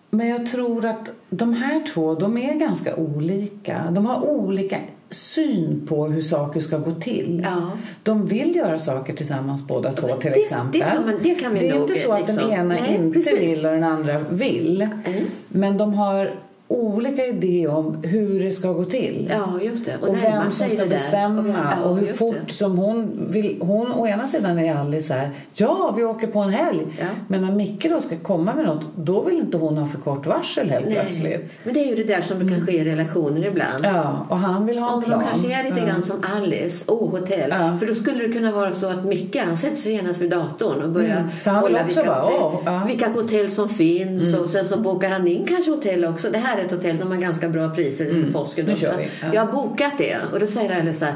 men 0.09 0.27
jag 0.27 0.45
tror 0.45 0.85
att 0.85 1.09
de 1.29 1.53
här 1.53 1.83
två, 1.93 2.13
de 2.15 2.37
är 2.37 2.53
ganska 2.53 2.95
olika. 2.95 3.81
De 3.91 4.05
har 4.05 4.21
olika 4.25 4.77
syn 5.13 5.85
på 5.89 6.07
hur 6.07 6.21
saker 6.21 6.59
ska 6.59 6.77
gå 6.77 6.91
till. 6.95 7.41
Ja. 7.45 7.71
De 8.03 8.25
vill 8.25 8.55
göra 8.55 8.79
saker 8.79 9.13
tillsammans 9.13 9.67
båda 9.67 9.91
två 9.93 10.07
till 10.07 10.31
det- 10.31 10.39
exempel. 10.41 10.79
det 10.81 10.85
kan 10.85 11.05
man- 11.05 11.19
det 11.23 11.35
kan 11.35 11.53
det 11.53 11.69
är 11.69 11.73
nog, 11.73 11.81
inte 11.89 11.99
så 11.99 12.11
att 12.11 12.25
den 12.27 12.35
liksom. 12.35 12.51
ena 12.51 12.63
Nej, 12.63 12.95
inte 12.95 13.19
precis. 13.19 13.39
vill 13.41 13.65
och 13.65 13.71
den 13.71 13.83
andra 13.83 14.19
vill. 14.19 14.81
Mm. 14.81 15.23
Men 15.47 15.77
de 15.77 15.93
har 15.93 16.31
olika 16.75 17.25
idéer 17.25 17.69
om 17.75 17.97
hur 18.03 18.43
det 18.43 18.51
ska 18.51 18.71
gå 18.73 18.83
till. 18.85 19.31
Ja, 19.31 19.61
just 19.61 19.85
det. 19.85 19.97
Och, 20.01 20.09
Och, 20.09 20.17
vem 20.23 20.51
som 20.51 20.69
ska 20.69 20.85
bestämma 20.85 21.39
Och 21.39 21.45
och, 21.45 21.45
vem- 21.45 21.55
ja, 21.83 21.93
hur 21.93 22.07
just 22.07 22.19
fort 22.19 22.35
det. 22.47 22.53
som 22.53 22.77
hon 22.77 23.11
vill. 23.29 23.57
Hon 23.61 23.91
å 23.91 24.07
ena 24.07 24.27
sidan 24.27 24.59
är 24.59 24.75
Alice 24.75 25.07
så 25.07 25.13
här, 25.13 25.29
ja 25.53 25.93
vi 25.97 26.03
åker 26.03 26.27
på 26.27 26.39
en 26.39 26.49
helg. 26.49 26.85
Ja. 26.99 27.05
Men 27.27 27.41
när 27.41 27.51
Micke 27.51 27.89
då 27.89 28.01
ska 28.01 28.17
komma 28.17 28.53
med 28.55 28.65
något, 28.65 28.85
då 28.95 29.21
vill 29.21 29.35
inte 29.35 29.57
hon 29.57 29.77
ha 29.77 29.85
för 29.85 29.97
kort 29.97 30.25
varsel 30.25 30.69
helt 30.69 30.85
plötsligt. 30.89 31.23
Nej. 31.39 31.49
Men 31.63 31.73
det 31.73 31.79
är 31.79 31.87
ju 31.89 31.95
det 31.95 32.03
där 32.15 32.21
som 32.21 32.49
kan 32.49 32.65
ske 32.65 32.71
i 32.71 32.85
relationer 32.85 33.45
ibland. 33.47 33.83
Ja, 33.85 34.25
och 34.29 34.37
han 34.37 34.65
vill 34.65 34.77
ha 34.77 34.87
en 34.87 34.93
Om 34.93 35.03
plan. 35.03 35.19
de 35.19 35.25
kanske 35.25 35.59
är 35.59 35.63
lite 35.63 35.79
ja. 35.79 35.85
grann 35.85 36.03
som 36.03 36.17
Alice, 36.37 36.85
oh 36.87 37.09
hotell. 37.11 37.49
Ja. 37.59 37.77
För 37.79 37.87
då 37.87 37.95
skulle 37.95 38.27
det 38.27 38.33
kunna 38.33 38.51
vara 38.51 38.73
så 38.73 38.85
att 38.87 39.05
Micke 39.05 39.37
han 39.47 39.57
sätter 39.57 39.75
sig 39.75 39.91
genast 39.93 40.21
vid 40.21 40.29
datorn 40.29 40.81
och 40.83 40.89
börjar 40.89 41.13
Mm. 41.45 41.61
Kolla 41.61 41.83
vilka, 41.83 42.03
bara, 42.03 42.21
hotell. 42.21 42.67
Mm. 42.73 42.87
vilka 42.87 43.09
hotell 43.09 43.51
som 43.51 43.69
finns 43.69 44.35
och 44.35 44.49
sen 44.49 44.65
så 44.65 44.77
bokar 44.77 45.09
han 45.09 45.27
in 45.27 45.45
kanske 45.45 45.71
hotell 45.71 46.05
också. 46.05 46.29
Det 46.29 46.37
här 46.37 46.57
är 46.62 46.62
ett 46.65 46.71
hotell, 46.71 46.97
de 46.97 47.11
har 47.11 47.17
ganska 47.17 47.49
bra 47.49 47.69
priser 47.69 48.09
under 48.09 48.31
påsken. 48.31 48.65
Nu 48.65 48.71
och 48.71 48.77
så. 48.77 48.85
Ja. 48.85 49.27
Jag 49.33 49.45
har 49.45 49.51
bokat 49.51 49.93
det 49.97 50.17
och 50.33 50.39
då 50.39 50.47
säger 50.47 50.79
Alice 50.79 50.99
så 50.99 51.05
här 51.05 51.15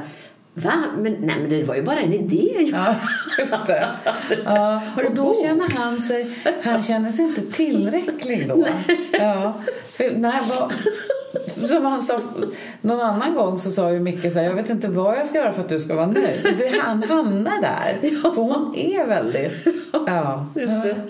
Va? 0.53 0.73
Men, 0.97 1.15
nej, 1.19 1.35
men 1.41 1.49
det 1.49 1.63
var 1.63 1.75
ju 1.75 1.81
bara 1.81 1.99
en 1.99 2.13
idé. 2.13 2.69
Ja, 2.73 2.95
just 3.39 3.67
det. 3.67 3.87
Ja, 4.45 4.81
och 4.95 5.15
då 5.15 5.35
känner 5.43 5.69
han 5.69 5.97
sig, 5.99 6.37
han 6.63 6.83
känner 6.83 7.11
sig 7.11 7.25
inte 7.25 7.41
tillräcklig 7.41 8.49
då. 8.49 8.67
Ja, 9.11 9.53
för 9.91 10.17
när 10.17 10.41
var, 10.41 10.71
som 11.67 11.85
han 11.85 12.01
sa 12.01 12.21
någon 12.81 13.01
annan 13.01 13.35
gång 13.35 13.59
så 13.59 13.71
sa 13.71 13.91
ju 13.91 13.99
Micke 13.99 14.33
så 14.33 14.39
här, 14.39 14.45
jag 14.45 14.55
vet 14.55 14.69
inte 14.69 14.87
vad 14.87 15.17
jag 15.17 15.27
ska 15.27 15.37
göra 15.37 15.53
för 15.53 15.61
att 15.61 15.69
du 15.69 15.79
ska 15.79 15.95
vara 15.95 16.05
nöjd. 16.05 16.55
Det, 16.57 16.79
han 16.81 17.03
hamnar 17.03 17.61
där. 17.61 18.09
För 18.21 18.29
hon 18.29 18.75
är 18.75 19.07
väldigt, 19.07 19.67
ja. 19.91 20.47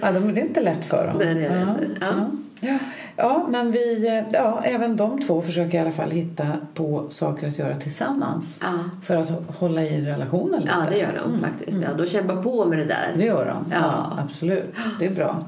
ja 0.02 0.12
de- 0.12 0.34
det 0.34 0.42
är 0.42 0.46
inte 0.46 0.62
lätt 0.62 0.86
för 0.86 1.08
dem. 1.08 1.16
Nej, 1.20 1.36
det 1.36 1.46
är 1.46 1.56
det 1.56 1.60
ja, 1.60 1.86
inte. 1.86 2.30
Ja. 2.60 2.78
Ja. 3.18 3.46
Men 3.50 3.72
vi, 3.72 4.24
ja, 4.32 4.62
även 4.64 4.98
de 4.98 5.22
två 5.22 5.42
försöker 5.42 5.78
i 5.78 5.82
alla 5.82 5.92
fall 5.92 6.12
hitta 6.12 6.48
på 6.74 7.06
saker 7.10 7.48
att 7.48 7.60
göra 7.60 7.76
tillsammans. 7.76 8.60
Ja. 8.64 8.80
För 9.04 9.16
att 9.16 9.30
hålla 9.58 9.82
i 9.82 10.06
relationen 10.06 10.62
lite. 10.62 10.74
Ja, 10.80 10.86
det 10.92 10.98
gör 10.98 11.22
de 11.24 11.40
faktiskt. 11.40 11.78
Ja, 11.82 11.88
de 11.98 12.08
kämpar 12.08 12.44
på 12.44 12.66
med 12.66 12.78
det 12.78 12.86
där. 12.86 13.14
Det 13.18 13.26
gör 13.26 13.46
de. 13.46 13.66
Ja. 13.72 13.78
Ja. 13.82 14.20
absolut. 14.24 14.74
Det 15.00 15.06
är 15.06 15.10
bra. 15.10 15.46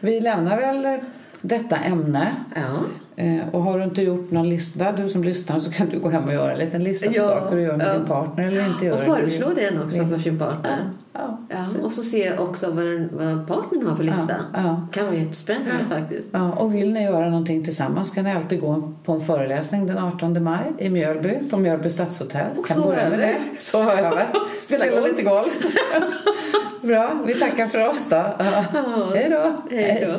Vi 0.00 0.20
lämnar 0.20 0.56
väl 0.56 1.00
detta 1.42 1.76
ämne. 1.76 2.28
Ja. 2.54 2.60
Eh, 3.24 3.48
Och 3.52 3.62
har 3.62 3.78
du 3.78 3.84
inte 3.84 4.02
gjort 4.02 4.30
någon 4.30 4.48
lista, 4.48 4.92
du 4.92 5.08
som 5.08 5.24
lyssnar, 5.24 5.60
så 5.60 5.70
kan 5.72 5.88
du 5.88 5.98
gå 6.00 6.08
hem 6.08 6.24
och 6.24 6.32
göra 6.32 6.52
en 6.52 6.58
liten 6.58 6.84
lista 6.84 7.06
på 7.06 7.12
Ja, 7.16 7.22
saker 7.22 7.56
du 7.56 7.62
gör 7.62 7.76
med 7.76 7.86
ja. 7.86 7.92
din 7.92 8.04
partner 8.06 8.46
eller 8.46 8.66
inte 8.66 8.86
gör. 8.86 8.96
Och 8.96 9.02
föreslå 9.16 9.48
den 9.56 9.82
också 9.82 10.04
för 10.06 10.18
sin 10.18 10.38
partner. 10.38 10.90
Ja, 11.12 11.38
och 11.82 11.92
så 11.92 12.02
se 12.02 12.38
också 12.38 12.70
vad, 12.70 12.84
den, 12.84 13.08
vad 13.12 13.46
partnern 13.46 13.86
har 13.86 13.96
för 13.96 14.04
lista. 14.04 14.34
Ja, 14.54 14.88
kan 14.92 15.04
vara 15.06 15.14
jättespännande 15.14 15.84
faktiskt. 15.90 16.28
Och 16.56 16.74
vill 16.74 16.92
ni 16.92 17.02
göra 17.02 17.28
någonting 17.28 17.64
tillsammans 17.64 18.10
kan 18.10 18.24
ni 18.24 18.32
alltid 18.32 18.60
gå 18.60 18.92
på 19.04 19.12
en 19.12 19.20
föreläsning 19.20 19.86
den 19.86 19.98
18 19.98 20.42
maj 20.44 20.72
i 20.78 20.90
Mjölby 20.90 21.34
på 21.50 21.56
Mjölby 21.56 21.90
stadshotell. 21.90 22.46
Och 22.58 22.66
kan 22.66 22.76
sova 22.76 22.88
börja 22.88 23.08
med 23.10 23.18
över. 23.20 23.26
det. 23.54 23.60
Sova 23.60 23.92
över. 23.98 24.26
Spela 24.66 24.84
Spela 24.84 25.00
golf. 25.00 25.08
lite 25.10 25.22
golf. 25.22 25.52
Bra, 26.82 27.18
vi 27.26 27.34
tackar 27.34 27.66
för 27.66 27.88
oss 27.90 28.06
då. 28.10 28.22
Hej 29.14 29.28
då. 29.30 29.56
Hej 29.70 30.06
då. 30.06 30.14